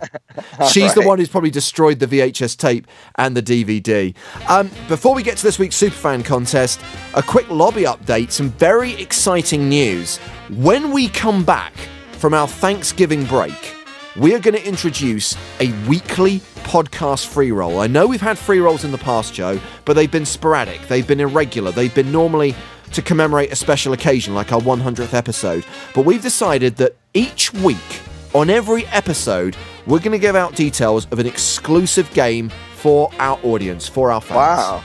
She's 0.71 0.93
the 0.93 1.01
one 1.01 1.19
who's 1.19 1.27
probably 1.29 1.49
destroyed 1.49 1.99
the 1.99 2.07
VHS 2.07 2.55
tape 2.57 2.87
and 3.15 3.35
the 3.35 3.43
DVD. 3.43 4.15
Um, 4.47 4.69
before 4.87 5.13
we 5.13 5.21
get 5.23 5.37
to 5.37 5.43
this 5.43 5.59
week's 5.59 5.75
Superfan 5.75 6.23
contest, 6.23 6.79
a 7.15 7.21
quick 7.21 7.49
lobby 7.49 7.83
update. 7.83 8.31
Some 8.31 8.51
very 8.51 8.93
exciting 8.93 9.67
news. 9.67 10.17
When 10.49 10.91
we 10.91 11.09
come 11.09 11.43
back 11.43 11.73
from 12.13 12.33
our 12.33 12.47
Thanksgiving 12.47 13.25
break, 13.25 13.75
we 14.17 14.33
are 14.33 14.39
going 14.39 14.55
to 14.55 14.67
introduce 14.67 15.35
a 15.59 15.71
weekly 15.87 16.39
podcast 16.63 17.27
free 17.27 17.51
roll. 17.51 17.79
I 17.79 17.87
know 17.87 18.07
we've 18.07 18.19
had 18.19 18.37
free 18.37 18.59
rolls 18.59 18.83
in 18.83 18.91
the 18.91 18.97
past, 18.97 19.33
Joe, 19.33 19.59
but 19.85 19.93
they've 19.93 20.11
been 20.11 20.25
sporadic, 20.25 20.81
they've 20.87 21.07
been 21.07 21.19
irregular, 21.19 21.71
they've 21.71 21.93
been 21.93 22.11
normally 22.11 22.55
to 22.93 23.01
commemorate 23.01 23.51
a 23.51 23.55
special 23.55 23.93
occasion 23.93 24.33
like 24.33 24.51
our 24.51 24.59
100th 24.59 25.13
episode. 25.13 25.65
But 25.93 26.05
we've 26.05 26.21
decided 26.21 26.77
that 26.77 26.95
each 27.13 27.53
week, 27.53 27.77
on 28.33 28.49
every 28.49 28.87
episode, 28.87 29.55
we're 29.85 29.99
going 29.99 30.11
to 30.13 30.19
give 30.19 30.35
out 30.35 30.55
details 30.55 31.05
of 31.11 31.19
an 31.19 31.27
exclusive 31.27 32.11
game 32.13 32.49
for 32.75 33.11
our 33.19 33.39
audience, 33.43 33.87
for 33.87 34.11
our 34.11 34.21
fans. 34.21 34.37
Wow. 34.37 34.83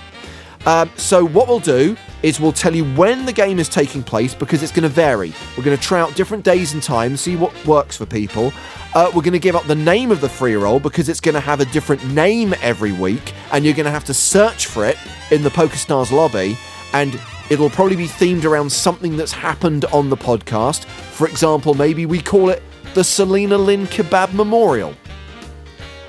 Um, 0.65 0.91
so 0.97 1.27
what 1.27 1.49
we'll 1.49 1.59
do 1.59 1.97
is 2.23 2.39
we'll 2.39 2.53
tell 2.53 2.75
you 2.75 2.85
when 2.95 3.27
the 3.27 3.33
game 3.33 3.59
is 3.59 3.69
taking 3.69 4.03
place 4.03 4.35
because 4.35 4.63
it's 4.63 4.71
going 4.71 4.85
to 4.85 4.89
vary. 4.89 5.33
We're 5.57 5.65
going 5.65 5.77
to 5.77 5.83
try 5.83 6.01
out 6.01 6.15
different 6.15 6.45
days 6.45 6.73
and 6.73 6.83
times, 6.83 7.21
see 7.21 7.35
what 7.35 7.53
works 7.67 7.97
for 7.97 8.07
people. 8.07 8.53
Uh, 8.95 9.11
we're 9.15 9.23
going 9.23 9.33
to 9.33 9.39
give 9.39 9.57
up 9.57 9.65
the 9.65 9.75
name 9.75 10.11
of 10.11 10.21
the 10.21 10.29
free 10.29 10.55
roll 10.55 10.79
because 10.79 11.09
it's 11.09 11.21
going 11.21 11.35
to 11.35 11.41
have 11.41 11.61
a 11.61 11.65
different 11.67 12.05
name 12.09 12.55
every 12.61 12.93
week, 12.93 13.33
and 13.51 13.65
you're 13.65 13.75
going 13.75 13.87
to 13.87 13.91
have 13.91 14.05
to 14.05 14.13
search 14.13 14.67
for 14.67 14.85
it 14.85 14.99
in 15.31 15.43
the 15.43 15.49
PokerStars 15.49 16.13
lobby, 16.13 16.59
and 16.93 17.19
it'll 17.49 17.71
probably 17.71 17.97
be 17.97 18.07
themed 18.07 18.45
around 18.45 18.71
something 18.71 19.17
that's 19.17 19.33
happened 19.33 19.87
on 19.87 20.11
the 20.11 20.17
podcast. 20.17 20.85
For 20.85 21.27
example, 21.27 21.73
maybe 21.73 22.05
we 22.05 22.21
call 22.21 22.51
it 22.51 22.63
the 22.93 23.03
Selena 23.03 23.57
Lynn 23.57 23.87
Kebab 23.87 24.35
Memorial. 24.35 24.95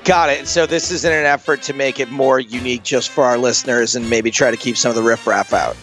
Got 0.04 0.28
it. 0.28 0.46
So 0.46 0.66
this 0.66 0.90
is 0.90 1.06
in 1.06 1.12
an 1.12 1.24
effort 1.24 1.62
to 1.62 1.72
make 1.72 1.98
it 1.98 2.10
more 2.10 2.38
unique 2.38 2.82
just 2.82 3.08
for 3.08 3.24
our 3.24 3.38
listeners 3.38 3.96
and 3.96 4.10
maybe 4.10 4.30
try 4.30 4.50
to 4.50 4.56
keep 4.58 4.76
some 4.76 4.90
of 4.90 4.94
the 4.94 5.02
riffraff 5.02 5.54
out. 5.54 5.74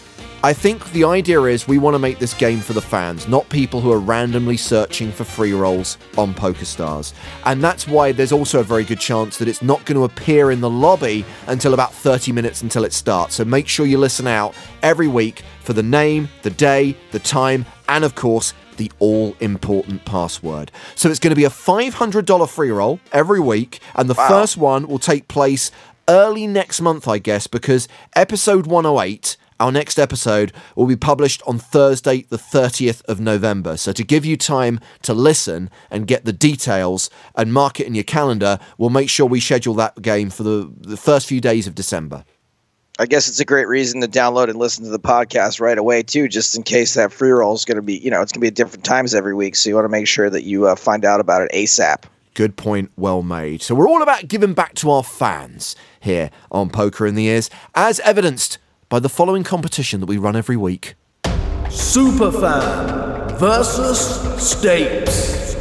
I 0.44 0.52
think 0.52 0.90
the 0.90 1.04
idea 1.04 1.40
is 1.42 1.68
we 1.68 1.78
want 1.78 1.94
to 1.94 2.00
make 2.00 2.18
this 2.18 2.34
game 2.34 2.58
for 2.58 2.72
the 2.72 2.82
fans, 2.82 3.28
not 3.28 3.48
people 3.48 3.80
who 3.80 3.92
are 3.92 4.00
randomly 4.00 4.56
searching 4.56 5.12
for 5.12 5.22
free 5.22 5.52
rolls 5.52 5.98
on 6.18 6.34
PokerStars. 6.34 7.12
And 7.44 7.62
that's 7.62 7.86
why 7.86 8.10
there's 8.10 8.32
also 8.32 8.58
a 8.58 8.64
very 8.64 8.82
good 8.82 8.98
chance 8.98 9.38
that 9.38 9.46
it's 9.46 9.62
not 9.62 9.84
going 9.84 9.96
to 9.96 10.02
appear 10.02 10.50
in 10.50 10.60
the 10.60 10.68
lobby 10.68 11.24
until 11.46 11.74
about 11.74 11.94
30 11.94 12.32
minutes 12.32 12.62
until 12.62 12.84
it 12.84 12.92
starts. 12.92 13.36
So 13.36 13.44
make 13.44 13.68
sure 13.68 13.86
you 13.86 13.98
listen 13.98 14.26
out 14.26 14.52
every 14.82 15.06
week 15.06 15.44
for 15.60 15.74
the 15.74 15.82
name, 15.84 16.28
the 16.42 16.50
day, 16.50 16.96
the 17.12 17.20
time, 17.20 17.64
and 17.88 18.02
of 18.02 18.16
course, 18.16 18.52
the 18.78 18.90
all 18.98 19.36
important 19.38 20.04
password. 20.04 20.72
So 20.96 21.08
it's 21.08 21.20
going 21.20 21.30
to 21.30 21.36
be 21.36 21.44
a 21.44 21.50
$500 21.50 22.48
free 22.48 22.72
roll 22.72 22.98
every 23.12 23.38
week, 23.38 23.78
and 23.94 24.10
the 24.10 24.16
first 24.16 24.56
one 24.56 24.88
will 24.88 24.98
take 24.98 25.28
place 25.28 25.70
early 26.08 26.48
next 26.48 26.80
month, 26.80 27.06
I 27.06 27.18
guess, 27.18 27.46
because 27.46 27.86
episode 28.16 28.66
108 28.66 29.36
our 29.62 29.70
next 29.70 29.98
episode 29.98 30.52
will 30.74 30.86
be 30.86 30.96
published 30.96 31.40
on 31.46 31.56
Thursday, 31.58 32.22
the 32.22 32.36
30th 32.36 33.04
of 33.04 33.20
November. 33.20 33.76
So, 33.76 33.92
to 33.92 34.02
give 34.02 34.24
you 34.24 34.36
time 34.36 34.80
to 35.02 35.14
listen 35.14 35.70
and 35.88 36.06
get 36.06 36.24
the 36.24 36.32
details 36.32 37.10
and 37.36 37.52
mark 37.52 37.78
it 37.78 37.86
in 37.86 37.94
your 37.94 38.04
calendar, 38.04 38.58
we'll 38.76 38.90
make 38.90 39.08
sure 39.08 39.24
we 39.24 39.38
schedule 39.38 39.74
that 39.74 40.02
game 40.02 40.30
for 40.30 40.42
the, 40.42 40.72
the 40.80 40.96
first 40.96 41.28
few 41.28 41.40
days 41.40 41.68
of 41.68 41.76
December. 41.76 42.24
I 42.98 43.06
guess 43.06 43.28
it's 43.28 43.40
a 43.40 43.44
great 43.44 43.68
reason 43.68 44.00
to 44.00 44.08
download 44.08 44.50
and 44.50 44.58
listen 44.58 44.84
to 44.84 44.90
the 44.90 44.98
podcast 44.98 45.60
right 45.60 45.78
away 45.78 46.02
too, 46.02 46.28
just 46.28 46.56
in 46.56 46.64
case 46.64 46.94
that 46.94 47.12
free 47.12 47.30
roll 47.30 47.54
is 47.54 47.64
going 47.64 47.76
to 47.76 47.82
be, 47.82 47.98
you 47.98 48.10
know, 48.10 48.20
it's 48.20 48.32
going 48.32 48.40
to 48.40 48.44
be 48.44 48.48
at 48.48 48.54
different 48.54 48.84
times 48.84 49.14
every 49.14 49.34
week. 49.34 49.54
So 49.54 49.70
you 49.70 49.76
want 49.76 49.84
to 49.84 49.90
make 49.90 50.08
sure 50.08 50.28
that 50.28 50.42
you 50.42 50.66
uh, 50.66 50.74
find 50.74 51.04
out 51.04 51.20
about 51.20 51.42
it 51.42 51.52
ASAP. 51.52 52.04
Good 52.34 52.56
point, 52.56 52.90
well 52.96 53.22
made. 53.22 53.62
So, 53.62 53.74
we're 53.74 53.88
all 53.88 54.02
about 54.02 54.26
giving 54.26 54.54
back 54.54 54.74
to 54.76 54.90
our 54.90 55.02
fans 55.02 55.76
here 56.00 56.30
on 56.50 56.70
Poker 56.70 57.06
in 57.06 57.14
the 57.14 57.26
Ears, 57.26 57.50
as 57.74 58.00
evidenced 58.00 58.56
by 58.92 59.00
the 59.00 59.08
following 59.08 59.42
competition 59.42 60.00
that 60.00 60.06
we 60.06 60.18
run 60.18 60.36
every 60.36 60.54
week. 60.54 60.96
Superfan 61.70 63.38
versus 63.38 63.98
Stapes. 64.36 65.56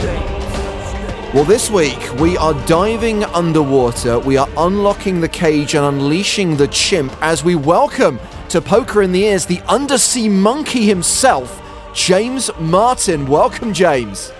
Well, 1.34 1.46
this 1.46 1.70
week 1.70 1.98
we 2.20 2.36
are 2.36 2.54
diving 2.68 3.24
underwater. 3.24 4.20
We 4.20 4.36
are 4.36 4.50
unlocking 4.58 5.22
the 5.22 5.30
cage 5.30 5.76
and 5.76 5.86
unleashing 5.86 6.58
the 6.58 6.68
chimp 6.68 7.16
as 7.22 7.42
we 7.42 7.56
welcome 7.56 8.20
to 8.50 8.60
Poker 8.60 9.02
in 9.02 9.14
the 9.14 9.24
Ears 9.24 9.46
the 9.46 9.62
undersea 9.62 10.28
monkey 10.28 10.86
himself, 10.86 11.62
James 11.94 12.52
Martin. 12.60 13.26
Welcome, 13.28 13.74
James. 13.74 14.34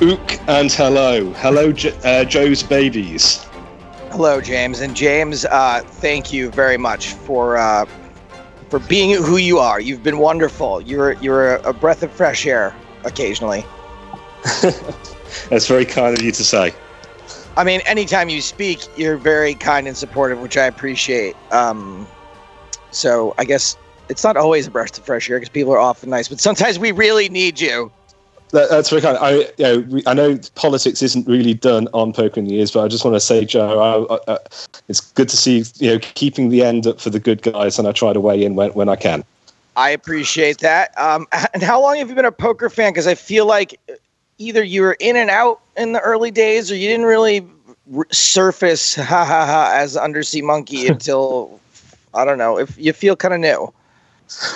Ook 0.00 0.40
and 0.48 0.72
hello. 0.72 1.32
Hello, 1.34 1.70
J- 1.70 1.94
uh, 2.02 2.24
Joe's 2.24 2.64
babies. 2.64 3.46
Hello, 4.12 4.42
James, 4.42 4.80
and 4.80 4.94
James, 4.94 5.46
uh, 5.46 5.80
thank 5.84 6.34
you 6.34 6.50
very 6.50 6.76
much 6.76 7.14
for 7.14 7.56
uh, 7.56 7.86
for 8.68 8.78
being 8.80 9.16
who 9.16 9.38
you 9.38 9.58
are. 9.58 9.80
You've 9.80 10.02
been 10.02 10.18
wonderful. 10.18 10.82
You're 10.82 11.14
you're 11.14 11.56
a, 11.56 11.70
a 11.70 11.72
breath 11.72 12.02
of 12.02 12.12
fresh 12.12 12.46
air 12.46 12.76
occasionally. 13.04 13.64
That's 15.48 15.66
very 15.66 15.86
kind 15.86 16.14
of 16.14 16.22
you 16.22 16.30
to 16.30 16.44
say. 16.44 16.74
I 17.56 17.64
mean, 17.64 17.80
anytime 17.86 18.28
you 18.28 18.42
speak, 18.42 18.80
you're 18.98 19.16
very 19.16 19.54
kind 19.54 19.88
and 19.88 19.96
supportive, 19.96 20.40
which 20.40 20.58
I 20.58 20.66
appreciate. 20.66 21.34
Um, 21.50 22.06
so 22.90 23.34
I 23.38 23.46
guess 23.46 23.78
it's 24.10 24.22
not 24.22 24.36
always 24.36 24.66
a 24.66 24.70
breath 24.70 24.98
of 24.98 25.06
fresh 25.06 25.30
air 25.30 25.38
because 25.38 25.48
people 25.48 25.72
are 25.72 25.78
often 25.78 26.10
nice, 26.10 26.28
but 26.28 26.38
sometimes 26.38 26.78
we 26.78 26.92
really 26.92 27.30
need 27.30 27.58
you. 27.58 27.90
That, 28.52 28.68
that's 28.68 28.90
very 28.90 29.00
kind. 29.00 29.16
I, 29.18 29.32
you 29.32 29.46
know, 29.58 29.78
we- 29.88 30.02
I 30.06 30.14
know 30.14 30.38
politics 30.54 31.02
isn't 31.02 31.26
really 31.26 31.54
done 31.54 31.88
on 31.94 32.12
Poker 32.12 32.38
in 32.38 32.46
the 32.46 32.54
Ears, 32.56 32.70
but 32.70 32.84
I 32.84 32.88
just 32.88 33.04
want 33.04 33.14
to 33.16 33.20
say, 33.20 33.44
Joe, 33.46 33.80
I, 33.80 34.14
I, 34.14 34.34
I, 34.34 34.38
it's 34.88 35.00
good 35.00 35.28
to 35.30 35.36
see 35.36 35.64
you 35.76 35.92
know 35.92 35.98
keeping 35.98 36.50
the 36.50 36.62
end 36.62 36.86
up 36.86 37.00
for 37.00 37.10
the 37.10 37.18
good 37.18 37.42
guys, 37.42 37.78
and 37.78 37.88
I 37.88 37.92
try 37.92 38.12
to 38.12 38.20
weigh 38.20 38.44
in 38.44 38.54
when, 38.54 38.70
when 38.72 38.88
I 38.88 38.96
can. 38.96 39.24
I 39.74 39.90
appreciate 39.90 40.58
that. 40.58 40.96
Um, 40.98 41.26
and 41.54 41.62
how 41.62 41.80
long 41.80 41.96
have 41.96 42.08
you 42.10 42.14
been 42.14 42.24
a 42.26 42.32
poker 42.32 42.68
fan? 42.68 42.92
Because 42.92 43.06
I 43.06 43.14
feel 43.14 43.46
like 43.46 43.80
either 44.38 44.62
you 44.62 44.82
were 44.82 44.96
in 45.00 45.16
and 45.16 45.30
out 45.30 45.60
in 45.76 45.92
the 45.92 46.00
early 46.00 46.30
days, 46.30 46.70
or 46.70 46.76
you 46.76 46.88
didn't 46.88 47.06
really 47.06 47.46
r- 47.96 48.06
surface 48.10 48.94
ha 48.96 49.24
ha 49.24 49.46
ha 49.46 49.72
as 49.74 49.96
Undersea 49.96 50.42
Monkey 50.42 50.86
until 50.88 51.58
I 52.12 52.26
don't 52.26 52.38
know. 52.38 52.58
If 52.58 52.76
you 52.78 52.92
feel 52.92 53.16
kind 53.16 53.32
of 53.32 53.40
new, 53.40 53.72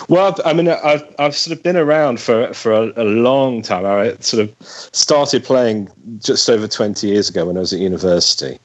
Well, 0.09 0.35
I've- 0.45 0.55
mean, 0.55 0.69
I've 0.69 1.05
I've 1.19 1.37
sort 1.37 1.57
of 1.57 1.63
been 1.63 1.77
around 1.77 2.21
for 2.21 2.53
for 2.55 2.73
a, 2.73 2.93
a 2.97 3.05
long 3.05 3.63
time. 3.63 3.85
I 3.87 4.17
sort 4.21 4.43
of 4.49 4.55
started 4.93 5.45
playing 5.45 5.89
just 6.21 6.49
over 6.49 6.67
twenty 6.69 7.09
years 7.09 7.29
ago 7.31 7.47
when 7.47 7.57
I 7.57 7.61
was 7.61 7.73
at 7.73 7.81
university. 7.81 8.53
it's 8.53 8.61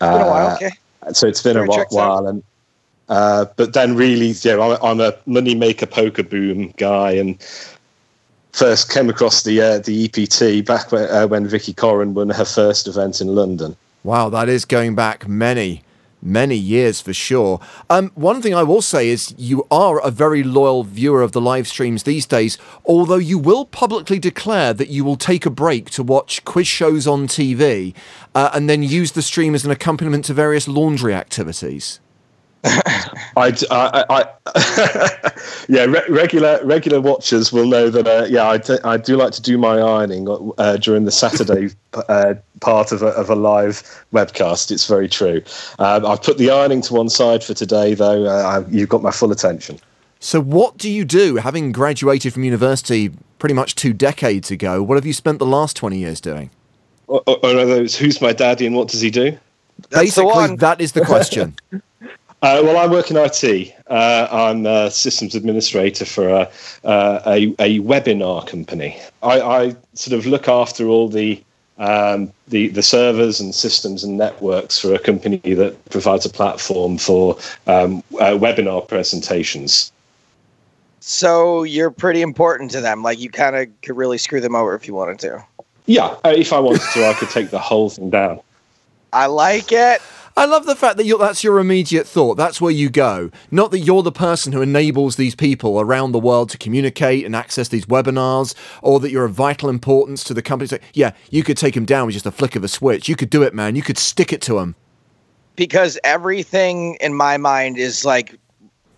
been 0.00 0.20
a 0.20 0.26
while. 0.26 0.46
Uh, 0.48 0.54
Okay, 0.56 0.70
so 1.12 1.26
it's 1.28 1.42
been 1.42 1.54
Sure, 1.54 1.64
a 1.64 1.86
while, 1.90 2.18
out. 2.18 2.26
and 2.26 2.42
uh, 3.08 3.44
but 3.56 3.72
then 3.72 3.94
really 3.96 4.28
you 4.28 4.50
know, 4.56 4.72
I'm, 4.72 4.78
I'm 4.82 5.00
a 5.00 5.14
money 5.26 5.54
maker 5.54 5.86
poker 5.86 6.22
boom 6.22 6.72
guy 6.76 7.12
and 7.12 7.38
first 8.52 8.90
came 8.92 9.08
across 9.10 9.42
the 9.42 9.60
uh, 9.60 9.78
the 9.80 10.04
EPT 10.06 10.64
back 10.66 10.90
when, 10.92 11.08
uh, 11.10 11.26
when 11.26 11.46
Vicky 11.46 11.74
Coren 11.74 12.14
won 12.14 12.30
her 12.30 12.44
first 12.44 12.88
event 12.88 13.20
in 13.20 13.28
London. 13.34 13.76
Wow, 14.04 14.28
that 14.30 14.48
is 14.48 14.64
going 14.64 14.94
back 14.94 15.26
many, 15.28 15.82
many 16.22 16.56
years 16.56 17.00
for 17.00 17.12
sure. 17.12 17.60
Um, 17.88 18.10
one 18.14 18.42
thing 18.42 18.54
I 18.54 18.62
will 18.62 18.82
say 18.82 19.08
is 19.08 19.34
you 19.38 19.66
are 19.70 20.00
a 20.00 20.10
very 20.10 20.42
loyal 20.42 20.84
viewer 20.84 21.22
of 21.22 21.32
the 21.32 21.40
live 21.40 21.66
streams 21.66 22.02
these 22.02 22.26
days, 22.26 22.58
although 22.84 23.16
you 23.16 23.38
will 23.38 23.64
publicly 23.64 24.18
declare 24.18 24.72
that 24.74 24.88
you 24.88 25.04
will 25.04 25.16
take 25.16 25.46
a 25.46 25.50
break 25.50 25.90
to 25.90 26.02
watch 26.02 26.44
quiz 26.44 26.66
shows 26.66 27.06
on 27.06 27.26
TV 27.26 27.94
uh, 28.34 28.50
and 28.52 28.68
then 28.68 28.82
use 28.82 29.12
the 29.12 29.22
stream 29.22 29.54
as 29.54 29.64
an 29.64 29.70
accompaniment 29.70 30.24
to 30.26 30.34
various 30.34 30.68
laundry 30.68 31.14
activities. 31.14 32.00
I, 33.36 33.52
d- 33.52 33.66
I- 33.70 34.04
I- 34.08 34.28
I- 34.46 35.32
yeah, 35.68 35.84
re- 35.84 36.02
regular 36.08 36.58
regular 36.64 37.00
watchers 37.00 37.52
will 37.52 37.66
know 37.66 37.90
that. 37.90 38.06
Uh, 38.06 38.26
yeah, 38.28 38.48
I 38.84 38.96
do, 38.96 39.16
like 39.16 39.32
to 39.32 39.42
do 39.42 39.56
my 39.56 39.78
ironing 39.78 40.26
uh, 40.58 40.76
during 40.76 41.04
the 41.04 41.12
Saturday 41.12 41.74
uh, 42.08 42.34
part 42.60 42.92
of 42.92 43.02
a, 43.02 43.08
of 43.08 43.30
a 43.30 43.34
live 43.36 43.82
webcast. 44.12 44.70
It's 44.70 44.86
very 44.86 45.08
true. 45.08 45.42
Um, 45.78 46.04
I've 46.06 46.22
put 46.22 46.38
the 46.38 46.50
ironing 46.50 46.80
to 46.82 46.94
one 46.94 47.08
side 47.08 47.44
for 47.44 47.54
today, 47.54 47.94
though. 47.94 48.26
Uh, 48.26 48.42
I, 48.42 48.70
you've 48.70 48.88
got 48.88 49.02
my 49.02 49.10
full 49.12 49.30
attention. 49.32 49.78
So, 50.18 50.40
what 50.40 50.78
do 50.78 50.90
you 50.90 51.04
do 51.04 51.36
having 51.36 51.72
graduated 51.72 52.32
from 52.32 52.42
university 52.42 53.12
pretty 53.38 53.54
much 53.54 53.74
two 53.74 53.92
decades 53.92 54.50
ago? 54.50 54.82
What 54.82 54.96
have 54.96 55.06
you 55.06 55.12
spent 55.12 55.38
the 55.38 55.46
last 55.46 55.76
20 55.76 55.98
years 55.98 56.20
doing? 56.20 56.50
Or, 57.06 57.22
or 57.26 57.38
are 57.44 57.66
those 57.66 57.96
who's 57.96 58.20
my 58.20 58.32
daddy 58.32 58.66
and 58.66 58.74
what 58.74 58.88
does 58.88 59.00
he 59.00 59.10
do? 59.10 59.38
That's 59.90 60.04
Basically, 60.04 60.32
one. 60.32 60.56
that 60.56 60.80
is 60.80 60.92
the 60.92 61.04
question. 61.04 61.54
Uh, 62.46 62.62
well, 62.62 62.76
I 62.76 62.86
work 62.86 63.10
in 63.10 63.16
IT. 63.16 63.74
Uh, 63.88 64.28
I'm 64.30 64.66
a 64.66 64.88
systems 64.88 65.34
administrator 65.34 66.04
for 66.04 66.28
a, 66.28 66.48
uh, 66.84 67.20
a, 67.26 67.46
a, 67.58 67.80
webinar 67.80 68.46
company. 68.46 68.96
I, 69.20 69.40
I, 69.40 69.76
sort 69.94 70.16
of 70.16 70.26
look 70.26 70.46
after 70.46 70.86
all 70.86 71.08
the, 71.08 71.42
um, 71.78 72.32
the, 72.46 72.68
the 72.68 72.84
servers 72.84 73.40
and 73.40 73.52
systems 73.52 74.04
and 74.04 74.16
networks 74.16 74.78
for 74.78 74.94
a 74.94 74.98
company 75.00 75.38
that 75.54 75.84
provides 75.90 76.24
a 76.24 76.28
platform 76.28 76.98
for 76.98 77.36
um, 77.66 78.04
uh, 78.20 78.38
webinar 78.38 78.86
presentations. 78.86 79.90
So 81.00 81.64
you're 81.64 81.90
pretty 81.90 82.22
important 82.22 82.70
to 82.70 82.80
them. 82.80 83.02
Like 83.02 83.18
you 83.18 83.28
kind 83.28 83.56
of 83.56 83.66
could 83.82 83.96
really 83.96 84.18
screw 84.18 84.40
them 84.40 84.54
over 84.54 84.72
if 84.76 84.86
you 84.86 84.94
wanted 84.94 85.18
to. 85.18 85.44
Yeah, 85.86 86.14
uh, 86.24 86.32
if 86.36 86.52
I 86.52 86.60
wanted 86.60 86.82
to, 86.94 87.06
I 87.06 87.14
could 87.14 87.30
take 87.30 87.50
the 87.50 87.58
whole 87.58 87.90
thing 87.90 88.08
down. 88.08 88.38
I 89.12 89.26
like 89.26 89.72
it. 89.72 90.00
I 90.38 90.44
love 90.44 90.66
the 90.66 90.76
fact 90.76 90.98
that 90.98 91.16
that's 91.18 91.42
your 91.42 91.58
immediate 91.58 92.06
thought. 92.06 92.34
That's 92.34 92.60
where 92.60 92.70
you 92.70 92.90
go. 92.90 93.30
Not 93.50 93.70
that 93.70 93.78
you're 93.78 94.02
the 94.02 94.12
person 94.12 94.52
who 94.52 94.60
enables 94.60 95.16
these 95.16 95.34
people 95.34 95.80
around 95.80 96.12
the 96.12 96.18
world 96.18 96.50
to 96.50 96.58
communicate 96.58 97.24
and 97.24 97.34
access 97.34 97.68
these 97.68 97.86
webinars, 97.86 98.54
or 98.82 99.00
that 99.00 99.10
you're 99.10 99.24
of 99.24 99.32
vital 99.32 99.70
importance 99.70 100.22
to 100.24 100.34
the 100.34 100.42
company. 100.42 100.68
So, 100.68 100.78
yeah, 100.92 101.12
you 101.30 101.42
could 101.42 101.56
take 101.56 101.72
them 101.72 101.86
down 101.86 102.04
with 102.04 102.12
just 102.12 102.26
a 102.26 102.30
flick 102.30 102.54
of 102.54 102.62
a 102.62 102.68
switch. 102.68 103.08
You 103.08 103.16
could 103.16 103.30
do 103.30 103.42
it, 103.42 103.54
man. 103.54 103.76
You 103.76 103.82
could 103.82 103.96
stick 103.96 104.30
it 104.30 104.42
to 104.42 104.56
them. 104.56 104.74
Because 105.56 105.98
everything 106.04 106.98
in 107.00 107.14
my 107.14 107.38
mind 107.38 107.78
is 107.78 108.04
like 108.04 108.38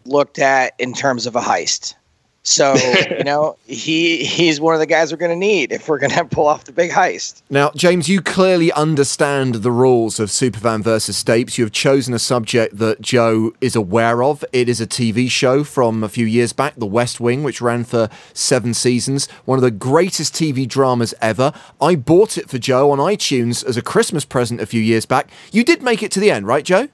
looked 0.07 0.41
at 0.41 0.75
in 0.81 0.93
terms 0.93 1.25
of 1.25 1.37
a 1.37 1.41
heist. 1.41 1.95
So 2.43 2.75
you 3.11 3.25
know 3.25 3.57
he 3.67 4.25
he's 4.25 4.61
one 4.61 4.75
of 4.75 4.81
the 4.81 4.87
guys 4.87 5.13
we're 5.13 5.19
going 5.19 5.33
to 5.33 5.37
need 5.37 5.73
if 5.73 5.89
we're 5.89 5.99
going 5.99 6.11
to 6.13 6.25
pull 6.25 6.47
off 6.47 6.65
the 6.65 6.73
big 6.73 6.91
heist. 6.91 7.43
Now, 7.51 7.71
James, 7.75 8.09
you 8.09 8.23
clearly 8.23 8.73
understand 8.73 9.57
the 9.57 9.71
rules 9.71 10.19
of 10.19 10.31
Superfan 10.31 10.83
versus 10.83 11.23
Stapes. 11.23 11.59
You 11.59 11.65
have 11.65 11.73
chosen 11.73 12.15
a 12.15 12.19
subject 12.19 12.79
that 12.79 13.01
Joe 13.01 13.53
is 13.61 13.77
aware 13.77 14.23
of. 14.23 14.45
It 14.53 14.69
is 14.69 14.81
a 14.81 14.87
TV 14.87 15.31
show 15.31 15.65
from 15.65 16.03
a 16.03 16.09
few 16.09 16.27
years 16.27 16.53
back, 16.53 16.75
The 16.77 16.87
West 16.87 17.21
Wing, 17.21 17.43
which 17.43 17.61
ran 17.61 17.85
for 17.85 18.09
seven 18.33 18.73
seasons. 18.73 19.29
One 19.45 19.59
of 19.59 19.63
the 19.63 19.71
greatest 19.71 20.35
TV 20.35 20.67
dramas 20.67 21.15
ever. 21.21 21.53
I 21.81 21.97
bought 21.97 22.39
it 22.39 22.49
for 22.49 22.59
Joe 22.59 22.91
on 22.91 22.99
iTunes 22.99 23.65
as 23.65 23.77
a 23.77 23.83
Christmas 23.83 24.25
present 24.25 24.61
a 24.61 24.67
few 24.67 24.81
years 24.81 25.07
back. 25.07 25.29
You 25.53 25.65
did 25.65 25.83
make 25.83 26.03
it 26.03 26.13
to 26.13 26.21
the 26.21 26.31
end, 26.31 26.47
right, 26.47 26.65
Joe? 26.65 26.89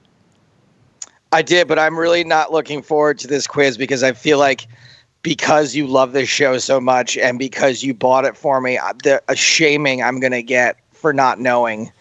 I 1.31 1.41
did, 1.41 1.67
but 1.67 1.77
I'm 1.77 1.97
really 1.97 2.23
not 2.23 2.51
looking 2.51 2.81
forward 2.81 3.19
to 3.19 3.27
this 3.27 3.47
quiz 3.47 3.77
because 3.77 4.03
I 4.03 4.13
feel 4.13 4.37
like 4.37 4.67
because 5.25 5.73
you 5.73 5.87
love 5.87 6.11
this 6.11 6.29
show 6.29 6.59
so 6.59 6.79
much 6.79 7.17
and 7.17 7.39
because 7.39 7.81
you 7.81 7.95
bought 7.95 8.25
it 8.25 8.37
for 8.37 8.61
me, 8.61 8.77
uh, 8.77 8.93
the 9.03 9.19
a 9.27 9.35
shaming 9.35 10.03
I'm 10.03 10.19
going 10.19 10.33
to 10.33 10.43
get 10.43 10.77
for 10.91 11.13
not 11.13 11.39
knowing 11.39 11.91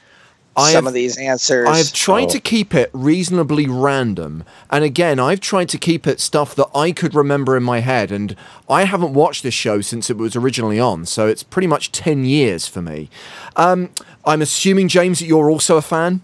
I 0.59 0.73
some 0.73 0.85
have, 0.85 0.89
of 0.89 0.93
these 0.93 1.17
answers. 1.17 1.67
I've 1.67 1.91
tried 1.95 2.25
oh. 2.25 2.29
to 2.29 2.39
keep 2.39 2.75
it 2.75 2.91
reasonably 2.93 3.67
random. 3.67 4.45
And 4.71 4.85
again, 4.85 5.19
I've 5.19 5.41
tried 5.41 5.71
to 5.71 5.79
keep 5.79 6.07
it 6.07 6.21
stuff 6.21 6.55
that 6.57 6.69
I 6.75 6.93
could 6.93 7.15
remember 7.15 7.57
in 7.57 7.63
my 7.63 7.81
head. 7.81 8.13
And 8.13 8.37
I 8.69 8.85
haven't 8.85 9.15
watched 9.15 9.43
this 9.43 9.55
show 9.55 9.81
since 9.81 10.11
it 10.11 10.19
was 10.19 10.37
originally 10.37 10.79
on. 10.79 11.07
So 11.07 11.27
it's 11.27 11.43
pretty 11.43 11.67
much 11.67 11.93
10 11.93 12.27
years 12.27 12.69
for 12.69 12.83
me. 12.83 13.09
Um, 13.57 13.89
I'm 14.27 14.43
assuming, 14.43 14.89
James, 14.89 15.21
that 15.21 15.27
you're 15.27 15.51
also 15.51 15.79
a 15.79 15.83
fan? 15.83 16.21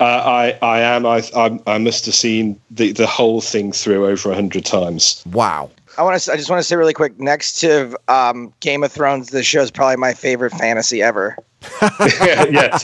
Uh, 0.00 0.04
I, 0.04 0.58
I 0.66 0.80
am. 0.80 1.06
I, 1.06 1.22
I, 1.36 1.60
I 1.68 1.78
must 1.78 2.06
have 2.06 2.14
seen 2.16 2.60
the, 2.72 2.90
the 2.90 3.06
whole 3.06 3.40
thing 3.40 3.70
through 3.70 4.08
over 4.08 4.32
a 4.32 4.34
hundred 4.34 4.64
times. 4.64 5.22
Wow. 5.30 5.70
I 5.98 6.02
want 6.02 6.20
to. 6.20 6.32
I 6.32 6.36
just 6.36 6.48
want 6.48 6.60
to 6.60 6.64
say 6.64 6.76
really 6.76 6.94
quick. 6.94 7.18
Next 7.20 7.60
to 7.60 7.96
um, 8.08 8.52
Game 8.60 8.82
of 8.82 8.92
Thrones, 8.92 9.30
this 9.30 9.46
show 9.46 9.60
is 9.60 9.70
probably 9.70 9.96
my 9.96 10.14
favorite 10.14 10.52
fantasy 10.52 11.02
ever. 11.02 11.36
yeah, 12.00 12.46
yeah 12.50 12.78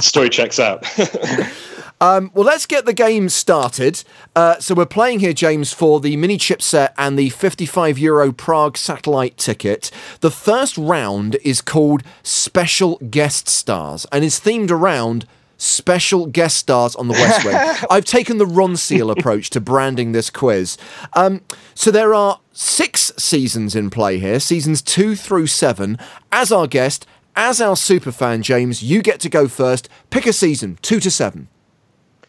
story 0.00 0.30
checks 0.30 0.58
out. 0.58 0.86
Um, 2.00 2.32
well, 2.34 2.44
let's 2.44 2.66
get 2.66 2.84
the 2.86 2.92
game 2.92 3.28
started. 3.28 4.02
Uh, 4.34 4.58
so 4.58 4.74
we're 4.74 4.84
playing 4.84 5.20
here, 5.20 5.32
James, 5.32 5.72
for 5.72 6.00
the 6.00 6.16
mini 6.16 6.36
chipset 6.36 6.92
and 6.98 7.18
the 7.18 7.30
55 7.30 7.98
euro 7.98 8.32
Prague 8.32 8.76
satellite 8.76 9.38
ticket. 9.38 9.90
The 10.20 10.30
first 10.30 10.76
round 10.76 11.36
is 11.44 11.60
called 11.60 12.02
Special 12.22 12.96
Guest 13.10 13.48
Stars 13.48 14.06
and 14.12 14.24
is 14.24 14.40
themed 14.40 14.70
around 14.70 15.26
special 15.56 16.26
guest 16.26 16.58
stars 16.58 16.94
on 16.96 17.08
the 17.08 17.14
West 17.14 17.44
Wing. 17.44 17.56
I've 17.88 18.04
taken 18.04 18.38
the 18.38 18.44
Ronseal 18.44 19.16
approach 19.16 19.48
to 19.50 19.60
branding 19.60 20.12
this 20.12 20.28
quiz. 20.28 20.76
Um, 21.14 21.42
so 21.74 21.90
there 21.90 22.12
are 22.12 22.40
six 22.54 23.12
seasons 23.18 23.76
in 23.76 23.90
play 23.90 24.18
here, 24.18 24.40
seasons 24.40 24.80
two 24.80 25.14
through 25.14 25.48
seven. 25.48 25.98
As 26.32 26.50
our 26.50 26.66
guest, 26.66 27.06
as 27.36 27.60
our 27.60 27.76
super 27.76 28.10
fan, 28.10 28.42
James, 28.42 28.82
you 28.82 29.02
get 29.02 29.20
to 29.20 29.28
go 29.28 29.48
first. 29.48 29.88
Pick 30.08 30.26
a 30.26 30.32
season, 30.32 30.78
two 30.80 31.00
to 31.00 31.10
seven. 31.10 31.48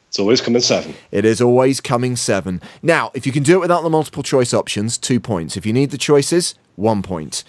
It's 0.08 0.20
always 0.20 0.42
coming 0.42 0.62
seven. 0.62 0.96
It 1.12 1.26
is 1.26 1.42
always 1.42 1.80
coming 1.80 2.16
seven. 2.16 2.62
Now, 2.82 3.12
if 3.14 3.26
you 3.26 3.32
can 3.32 3.44
do 3.44 3.56
it 3.56 3.62
without 3.62 3.84
the 3.84 3.90
multiple 3.90 4.24
choice 4.24 4.54
options, 4.54 4.98
two 4.98 5.20
points. 5.20 5.56
If 5.56 5.66
you 5.66 5.74
need 5.74 5.92
the 5.92 5.98
choices, 5.98 6.56
one 6.76 7.02
point. 7.02 7.44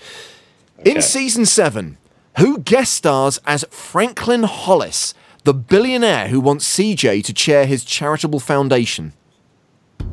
Okay. 0.81 0.93
In 0.93 1.03
season 1.03 1.47
seven, 1.47 1.99
who 2.39 2.59
guest 2.59 2.93
stars 2.93 3.41
as 3.47 3.65
Franklin 3.71 4.43
Hollis? 4.43 5.15
the 5.47 5.55
billionaire 5.55 6.27
who 6.27 6.41
wants 6.41 6.77
CJ 6.77 7.23
to 7.23 7.33
chair 7.33 7.67
his 7.67 7.85
charitable 7.85 8.41
foundation. 8.41 9.13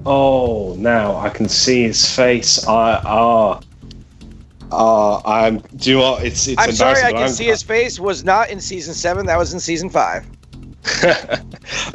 Oh, 0.06 0.76
now 0.78 1.16
I 1.16 1.30
can 1.30 1.48
see 1.48 1.84
his 1.84 2.14
face. 2.16 2.68
I 2.68 3.02
ah. 3.06 3.60
Uh, 4.72 5.22
I'm. 5.24 5.60
Do 5.76 5.92
you 5.92 5.98
know 5.98 6.18
It's. 6.18 6.48
it's 6.48 6.60
I'm 6.60 6.72
sorry. 6.72 7.02
I 7.04 7.12
can 7.12 7.24
I'm, 7.24 7.30
see 7.30 7.46
his 7.46 7.62
face. 7.62 8.00
Was 8.00 8.24
not 8.24 8.50
in 8.50 8.60
season 8.60 8.94
seven. 8.94 9.26
That 9.28 9.38
was 9.38 9.54
in 9.54 9.60
season 9.60 9.90
five. 9.90 10.26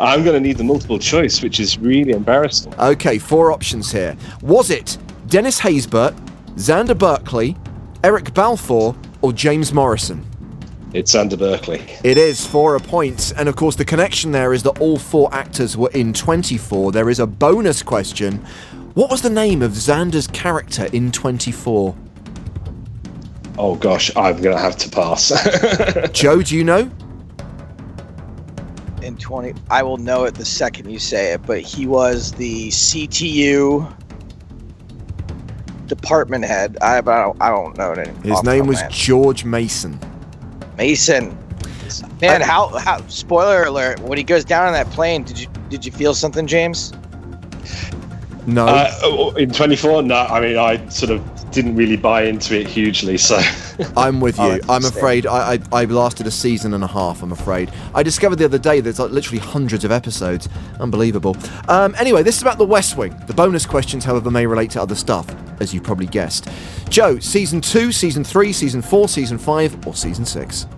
I'm 0.01 0.25
going 0.25 0.35
to 0.35 0.41
need 0.41 0.57
the 0.57 0.65
multiple 0.65 0.99
choice, 0.99 1.43
which 1.43 1.61
is 1.61 1.79
really 1.79 2.13
embarrassing. 2.13 2.75
Okay, 2.79 3.19
four 3.19 3.53
options 3.53 3.93
here. 3.93 4.17
Was 4.43 4.71
it 4.71 4.97
Dennis 5.27 5.61
Haysbert, 5.61 6.15
Xander 6.55 6.97
Berkeley, 6.97 7.57
Eric 8.03 8.33
Balfour, 8.33 8.97
or 9.21 9.33
James 9.33 9.75
Morrison? 9.75 10.25
It's 10.95 11.15
Xander 11.15 11.39
Berkeley. 11.39 11.85
It 12.03 12.17
is 12.17 12.47
for 12.47 12.75
a 12.75 12.81
point. 12.81 13.33
And 13.37 13.49
of 13.49 13.57
course, 13.57 13.77
the 13.77 13.85
connection 13.85 14.33
there 14.33 14.55
is 14.55 14.63
that 14.63 14.81
all 14.81 14.97
four 14.99 15.33
actors 15.35 15.77
were 15.77 15.91
in 15.91 16.15
24. 16.15 16.93
There 16.93 17.11
is 17.11 17.21
a 17.21 17.27
bonus 17.27 17.83
question. 17.83 18.45
What 18.95 19.11
was 19.11 19.21
the 19.21 19.31
name 19.31 19.61
of 19.61 19.73
Xander's 19.73 20.27
character 20.27 20.89
in 20.93 21.13
24? 21.13 21.95
Oh 23.59 23.75
gosh, 23.75 24.11
I'm 24.17 24.41
going 24.41 24.57
to 24.57 24.63
have 24.63 24.77
to 24.79 24.89
pass. 24.89 25.31
Joe, 26.13 26.41
do 26.43 26.57
you 26.57 26.65
know? 26.65 26.91
In 29.03 29.17
20, 29.17 29.55
I 29.71 29.83
will 29.83 29.99
know 29.99 30.25
it 30.25 30.35
the 30.35 30.45
second 30.45 30.91
you 30.91 30.99
say 30.99 31.33
it, 31.33 31.43
but 31.47 31.61
he 31.61 31.87
was 31.87 32.33
the 32.33 32.69
CTU 32.69 33.95
department 35.87 36.45
head. 36.45 36.79
I, 36.81 36.99
I, 36.99 37.01
don't, 37.01 37.43
I 37.43 37.51
don't 37.51 37.77
know 37.77 37.93
it. 37.93 38.09
His 38.25 38.43
name 38.43 38.67
was 38.67 38.83
George 38.91 39.45
Mason. 39.45 39.99
Mason. 40.79 41.37
Man, 42.23 42.41
how 42.41 42.69
how 42.79 43.07
spoiler 43.09 43.65
alert, 43.65 44.01
when 44.01 44.17
he 44.17 44.25
goes 44.25 44.45
down 44.45 44.67
on 44.67 44.73
that 44.73 44.89
plane, 44.91 45.25
did 45.25 45.39
you 45.39 45.49
did 45.69 45.85
you 45.85 45.93
feel 45.93 46.15
something, 46.15 46.47
James? 46.47 46.93
No. 48.47 48.67
Uh, 48.67 48.91
oh, 49.03 49.31
in 49.33 49.51
24, 49.51 50.05
no. 50.05 50.15
I 50.15 50.41
mean, 50.41 50.57
I 50.57 50.89
sort 50.89 51.11
of 51.11 51.38
didn't 51.63 51.75
really 51.75 51.97
buy 51.97 52.23
into 52.23 52.57
it 52.57 52.69
hugely, 52.69 53.19
so. 53.19 53.41
I'm 53.97 54.21
with 54.21 54.39
you. 54.39 54.61
I'm 54.69 54.85
afraid 54.85 55.27
I, 55.27 55.55
I, 55.55 55.59
I 55.73 55.85
lasted 55.87 56.29
a 56.29 56.31
season 56.31 56.73
and 56.73 56.85
a 56.85 56.87
half. 56.87 57.21
I'm 57.21 57.33
afraid. 57.33 57.73
I 57.97 58.05
discovered 58.05 58.37
the 58.37 58.45
other 58.45 58.59
day 58.59 58.81
there's 58.81 59.01
like 59.01 59.11
literally 59.11 59.41
hundreds 59.41 59.85
of 59.85 59.91
episodes. 59.91 60.49
Unbelievable. 60.79 61.37
Um, 61.69 61.97
anyway, 61.99 62.23
this 62.23 62.37
is 62.37 62.43
about 62.43 62.59
the 62.59 62.65
West 62.65 62.97
Wing. 62.97 63.21
The 63.27 63.35
bonus 63.35 63.67
questions, 63.67 64.05
however, 64.05 64.31
may 64.31 64.47
relate 64.47 64.71
to 64.73 64.81
other 64.81 64.95
stuff, 64.95 65.27
as 65.61 65.75
you 65.75 65.81
probably 65.81 66.07
guessed. 66.07 66.49
Joe, 66.91 67.19
season 67.19 67.61
two, 67.61 67.91
season 67.91 68.23
three, 68.23 68.53
season 68.53 68.81
four, 68.81 69.09
season 69.09 69.37
five, 69.37 69.85
or 69.85 69.97
season 69.97 70.25
six? 70.25 70.69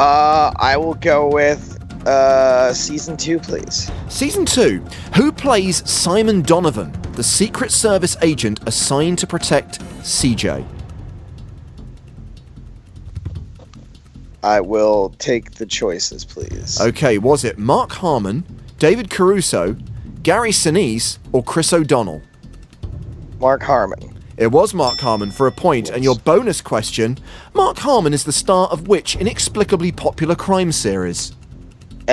Uh, 0.00 0.54
I 0.56 0.78
will 0.78 0.94
go 0.94 1.28
with 1.28 1.78
uh, 2.06 2.72
season 2.72 3.18
two, 3.18 3.38
please. 3.38 3.92
Season 4.08 4.46
two. 4.46 4.82
Who 5.16 5.32
plays 5.32 5.88
Simon 5.88 6.40
Donovan, 6.40 6.92
the 7.12 7.22
Secret 7.22 7.70
Service 7.70 8.16
agent 8.22 8.60
assigned 8.66 9.18
to 9.18 9.26
protect 9.26 9.80
CJ? 10.00 10.66
I 14.42 14.60
will 14.60 15.14
take 15.18 15.52
the 15.52 15.66
choices, 15.66 16.24
please. 16.24 16.80
Okay, 16.80 17.18
was 17.18 17.44
it 17.44 17.58
Mark 17.58 17.92
Harmon, 17.92 18.44
David 18.78 19.08
Caruso, 19.10 19.76
Gary 20.22 20.50
Sinise, 20.50 21.18
or 21.32 21.44
Chris 21.44 21.72
O'Donnell? 21.72 22.22
Mark 23.38 23.62
Harmon. 23.62 24.18
It 24.36 24.50
was 24.50 24.72
Mark 24.72 24.98
Harmon 24.98 25.30
for 25.30 25.46
a 25.46 25.52
point, 25.52 25.90
and 25.90 26.02
your 26.02 26.16
bonus 26.16 26.60
question 26.60 27.18
Mark 27.54 27.78
Harmon 27.78 28.14
is 28.14 28.24
the 28.24 28.32
star 28.32 28.66
of 28.68 28.88
which 28.88 29.14
inexplicably 29.16 29.92
popular 29.92 30.34
crime 30.34 30.72
series? 30.72 31.34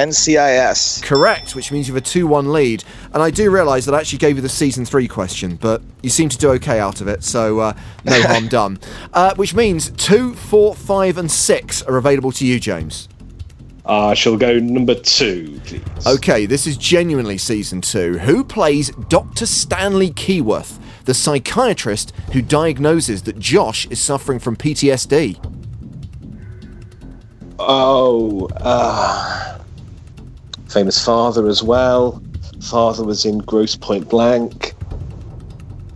NCIS. 0.07 1.03
Correct, 1.03 1.55
which 1.55 1.71
means 1.71 1.87
you 1.87 1.93
have 1.93 2.03
a 2.03 2.05
2 2.05 2.27
1 2.27 2.51
lead. 2.51 2.83
And 3.13 3.21
I 3.21 3.29
do 3.29 3.51
realise 3.51 3.85
that 3.85 3.93
I 3.93 3.99
actually 3.99 4.19
gave 4.19 4.35
you 4.35 4.41
the 4.41 4.49
season 4.49 4.85
3 4.85 5.07
question, 5.07 5.55
but 5.55 5.81
you 6.01 6.09
seem 6.09 6.29
to 6.29 6.37
do 6.37 6.49
okay 6.51 6.79
out 6.79 7.01
of 7.01 7.07
it, 7.07 7.23
so 7.23 7.59
uh, 7.59 7.73
no 8.05 8.21
harm 8.27 8.47
done. 8.47 8.79
Uh, 9.13 9.33
which 9.35 9.53
means 9.53 9.91
2, 9.91 10.33
4, 10.33 10.75
5, 10.75 11.17
and 11.17 11.31
6 11.31 11.81
are 11.83 11.97
available 11.97 12.31
to 12.33 12.45
you, 12.45 12.59
James. 12.59 13.09
I 13.85 14.13
shall 14.13 14.37
go 14.37 14.59
number 14.59 14.93
two, 14.93 15.59
please. 15.65 15.81
Okay, 16.05 16.45
this 16.45 16.67
is 16.67 16.77
genuinely 16.77 17.39
season 17.39 17.81
two. 17.81 18.19
Who 18.19 18.43
plays 18.43 18.91
Dr. 18.91 19.47
Stanley 19.47 20.11
Keyworth, 20.11 20.77
the 21.05 21.15
psychiatrist 21.15 22.11
who 22.33 22.43
diagnoses 22.43 23.23
that 23.23 23.39
Josh 23.39 23.87
is 23.87 23.99
suffering 23.99 24.37
from 24.37 24.55
PTSD? 24.57 25.43
Oh, 27.57 28.47
uh, 28.57 29.59
famous 30.69 31.03
father 31.03 31.47
as 31.47 31.63
well. 31.63 32.21
Father 32.61 33.03
was 33.03 33.25
in 33.25 33.39
Grosse 33.39 33.75
Pointe 33.75 34.07
Blank. 34.09 34.73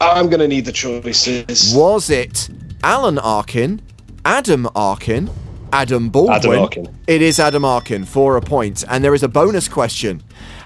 I'm 0.01 0.29
going 0.29 0.39
to 0.39 0.47
need 0.47 0.65
the 0.65 0.71
choices. 0.71 1.73
Was 1.75 2.09
it 2.09 2.49
Alan 2.83 3.19
Arkin, 3.19 3.81
Adam 4.25 4.67
Arkin, 4.75 5.29
Adam 5.71 6.09
Baldwin? 6.09 6.35
Adam 6.35 6.59
Arkin. 6.59 6.99
It 7.07 7.21
is 7.21 7.39
Adam 7.39 7.63
Arkin 7.63 8.05
for 8.05 8.35
a 8.35 8.41
point, 8.41 8.83
and 8.89 9.03
there 9.03 9.13
is 9.13 9.23
a 9.23 9.27
bonus 9.27 9.67
question. 9.67 10.21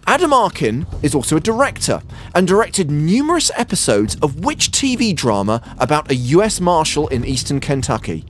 Adam 0.06 0.32
Arkin 0.32 0.88
is 1.04 1.14
also 1.14 1.36
a 1.36 1.42
director 1.42 2.02
and 2.34 2.48
directed 2.48 2.90
numerous 2.90 3.52
episodes 3.56 4.16
of 4.22 4.46
which 4.46 4.72
TV 4.72 5.14
drama 5.14 5.62
about 5.80 6.10
a 6.10 6.16
US 6.16 6.62
Marshal 6.62 7.08
in 7.10 7.26
eastern 7.26 7.60
Kentucky? 7.60 8.26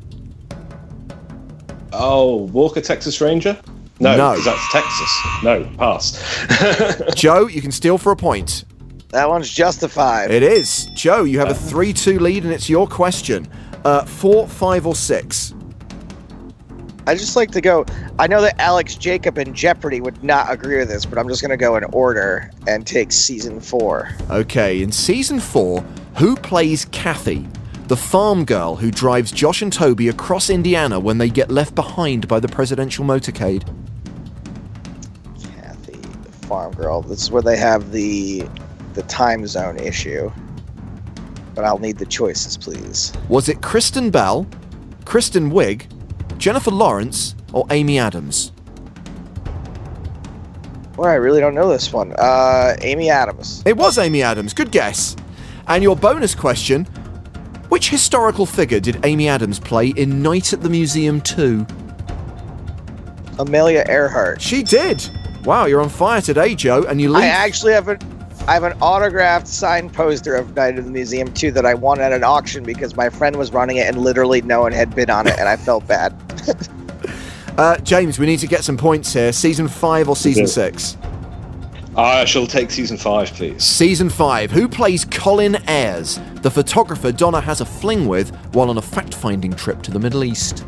Oh, 1.93 2.43
Walker, 2.51 2.81
Texas 2.81 3.21
Ranger? 3.21 3.57
No, 3.99 4.15
no. 4.15 4.39
that's 4.39 4.71
Texas. 4.71 5.19
No, 5.43 5.69
pass. 5.77 7.01
Joe, 7.15 7.47
you 7.47 7.61
can 7.61 7.71
steal 7.71 7.97
for 7.97 8.11
a 8.11 8.15
point. 8.15 8.65
That 9.09 9.29
one's 9.29 9.49
justified. 9.49 10.31
It 10.31 10.43
is. 10.43 10.85
Joe, 10.93 11.23
you 11.23 11.39
have 11.39 11.49
a 11.49 11.55
3 11.55 11.93
2 11.93 12.19
lead, 12.19 12.43
and 12.43 12.53
it's 12.53 12.69
your 12.69 12.87
question. 12.87 13.47
Uh, 13.85 14.03
four, 14.05 14.47
five, 14.47 14.85
or 14.85 14.95
six? 14.95 15.53
I 17.07 17.15
just 17.15 17.37
like 17.37 17.51
to 17.51 17.61
go. 17.61 17.85
I 18.19 18.27
know 18.27 18.41
that 18.41 18.59
Alex 18.59 18.95
Jacob 18.95 19.37
and 19.37 19.55
Jeopardy 19.55 20.01
would 20.01 20.21
not 20.25 20.51
agree 20.51 20.77
with 20.77 20.89
this, 20.89 21.05
but 21.05 21.17
I'm 21.17 21.29
just 21.29 21.41
going 21.41 21.51
to 21.51 21.57
go 21.57 21.77
in 21.77 21.85
order 21.85 22.51
and 22.67 22.85
take 22.85 23.13
season 23.13 23.61
four. 23.61 24.09
Okay, 24.29 24.81
in 24.81 24.91
season 24.91 25.39
four, 25.39 25.81
who 26.17 26.35
plays 26.35 26.83
Kathy, 26.91 27.47
the 27.87 27.95
farm 27.95 28.43
girl 28.43 28.75
who 28.75 28.91
drives 28.91 29.31
Josh 29.31 29.61
and 29.61 29.71
Toby 29.71 30.09
across 30.09 30.49
Indiana 30.49 30.99
when 30.99 31.17
they 31.17 31.29
get 31.29 31.49
left 31.49 31.75
behind 31.75 32.27
by 32.27 32.41
the 32.41 32.49
presidential 32.49 33.05
motorcade? 33.05 33.63
Farm 36.47 36.73
girl. 36.73 37.01
This 37.01 37.23
is 37.23 37.31
where 37.31 37.41
they 37.41 37.57
have 37.57 37.91
the 37.91 38.47
the 38.93 39.03
time 39.03 39.45
zone 39.45 39.77
issue. 39.77 40.31
But 41.53 41.65
I'll 41.65 41.79
need 41.79 41.97
the 41.97 42.05
choices, 42.05 42.57
please. 42.57 43.13
Was 43.29 43.49
it 43.49 43.61
Kristen 43.61 44.11
Bell, 44.11 44.47
Kristen 45.05 45.51
Wiig, 45.51 45.85
Jennifer 46.37 46.71
Lawrence, 46.71 47.35
or 47.51 47.65
Amy 47.71 47.99
Adams? 47.99 48.51
Well, 50.95 51.09
I 51.09 51.15
really 51.15 51.39
don't 51.39 51.55
know 51.55 51.69
this 51.69 51.91
one. 51.91 52.13
Uh, 52.17 52.75
Amy 52.81 53.09
Adams. 53.09 53.63
It 53.65 53.77
was 53.77 53.97
Amy 53.97 54.23
Adams. 54.23 54.53
Good 54.53 54.71
guess. 54.71 55.15
And 55.67 55.83
your 55.83 55.95
bonus 55.95 56.33
question 56.33 56.87
which 57.69 57.89
historical 57.89 58.45
figure 58.45 58.79
did 58.79 59.05
Amy 59.05 59.27
Adams 59.27 59.59
play 59.59 59.89
in 59.89 60.21
Night 60.21 60.53
at 60.53 60.61
the 60.61 60.69
Museum 60.69 61.19
2? 61.19 61.65
Amelia 63.39 63.83
Earhart. 63.87 64.41
She 64.41 64.63
did. 64.63 65.09
Wow, 65.47 65.63
you're 65.63 65.79
on 65.79 65.87
fire 65.87 66.19
today, 66.19 66.55
Joe, 66.55 66.83
and 66.89 66.99
you 66.99 67.07
lead. 67.07 67.23
I 67.23 67.27
actually 67.27 67.71
have 67.71 67.87
an 67.87 67.99
I 68.49 68.53
have 68.55 68.63
an 68.63 68.73
autographed 68.81 69.47
signed 69.47 69.93
poster 69.93 70.35
of 70.35 70.53
Night 70.57 70.77
of 70.77 70.83
the 70.83 70.91
Museum 70.91 71.33
2 71.33 71.51
that 71.51 71.65
I 71.65 71.73
won 71.73 72.01
at 72.01 72.11
an 72.11 72.25
auction 72.25 72.65
because 72.65 72.97
my 72.97 73.09
friend 73.09 73.37
was 73.37 73.53
running 73.53 73.77
it 73.77 73.87
and 73.87 73.97
literally 73.97 74.41
no 74.41 74.59
one 74.59 74.73
had 74.73 74.93
bid 74.93 75.09
on 75.09 75.25
it 75.25 75.39
and 75.39 75.47
I 75.47 75.55
felt 75.55 75.87
bad. 75.87 76.13
Uh, 77.57 77.75
James, 77.79 78.19
we 78.19 78.27
need 78.27 78.37
to 78.37 78.45
get 78.45 78.63
some 78.63 78.77
points 78.77 79.13
here. 79.13 79.33
Season 79.33 79.67
five 79.67 80.07
or 80.07 80.15
season 80.15 80.43
do. 80.43 80.47
six? 80.47 80.95
I 81.95 82.23
shall 82.23 82.45
take 82.45 82.69
season 82.69 82.97
five, 82.97 83.33
please. 83.33 83.63
Season 83.63 84.11
five. 84.11 84.51
Who 84.51 84.67
plays 84.67 85.03
Colin 85.05 85.55
Ayres, 85.67 86.19
the 86.43 86.51
photographer 86.51 87.11
Donna 87.11 87.41
has 87.41 87.59
a 87.59 87.65
fling 87.65 88.07
with 88.07 88.29
while 88.53 88.69
on 88.69 88.77
a 88.77 88.81
fact-finding 88.83 89.53
trip 89.53 89.81
to 89.81 89.91
the 89.91 89.97
Middle 89.97 90.23
East? 90.23 90.65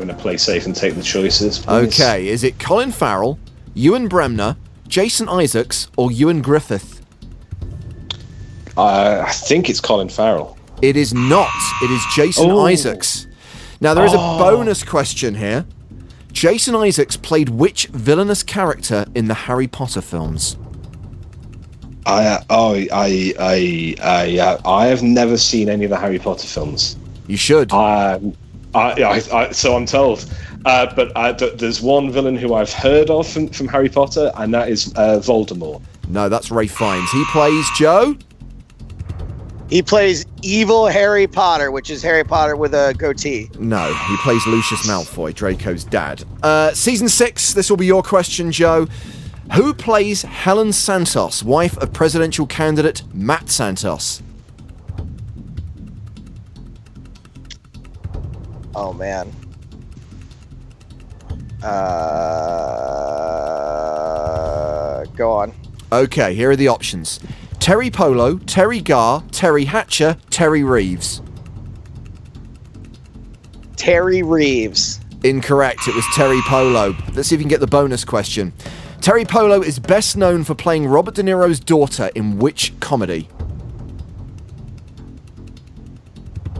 Going 0.00 0.08
to 0.08 0.14
play 0.14 0.38
safe 0.38 0.64
and 0.64 0.74
take 0.74 0.94
the 0.94 1.02
choices. 1.02 1.58
Please. 1.58 2.00
Okay, 2.00 2.28
is 2.28 2.42
it 2.42 2.58
Colin 2.58 2.90
Farrell, 2.90 3.38
Ewan 3.74 4.08
Bremner, 4.08 4.56
Jason 4.88 5.28
Isaacs, 5.28 5.88
or 5.98 6.08
Ioan 6.08 6.40
Gruffudd? 6.42 7.02
Uh, 8.78 9.22
I 9.26 9.30
think 9.30 9.68
it's 9.68 9.78
Colin 9.78 10.08
Farrell. 10.08 10.56
It 10.80 10.96
is 10.96 11.12
not. 11.12 11.50
It 11.82 11.90
is 11.90 12.02
Jason 12.14 12.50
Oh. 12.50 12.64
Isaacs. 12.64 13.26
Now, 13.82 13.92
there 13.92 14.06
is 14.06 14.14
a 14.14 14.16
bonus 14.16 14.82
question 14.82 15.34
here. 15.34 15.66
Jason 16.32 16.74
Isaacs 16.74 17.18
played 17.18 17.50
which 17.50 17.88
villainous 17.88 18.42
character 18.42 19.04
in 19.14 19.28
the 19.28 19.34
Harry 19.34 19.66
Potter 19.66 20.00
films? 20.00 20.56
I 22.06 22.24
uh, 22.26 22.44
oh 22.48 22.74
I 22.90 23.34
I 23.38 23.94
I 24.00 24.38
uh, 24.38 24.60
I 24.64 24.86
have 24.86 25.02
never 25.02 25.36
seen 25.36 25.68
any 25.68 25.84
of 25.84 25.90
the 25.90 25.98
Harry 25.98 26.18
Potter 26.18 26.46
films. 26.46 26.96
You 27.26 27.36
should. 27.36 27.70
Um, 27.70 28.34
I, 28.74 29.02
I, 29.02 29.22
I 29.32 29.50
so 29.52 29.76
I'm 29.76 29.86
told. 29.86 30.32
Uh, 30.64 30.92
but 30.94 31.10
uh, 31.16 31.32
th- 31.32 31.58
there's 31.58 31.80
one 31.80 32.10
villain 32.10 32.36
who 32.36 32.54
I've 32.54 32.72
heard 32.72 33.08
of 33.10 33.26
from, 33.26 33.48
from 33.48 33.66
Harry 33.68 33.88
Potter, 33.88 34.30
and 34.36 34.52
that 34.52 34.68
is 34.68 34.92
uh, 34.96 35.18
Voldemort. 35.18 35.80
No, 36.08 36.28
that's 36.28 36.50
Ralph 36.50 36.70
Fiennes. 36.70 37.10
He 37.10 37.24
plays 37.32 37.66
Joe. 37.78 38.16
He 39.70 39.82
plays 39.82 40.26
evil 40.42 40.88
Harry 40.88 41.28
Potter, 41.28 41.70
which 41.70 41.90
is 41.90 42.02
Harry 42.02 42.24
Potter 42.24 42.56
with 42.56 42.74
a 42.74 42.94
goatee. 42.98 43.48
No, 43.58 43.94
he 44.08 44.16
plays 44.18 44.44
Lucius 44.46 44.86
Malfoy, 44.86 45.32
Draco's 45.32 45.84
dad. 45.84 46.24
Uh, 46.42 46.72
season 46.72 47.08
six, 47.08 47.54
this 47.54 47.70
will 47.70 47.76
be 47.76 47.86
your 47.86 48.02
question, 48.02 48.50
Joe. 48.50 48.88
Who 49.54 49.72
plays 49.72 50.22
Helen 50.22 50.72
Santos, 50.72 51.42
wife 51.44 51.76
of 51.78 51.92
presidential 51.92 52.46
candidate 52.46 53.02
Matt 53.14 53.48
Santos? 53.48 54.22
Oh 58.74 58.92
man. 58.92 59.32
Uh, 61.62 61.80
go 65.16 65.32
on. 65.32 65.52
Okay, 65.92 66.34
here 66.34 66.50
are 66.50 66.56
the 66.56 66.68
options 66.68 67.18
Teri 67.58 67.92
Polo, 67.92 68.36
Teri 68.36 68.82
Garr, 68.82 69.20
Teri 69.30 69.66
Hatcher, 69.66 70.16
Terry 70.30 70.64
Reeves. 70.64 71.20
Terry 73.76 74.22
Reeves. 74.22 75.00
Incorrect, 75.24 75.86
it 75.88 75.94
was 75.94 76.04
Teri 76.06 76.40
Polo. 76.42 76.96
Let's 77.12 77.28
see 77.28 77.34
if 77.34 77.40
you 77.40 77.44
can 77.44 77.48
get 77.48 77.60
the 77.60 77.66
bonus 77.66 78.04
question. 78.04 78.52
Teri 79.00 79.26
Polo 79.26 79.62
is 79.62 79.78
best 79.78 80.16
known 80.16 80.44
for 80.44 80.54
playing 80.54 80.86
Robert 80.86 81.14
De 81.14 81.22
Niro's 81.22 81.60
daughter 81.60 82.10
in 82.14 82.38
which 82.38 82.78
comedy? 82.80 83.28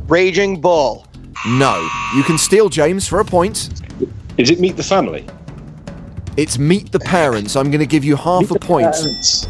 Raging 0.09 0.61
Bull. 0.61 1.07
No. 1.47 1.89
You 2.15 2.23
can 2.23 2.39
steal 2.39 2.69
James 2.69 3.09
for 3.09 3.21
a 3.21 3.25
point. 3.25 3.71
Is 4.37 4.51
it 4.51 4.61
Meet 4.61 4.77
the 4.77 4.83
Family? 4.83 5.27
It's 6.37 6.59
Meet 6.59 6.93
the 6.93 7.01
Parents. 7.01 7.57
I'm 7.57 7.71
going 7.71 7.81
to 7.81 7.87
give 7.87 8.05
you 8.05 8.17
half 8.17 8.51
a 8.51 8.59
point. 8.59 8.93
Parents. 8.93 9.49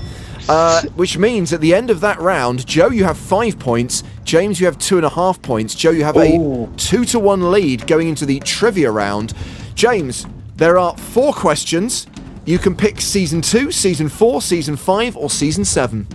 Uh, 0.49 0.82
which 0.97 1.16
means 1.16 1.53
at 1.53 1.61
the 1.61 1.74
end 1.74 1.91
of 1.91 2.01
that 2.01 2.18
round, 2.18 2.66
Joe, 2.66 2.91
you 2.91 3.05
have 3.05 3.16
five 3.16 3.59
points. 3.59 4.03
James, 4.24 4.59
you 4.59 4.66
have 4.66 4.78
two 4.78 4.97
and 4.97 5.07
a 5.07 5.11
half 5.11 5.41
points. 5.43 5.74
Joe, 5.74 5.91
you 5.91 6.03
have 6.03 6.16
a 6.16 6.68
two 6.76 7.05
to 7.07 7.20
one 7.20 7.53
lead 7.53 7.86
going 7.86 8.09
into 8.09 8.26
the 8.26 8.41
trivia 8.41 8.91
round. 8.91 9.34
James, 9.74 10.26
there 10.57 10.78
are 10.78 10.97
four 10.97 11.32
questions. 11.32 12.07
You 12.47 12.59
can 12.59 12.74
pick 12.74 13.01
season 13.01 13.43
two, 13.43 13.70
season 13.70 14.09
four, 14.09 14.43
season 14.43 14.76
five, 14.76 15.16
or 15.16 15.30
season 15.30 15.64
seven. 15.64 16.07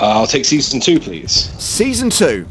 Uh, 0.00 0.06
I'll 0.06 0.26
take 0.26 0.44
season 0.44 0.80
two, 0.80 0.98
please. 0.98 1.32
Season 1.60 2.10
two. 2.10 2.46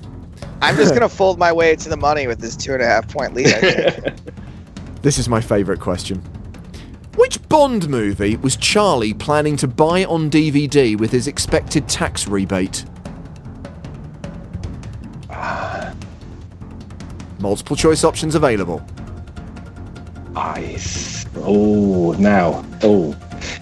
I'm 0.62 0.76
just 0.76 0.94
gonna 0.94 1.10
fold 1.22 1.38
my 1.38 1.52
way 1.54 1.76
to 1.76 1.90
the 1.90 1.98
money 1.98 2.28
with 2.28 2.40
this 2.40 2.56
two 2.56 2.74
and 2.74 2.82
a 2.82 2.86
half 2.86 3.08
point 3.12 3.34
lead. 3.34 3.48
I 3.48 3.60
think. 3.60 4.16
This 5.04 5.20
is 5.20 5.30
my 5.30 5.40
favourite 5.40 5.80
question. 5.80 6.18
Which 7.16 7.42
Bond 7.48 7.88
movie 7.88 8.36
was 8.36 8.58
Charlie 8.58 9.14
planning 9.14 9.56
to 9.58 9.68
buy 9.68 10.04
on 10.06 10.30
DVD 10.30 11.00
with 11.00 11.12
his 11.12 11.28
expected 11.28 11.88
tax 11.88 12.28
rebate? 12.28 12.84
Multiple 17.40 17.76
choice 17.76 18.04
options 18.04 18.36
available. 18.36 18.86
I. 20.36 20.78
Oh, 21.38 22.16
now. 22.20 22.66
Oh. 22.84 23.16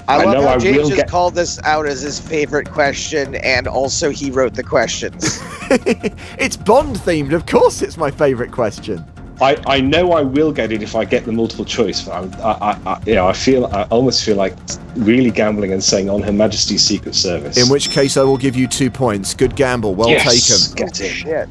I, 0.07 0.15
I 0.21 0.23
love 0.23 0.33
know 0.35 0.41
how 0.43 0.53
I 0.55 0.57
James 0.57 0.77
will 0.77 0.83
just 0.89 1.01
get- 1.01 1.09
called 1.09 1.35
this 1.35 1.59
out 1.63 1.85
as 1.85 2.01
his 2.01 2.19
favorite 2.19 2.71
question, 2.71 3.35
and 3.35 3.67
also 3.67 4.09
he 4.09 4.31
wrote 4.31 4.53
the 4.53 4.63
questions. 4.63 5.41
It's 6.39 6.57
Bond 6.57 6.95
themed, 6.97 7.33
of 7.33 7.45
course 7.45 7.81
it's 7.81 7.97
my 7.97 8.11
favourite 8.11 8.51
question. 8.51 9.03
I, 9.41 9.61
I 9.67 9.81
know 9.81 10.13
I 10.13 10.21
will 10.21 10.51
get 10.53 10.71
it 10.71 10.81
if 10.81 10.95
I 10.95 11.03
get 11.03 11.25
the 11.25 11.31
multiple 11.31 11.65
choice, 11.65 12.01
but 12.03 12.13
I'm, 12.13 12.33
I, 12.35 12.51
I, 12.51 12.93
I, 12.93 13.03
you 13.05 13.15
know, 13.15 13.27
I 13.27 13.33
feel 13.33 13.65
I 13.65 13.83
almost 13.83 14.23
feel 14.23 14.37
like 14.37 14.53
really 14.95 15.29
gambling 15.29 15.73
and 15.73 15.83
saying 15.83 16.09
on 16.09 16.21
Her 16.21 16.31
Majesty's 16.31 16.81
Secret 16.83 17.15
Service. 17.15 17.57
In 17.57 17.69
which 17.69 17.89
case 17.89 18.15
I 18.15 18.23
will 18.23 18.37
give 18.37 18.55
you 18.55 18.67
two 18.67 18.89
points. 18.89 19.33
Good 19.33 19.55
gamble, 19.55 19.93
well 19.93 20.09
yes, 20.09 20.47
taken. 20.47 20.75
get 20.75 21.01
it. 21.01 21.11
Oh, 21.11 21.13
shit. 21.13 21.49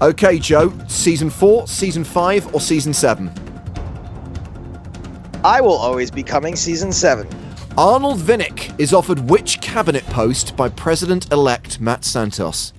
Okay, 0.00 0.38
Joe, 0.38 0.72
season 0.88 1.28
four, 1.28 1.66
season 1.66 2.04
five, 2.04 2.54
or 2.54 2.60
season 2.60 2.94
seven? 2.94 3.30
I 5.44 5.60
will 5.60 5.76
always 5.76 6.10
be 6.10 6.22
coming 6.22 6.56
season 6.56 6.90
seven. 6.90 7.28
Arnold 7.76 8.18
Vinnick 8.18 8.78
is 8.80 8.94
offered 8.94 9.28
which 9.28 9.60
cabinet 9.60 10.04
post 10.06 10.56
by 10.56 10.70
President 10.70 11.30
elect 11.30 11.80
Matt 11.80 12.04
Santos? 12.04 12.72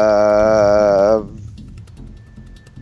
Uh, 0.00 1.24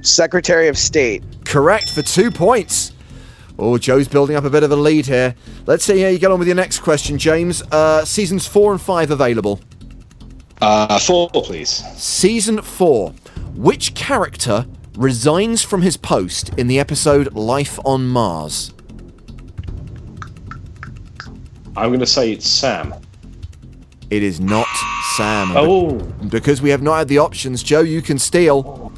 Secretary 0.00 0.68
of 0.68 0.78
State. 0.78 1.22
Correct 1.44 1.90
for 1.90 2.02
two 2.02 2.30
points. 2.30 2.92
Oh, 3.58 3.76
Joe's 3.76 4.06
building 4.06 4.36
up 4.36 4.44
a 4.44 4.50
bit 4.50 4.62
of 4.62 4.70
a 4.70 4.76
lead 4.76 5.06
here. 5.06 5.34
Let's 5.66 5.84
see 5.84 6.00
how 6.00 6.08
you 6.08 6.18
get 6.18 6.30
on 6.30 6.38
with 6.38 6.46
your 6.46 6.54
next 6.54 6.78
question, 6.80 7.18
James. 7.18 7.62
Uh, 7.62 8.04
seasons 8.04 8.46
four 8.46 8.70
and 8.72 8.80
five 8.80 9.10
available. 9.10 9.60
Uh, 10.60 10.98
four, 10.98 11.28
please. 11.30 11.68
Season 11.96 12.60
4. 12.62 13.10
Which 13.54 13.94
character 13.94 14.66
resigns 14.96 15.62
from 15.62 15.82
his 15.82 15.96
post 15.96 16.50
in 16.58 16.66
the 16.66 16.78
episode 16.80 17.32
Life 17.34 17.78
on 17.84 18.08
Mars? 18.08 18.72
I'm 21.76 21.90
going 21.90 22.00
to 22.00 22.06
say 22.06 22.32
it's 22.32 22.48
Sam. 22.48 22.94
It 24.10 24.22
is 24.22 24.40
not 24.40 24.66
Sam. 25.16 25.52
Oh, 25.54 25.98
Because 26.28 26.62
we 26.62 26.70
have 26.70 26.82
not 26.82 26.96
had 26.98 27.08
the 27.08 27.18
options, 27.18 27.62
Joe, 27.62 27.80
you 27.80 28.00
can 28.02 28.18
steal. 28.18 28.92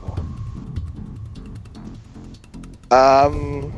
Um. 2.90 3.72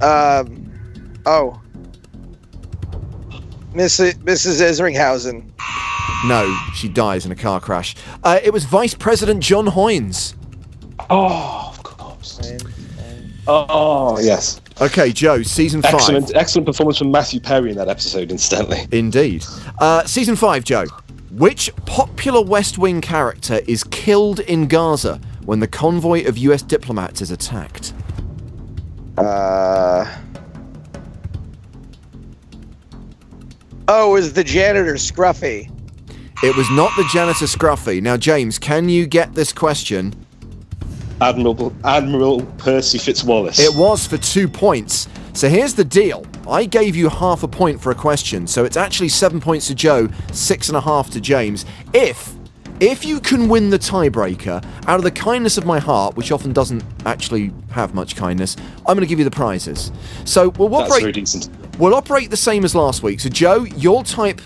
Um. 0.00 0.72
Oh. 1.26 1.60
Mrs. 3.74 4.14
Mrs. 4.24 4.60
Isringhausen. 4.60 5.44
No, 6.26 6.52
she 6.74 6.88
dies 6.88 7.24
in 7.26 7.30
a 7.30 7.36
car 7.36 7.60
crash. 7.60 7.94
Uh, 8.24 8.40
it 8.42 8.52
was 8.52 8.64
Vice 8.64 8.94
President 8.94 9.40
John 9.40 9.66
Hoynes. 9.66 10.34
oh, 11.10 11.68
of 11.68 11.82
course. 11.84 12.40
Oh, 13.46 14.18
yes. 14.18 14.60
Okay, 14.80 15.10
Joe, 15.12 15.42
season 15.42 15.82
5. 15.82 15.94
Excellent, 15.94 16.36
excellent 16.36 16.66
performance 16.66 16.98
from 16.98 17.10
Matthew 17.10 17.40
Perry 17.40 17.70
in 17.70 17.76
that 17.78 17.88
episode, 17.88 18.30
incidentally. 18.30 18.86
Indeed. 18.92 19.44
Uh, 19.80 20.04
season 20.04 20.36
5, 20.36 20.62
Joe. 20.62 20.84
Which 21.32 21.74
popular 21.84 22.42
West 22.42 22.78
Wing 22.78 23.00
character 23.00 23.60
is 23.66 23.82
killed 23.84 24.40
in 24.40 24.68
Gaza 24.68 25.20
when 25.44 25.58
the 25.58 25.66
convoy 25.66 26.26
of 26.26 26.38
US 26.38 26.62
diplomats 26.62 27.20
is 27.20 27.32
attacked? 27.32 27.92
Uh. 29.16 30.06
Oh, 33.88 34.14
is 34.14 34.32
the 34.32 34.44
janitor 34.44 34.94
Scruffy. 34.94 35.70
It 36.44 36.56
was 36.56 36.70
not 36.70 36.92
the 36.96 37.08
janitor 37.12 37.46
Scruffy. 37.46 38.00
Now, 38.00 38.16
James, 38.16 38.60
can 38.60 38.88
you 38.88 39.06
get 39.08 39.34
this 39.34 39.52
question? 39.52 40.14
Admiral 41.20 41.72
Admiral 41.84 42.42
Percy 42.58 42.98
Fitzwallace. 42.98 43.58
It 43.58 43.74
was 43.76 44.06
for 44.06 44.18
two 44.18 44.48
points. 44.48 45.08
So 45.32 45.48
here's 45.48 45.74
the 45.74 45.84
deal. 45.84 46.26
I 46.48 46.64
gave 46.64 46.96
you 46.96 47.08
half 47.08 47.42
a 47.42 47.48
point 47.48 47.80
for 47.80 47.90
a 47.90 47.94
question, 47.94 48.46
so 48.46 48.64
it's 48.64 48.76
actually 48.76 49.08
seven 49.10 49.40
points 49.40 49.66
to 49.68 49.74
Joe, 49.74 50.08
six 50.32 50.68
and 50.68 50.76
a 50.76 50.80
half 50.80 51.10
to 51.10 51.20
James. 51.20 51.64
If 51.92 52.34
if 52.80 53.04
you 53.04 53.18
can 53.18 53.48
win 53.48 53.70
the 53.70 53.78
tiebreaker 53.78 54.64
out 54.86 54.98
of 54.98 55.02
the 55.02 55.10
kindness 55.10 55.58
of 55.58 55.66
my 55.66 55.80
heart, 55.80 56.16
which 56.16 56.30
often 56.30 56.52
doesn't 56.52 56.84
actually 57.06 57.52
have 57.70 57.92
much 57.92 58.14
kindness, 58.14 58.56
I'm 58.86 58.94
going 58.94 59.00
to 59.00 59.06
give 59.06 59.18
you 59.18 59.24
the 59.24 59.32
prizes. 59.32 59.90
So 60.24 60.50
we'll 60.50 60.74
operate. 60.74 61.14
decent. 61.14 61.50
We'll 61.78 61.94
operate 61.94 62.30
the 62.30 62.36
same 62.36 62.64
as 62.64 62.74
last 62.74 63.02
week. 63.02 63.20
So 63.20 63.28
Joe, 63.28 63.64
you'll 63.64 64.04
type 64.04 64.40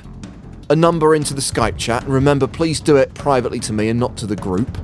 a 0.73 0.77
number 0.77 1.14
into 1.14 1.35
the 1.35 1.41
Skype 1.43 1.77
chat, 1.77 2.03
and 2.03 2.12
remember, 2.12 2.47
please 2.47 2.81
do 2.81 2.97
it 2.97 3.12
privately 3.12 3.61
to 3.61 3.75
me 3.75 3.91
and 3.91 4.01
not 4.01 4.16
to 4.16 4.27
the 4.27 4.35
group. 4.35 4.79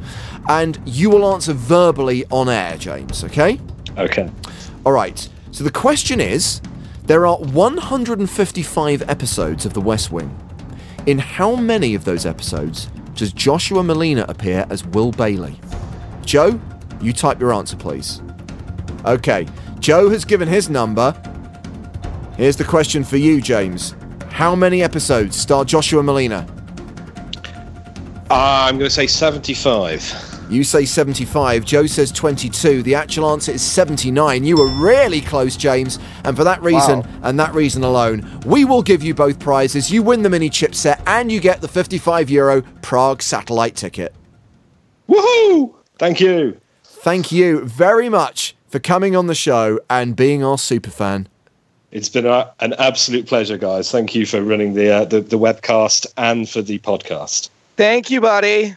And 0.47 0.79
you 0.85 1.09
will 1.09 1.33
answer 1.33 1.55
verbally 1.55 2.27
on 2.31 2.51
air, 2.51 2.77
James. 2.77 3.25
Okay? 3.25 3.59
Okay. 3.97 4.31
All 4.85 4.93
right. 4.93 5.27
So 5.51 5.65
the 5.65 5.71
question 5.71 6.21
is 6.21 6.61
there 7.05 7.27
are 7.27 7.39
155 7.39 9.09
episodes 9.09 9.65
of 9.65 9.73
The 9.73 9.81
West 9.81 10.13
Wing. 10.13 10.39
In 11.07 11.19
how 11.19 11.57
many 11.57 11.95
of 11.95 12.05
those 12.05 12.27
episodes 12.27 12.91
does 13.15 13.33
Joshua 13.33 13.83
Malina 13.83 14.29
appear 14.29 14.67
as 14.69 14.85
Will 14.85 15.11
Bailey? 15.11 15.59
Joe, 16.27 16.61
you 17.01 17.15
type 17.15 17.41
your 17.41 17.55
answer, 17.55 17.77
please. 17.77 18.21
Okay. 19.07 19.49
Joe 19.79 20.11
has 20.11 20.27
given 20.27 20.49
his 20.49 20.69
number. 20.69 21.15
Here's 22.37 22.57
the 22.57 22.65
question 22.65 23.05
for 23.05 23.17
you, 23.17 23.41
James. 23.41 23.95
How 24.39 24.55
many 24.55 24.85
episodes 24.85 25.35
star 25.35 25.65
Joshua 25.65 26.01
Malina? 26.01 26.49
Uh, 28.31 28.67
I'm 28.69 28.79
going 28.79 28.87
to 28.89 28.95
say 28.95 29.09
75. 29.09 30.47
You 30.49 30.63
say 30.63 30.85
75, 30.85 31.65
Joe 31.65 31.87
says 31.87 32.13
22. 32.13 32.85
The 32.85 32.95
actual 32.95 33.31
answer 33.33 33.51
is 33.51 33.63
79. 33.63 34.45
You 34.45 34.57
were 34.59 34.69
really 34.69 35.21
close, 35.21 35.57
James, 35.57 35.99
and 36.23 36.37
for 36.37 36.45
that 36.45 36.63
reason 36.63 37.01
Wow. 37.01 37.07
and 37.25 37.41
that 37.41 37.53
reason 37.53 37.83
alone, 37.83 38.41
we 38.47 38.65
will 38.65 38.81
give 38.81 39.03
you 39.03 39.13
both 39.13 39.41
prizes. 39.41 39.91
You 39.91 40.05
win 40.05 40.23
the 40.23 40.31
mini 40.31 40.51
chipset 40.51 41.03
and 41.05 41.33
you 41.33 41.41
get 41.41 41.61
the 41.61 41.67
55 41.67 42.31
euro 42.31 42.63
Prague 42.81 43.21
satellite 43.23 43.75
ticket. 43.75 44.15
Woohoo! 45.09 45.75
Thank 45.99 46.21
you. 46.21 46.61
Thank 46.85 47.33
you 47.33 47.65
very 47.65 48.09
much 48.09 48.55
for 48.69 48.79
coming 48.79 49.17
on 49.17 49.27
the 49.27 49.35
show 49.35 49.81
and 49.91 50.15
being 50.15 50.45
our 50.45 50.59
super 50.59 50.91
fan. 50.91 51.27
It's 51.91 52.11
been 52.11 52.27
a, 52.27 52.53
an 52.61 52.75
absolute 52.75 53.27
pleasure, 53.27 53.57
guys. 53.57 53.91
Thank 53.91 54.15
you 54.15 54.27
for 54.27 54.43
running 54.43 54.75
the, 54.75 54.91
uh, 54.91 55.05
the 55.07 55.21
the 55.23 55.39
webcast 55.39 56.07
and 56.19 56.49
for 56.49 56.61
the 56.61 56.79
podcast. 56.81 57.49
Thank 57.77 58.11
you, 58.11 58.21
buddy. 58.21 58.77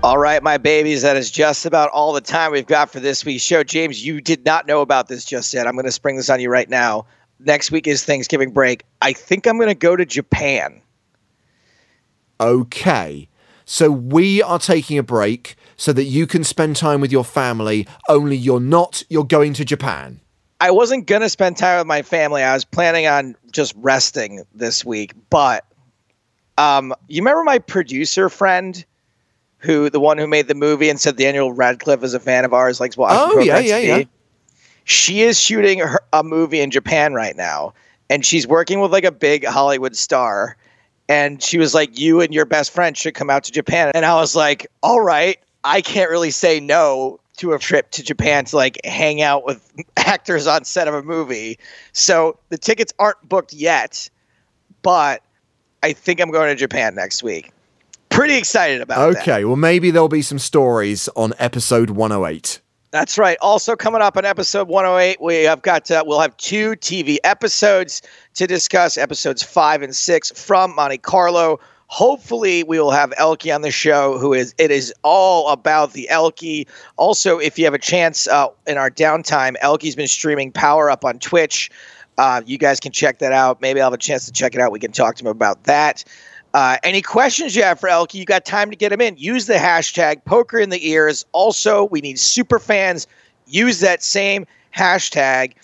All 0.00 0.16
right, 0.16 0.40
my 0.44 0.58
babies, 0.58 1.02
that 1.02 1.16
is 1.16 1.28
just 1.28 1.66
about 1.66 1.90
all 1.90 2.12
the 2.12 2.20
time 2.20 2.52
we've 2.52 2.64
got 2.64 2.88
for 2.88 3.00
this 3.00 3.24
week's 3.24 3.42
show. 3.42 3.64
James, 3.64 4.06
you 4.06 4.20
did 4.20 4.44
not 4.44 4.64
know 4.68 4.80
about 4.80 5.08
this 5.08 5.24
just 5.24 5.52
yet. 5.52 5.66
I'm 5.66 5.74
going 5.74 5.86
to 5.86 5.92
spring 5.92 6.14
this 6.16 6.30
on 6.30 6.40
you 6.40 6.50
right 6.50 6.70
now. 6.70 7.04
Next 7.40 7.72
week 7.72 7.88
is 7.88 8.04
Thanksgiving 8.04 8.52
break. 8.52 8.84
I 9.02 9.12
think 9.12 9.48
I'm 9.48 9.56
going 9.56 9.68
to 9.68 9.74
go 9.74 9.96
to 9.96 10.06
Japan. 10.06 10.80
Okay. 12.40 13.28
So 13.64 13.90
we 13.90 14.40
are 14.40 14.60
taking 14.60 14.98
a 14.98 15.02
break 15.02 15.56
so 15.78 15.92
that 15.94 16.04
you 16.04 16.26
can 16.26 16.44
spend 16.44 16.76
time 16.76 17.00
with 17.00 17.10
your 17.10 17.24
family, 17.24 17.86
only 18.08 18.36
you're 18.36 18.60
not, 18.60 19.02
you're 19.08 19.24
going 19.24 19.54
to 19.54 19.64
Japan. 19.64 20.20
I 20.60 20.72
wasn't 20.72 21.06
going 21.06 21.22
to 21.22 21.28
spend 21.28 21.56
time 21.56 21.78
with 21.78 21.86
my 21.86 22.02
family. 22.02 22.42
I 22.42 22.52
was 22.52 22.64
planning 22.64 23.06
on 23.06 23.36
just 23.52 23.72
resting 23.76 24.44
this 24.52 24.84
week. 24.84 25.12
But 25.30 25.64
um, 26.58 26.92
you 27.06 27.22
remember 27.22 27.44
my 27.44 27.60
producer 27.60 28.28
friend, 28.28 28.84
who 29.58 29.88
the 29.88 30.00
one 30.00 30.18
who 30.18 30.26
made 30.26 30.48
the 30.48 30.54
movie 30.54 30.88
and 30.88 31.00
said 31.00 31.16
Daniel 31.16 31.52
Radcliffe 31.52 32.02
is 32.02 32.12
a 32.14 32.20
fan 32.20 32.44
of 32.44 32.52
ours, 32.52 32.80
likes 32.80 32.96
watching 32.96 33.38
Oh, 33.38 33.40
yeah, 33.40 33.58
yeah, 33.60 33.78
yeah. 33.78 34.02
She 34.84 35.22
is 35.22 35.38
shooting 35.38 35.80
her, 35.80 36.00
a 36.12 36.24
movie 36.24 36.60
in 36.60 36.70
Japan 36.70 37.12
right 37.12 37.36
now, 37.36 37.74
and 38.08 38.24
she's 38.24 38.46
working 38.46 38.80
with 38.80 38.92
like 38.92 39.04
a 39.04 39.12
big 39.12 39.44
Hollywood 39.44 39.94
star. 39.96 40.56
And 41.10 41.42
she 41.42 41.58
was 41.58 41.74
like, 41.74 41.98
"You 41.98 42.20
and 42.20 42.34
your 42.34 42.44
best 42.44 42.70
friend 42.70 42.96
should 42.96 43.14
come 43.14 43.30
out 43.30 43.44
to 43.44 43.52
Japan." 43.52 43.90
And 43.94 44.04
I 44.04 44.14
was 44.16 44.36
like, 44.36 44.66
"All 44.82 45.00
right, 45.00 45.38
I 45.68 45.80
can't 45.80 46.10
really 46.10 46.30
say 46.30 46.60
no 46.60 47.20
to 47.36 47.52
a 47.52 47.58
trip 47.58 47.90
to 47.92 48.02
Japan 48.02 48.44
to 48.46 48.56
like 48.56 48.84
hang 48.84 49.22
out 49.22 49.44
with 49.44 49.70
actors 49.96 50.46
on 50.46 50.64
set 50.64 50.88
of 50.88 50.94
a 50.94 51.02
movie." 51.02 51.58
So 51.92 52.38
the 52.48 52.58
tickets 52.58 52.92
aren't 52.98 53.28
booked 53.28 53.52
yet, 53.52 54.08
but 54.82 55.22
I 55.82 55.92
think 55.92 56.20
I'm 56.20 56.30
going 56.30 56.48
to 56.48 56.56
Japan 56.56 56.94
next 56.94 57.22
week. 57.22 57.52
Pretty 58.08 58.36
excited 58.36 58.80
about 58.80 59.12
that. 59.12 59.22
Okay, 59.22 59.44
well, 59.44 59.56
maybe 59.56 59.90
there'll 59.90 60.08
be 60.08 60.22
some 60.22 60.38
stories 60.38 61.08
on 61.14 61.34
episode 61.38 61.90
108. 61.90 62.60
That's 62.90 63.18
right. 63.18 63.36
Also 63.42 63.76
coming 63.76 64.00
up 64.00 64.16
on 64.16 64.24
episode 64.24 64.66
108, 64.66 65.20
we 65.20 65.44
have 65.44 65.60
got 65.60 65.90
uh, 65.90 66.02
we'll 66.06 66.20
have 66.20 66.36
two 66.38 66.70
TV 66.70 67.18
episodes 67.22 68.00
to 68.34 68.46
discuss, 68.46 68.96
episodes 68.96 69.42
five 69.42 69.82
and 69.82 69.94
six 69.94 70.30
from 70.30 70.74
Monte 70.74 70.98
Carlo. 70.98 71.60
Hopefully, 71.90 72.64
we 72.64 72.78
will 72.78 72.90
have 72.90 73.10
Elky 73.12 73.54
on 73.54 73.62
the 73.62 73.70
show, 73.70 74.18
who 74.18 74.34
is 74.34 74.54
it 74.58 74.70
is 74.70 74.92
all 75.02 75.48
about 75.48 75.94
the 75.94 76.06
Elky. 76.10 76.66
Also, 76.96 77.38
if 77.38 77.58
you 77.58 77.64
have 77.64 77.72
a 77.72 77.78
chance 77.78 78.28
uh, 78.28 78.48
in 78.66 78.76
our 78.76 78.90
downtime, 78.90 79.56
Elky's 79.62 79.96
been 79.96 80.06
streaming 80.06 80.52
Power 80.52 80.90
Up 80.90 81.04
on 81.04 81.18
Twitch. 81.18 81.70
Uh, 82.18 82.42
you 82.44 82.58
guys 82.58 82.78
can 82.78 82.92
check 82.92 83.20
that 83.20 83.32
out. 83.32 83.62
Maybe 83.62 83.80
I'll 83.80 83.86
have 83.86 83.94
a 83.94 83.98
chance 83.98 84.26
to 84.26 84.32
check 84.32 84.54
it 84.54 84.60
out. 84.60 84.70
We 84.70 84.80
can 84.80 84.92
talk 84.92 85.16
to 85.16 85.24
him 85.24 85.28
about 85.28 85.64
that. 85.64 86.04
Uh, 86.52 86.76
any 86.82 87.00
questions 87.00 87.56
you 87.56 87.62
have 87.62 87.78
for 87.80 87.88
Elky, 87.88 88.14
you 88.14 88.24
got 88.24 88.44
time 88.44 88.70
to 88.70 88.76
get 88.76 88.90
them 88.90 89.00
in. 89.00 89.16
Use 89.16 89.46
the 89.46 89.54
hashtag 89.54 90.24
poker 90.24 90.58
in 90.58 90.70
the 90.70 90.88
ears. 90.88 91.24
Also, 91.32 91.84
we 91.84 92.00
need 92.00 92.18
super 92.18 92.58
fans. 92.58 93.06
Use 93.46 93.80
that 93.80 94.02
same 94.02 94.46
hashtag. 94.76 95.54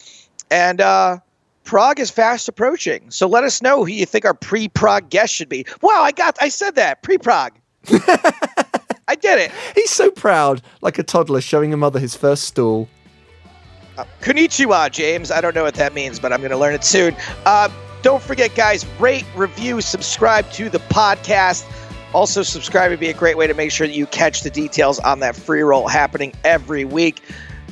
And 0.51 0.81
uh, 0.81 1.18
Prague 1.65 1.99
is 1.99 2.11
fast 2.11 2.49
approaching. 2.49 3.11
So 3.11 3.27
let 3.27 3.45
us 3.45 3.62
know 3.62 3.85
who 3.85 3.91
you 3.91 4.07
think 4.07 4.25
our 4.25 4.35
pre 4.35 4.69
Prague 4.69 5.11
guest 5.11 5.35
should 5.35 5.49
be. 5.49 5.67
Wow, 5.83 6.03
I 6.03 6.12
got 6.12 6.37
I 6.41 6.49
said 6.49 6.77
that. 6.77 7.03
Pre 7.03 7.19
Prague. 7.19 7.59
I 9.07 9.15
did 9.17 9.39
it. 9.39 9.53
He's 9.75 9.91
so 9.91 10.11
proud, 10.11 10.62
like 10.81 10.99
a 10.99 11.03
toddler 11.03 11.41
showing 11.41 11.75
a 11.75 11.77
mother 11.77 12.01
his 12.01 12.15
first 12.15 12.45
stool. 12.45 12.89
Uh, 13.99 14.05
konnichiwa, 14.23 14.91
James. 14.91 15.31
I 15.31 15.41
don't 15.41 15.55
know 15.55 15.62
what 15.62 15.75
that 15.75 15.95
means, 15.95 16.19
but 16.19 16.33
I'm 16.33 16.41
going 16.41 16.51
to 16.51 16.57
learn 16.57 16.75
it 16.75 16.85
soon. 16.85 17.15
Uh, 17.45 17.69
don't 18.03 18.23
forget, 18.23 18.55
guys, 18.55 18.87
rate, 18.99 19.25
review, 19.37 19.81
subscribe 19.81 20.51
to 20.53 20.69
the 20.69 20.79
podcast. 20.79 21.65
Also, 22.12 22.43
subscribe 22.43 22.91
would 22.91 23.01
be 23.01 23.09
a 23.09 23.15
great 23.15 23.37
way 23.37 23.47
to 23.47 23.55
make 23.55 23.71
sure 23.71 23.87
that 23.87 23.95
you 23.95 24.07
catch 24.07 24.43
the 24.43 24.51
details 24.51 24.99
on 25.01 25.21
that 25.21 25.37
free 25.37 25.62
roll 25.62 25.89
happening 25.89 26.33
every 26.45 26.85
week. 26.85 27.21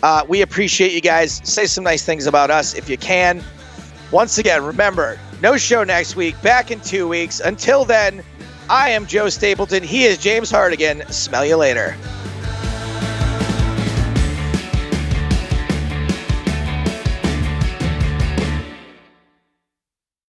Uh, 0.02 0.24
we 0.28 0.42
appreciate 0.42 0.92
you 0.92 1.00
guys. 1.00 1.40
Say 1.44 1.66
some 1.66 1.84
nice 1.84 2.04
things 2.04 2.26
about 2.26 2.50
us 2.50 2.74
if 2.74 2.88
you 2.88 2.98
can. 2.98 3.42
Once 4.12 4.36
again, 4.36 4.62
remember, 4.62 5.18
no 5.40 5.56
show 5.56 5.82
next 5.84 6.16
week, 6.16 6.40
back 6.42 6.70
in 6.70 6.78
two 6.80 7.08
weeks. 7.08 7.40
Until 7.40 7.86
then, 7.86 8.22
I 8.68 8.90
am 8.90 9.06
Joe 9.06 9.30
Stapleton. 9.30 9.82
He 9.82 10.04
is 10.04 10.18
James 10.18 10.50
Hartigan. 10.50 11.02
Smell 11.10 11.46
you 11.46 11.56
later. 11.56 11.96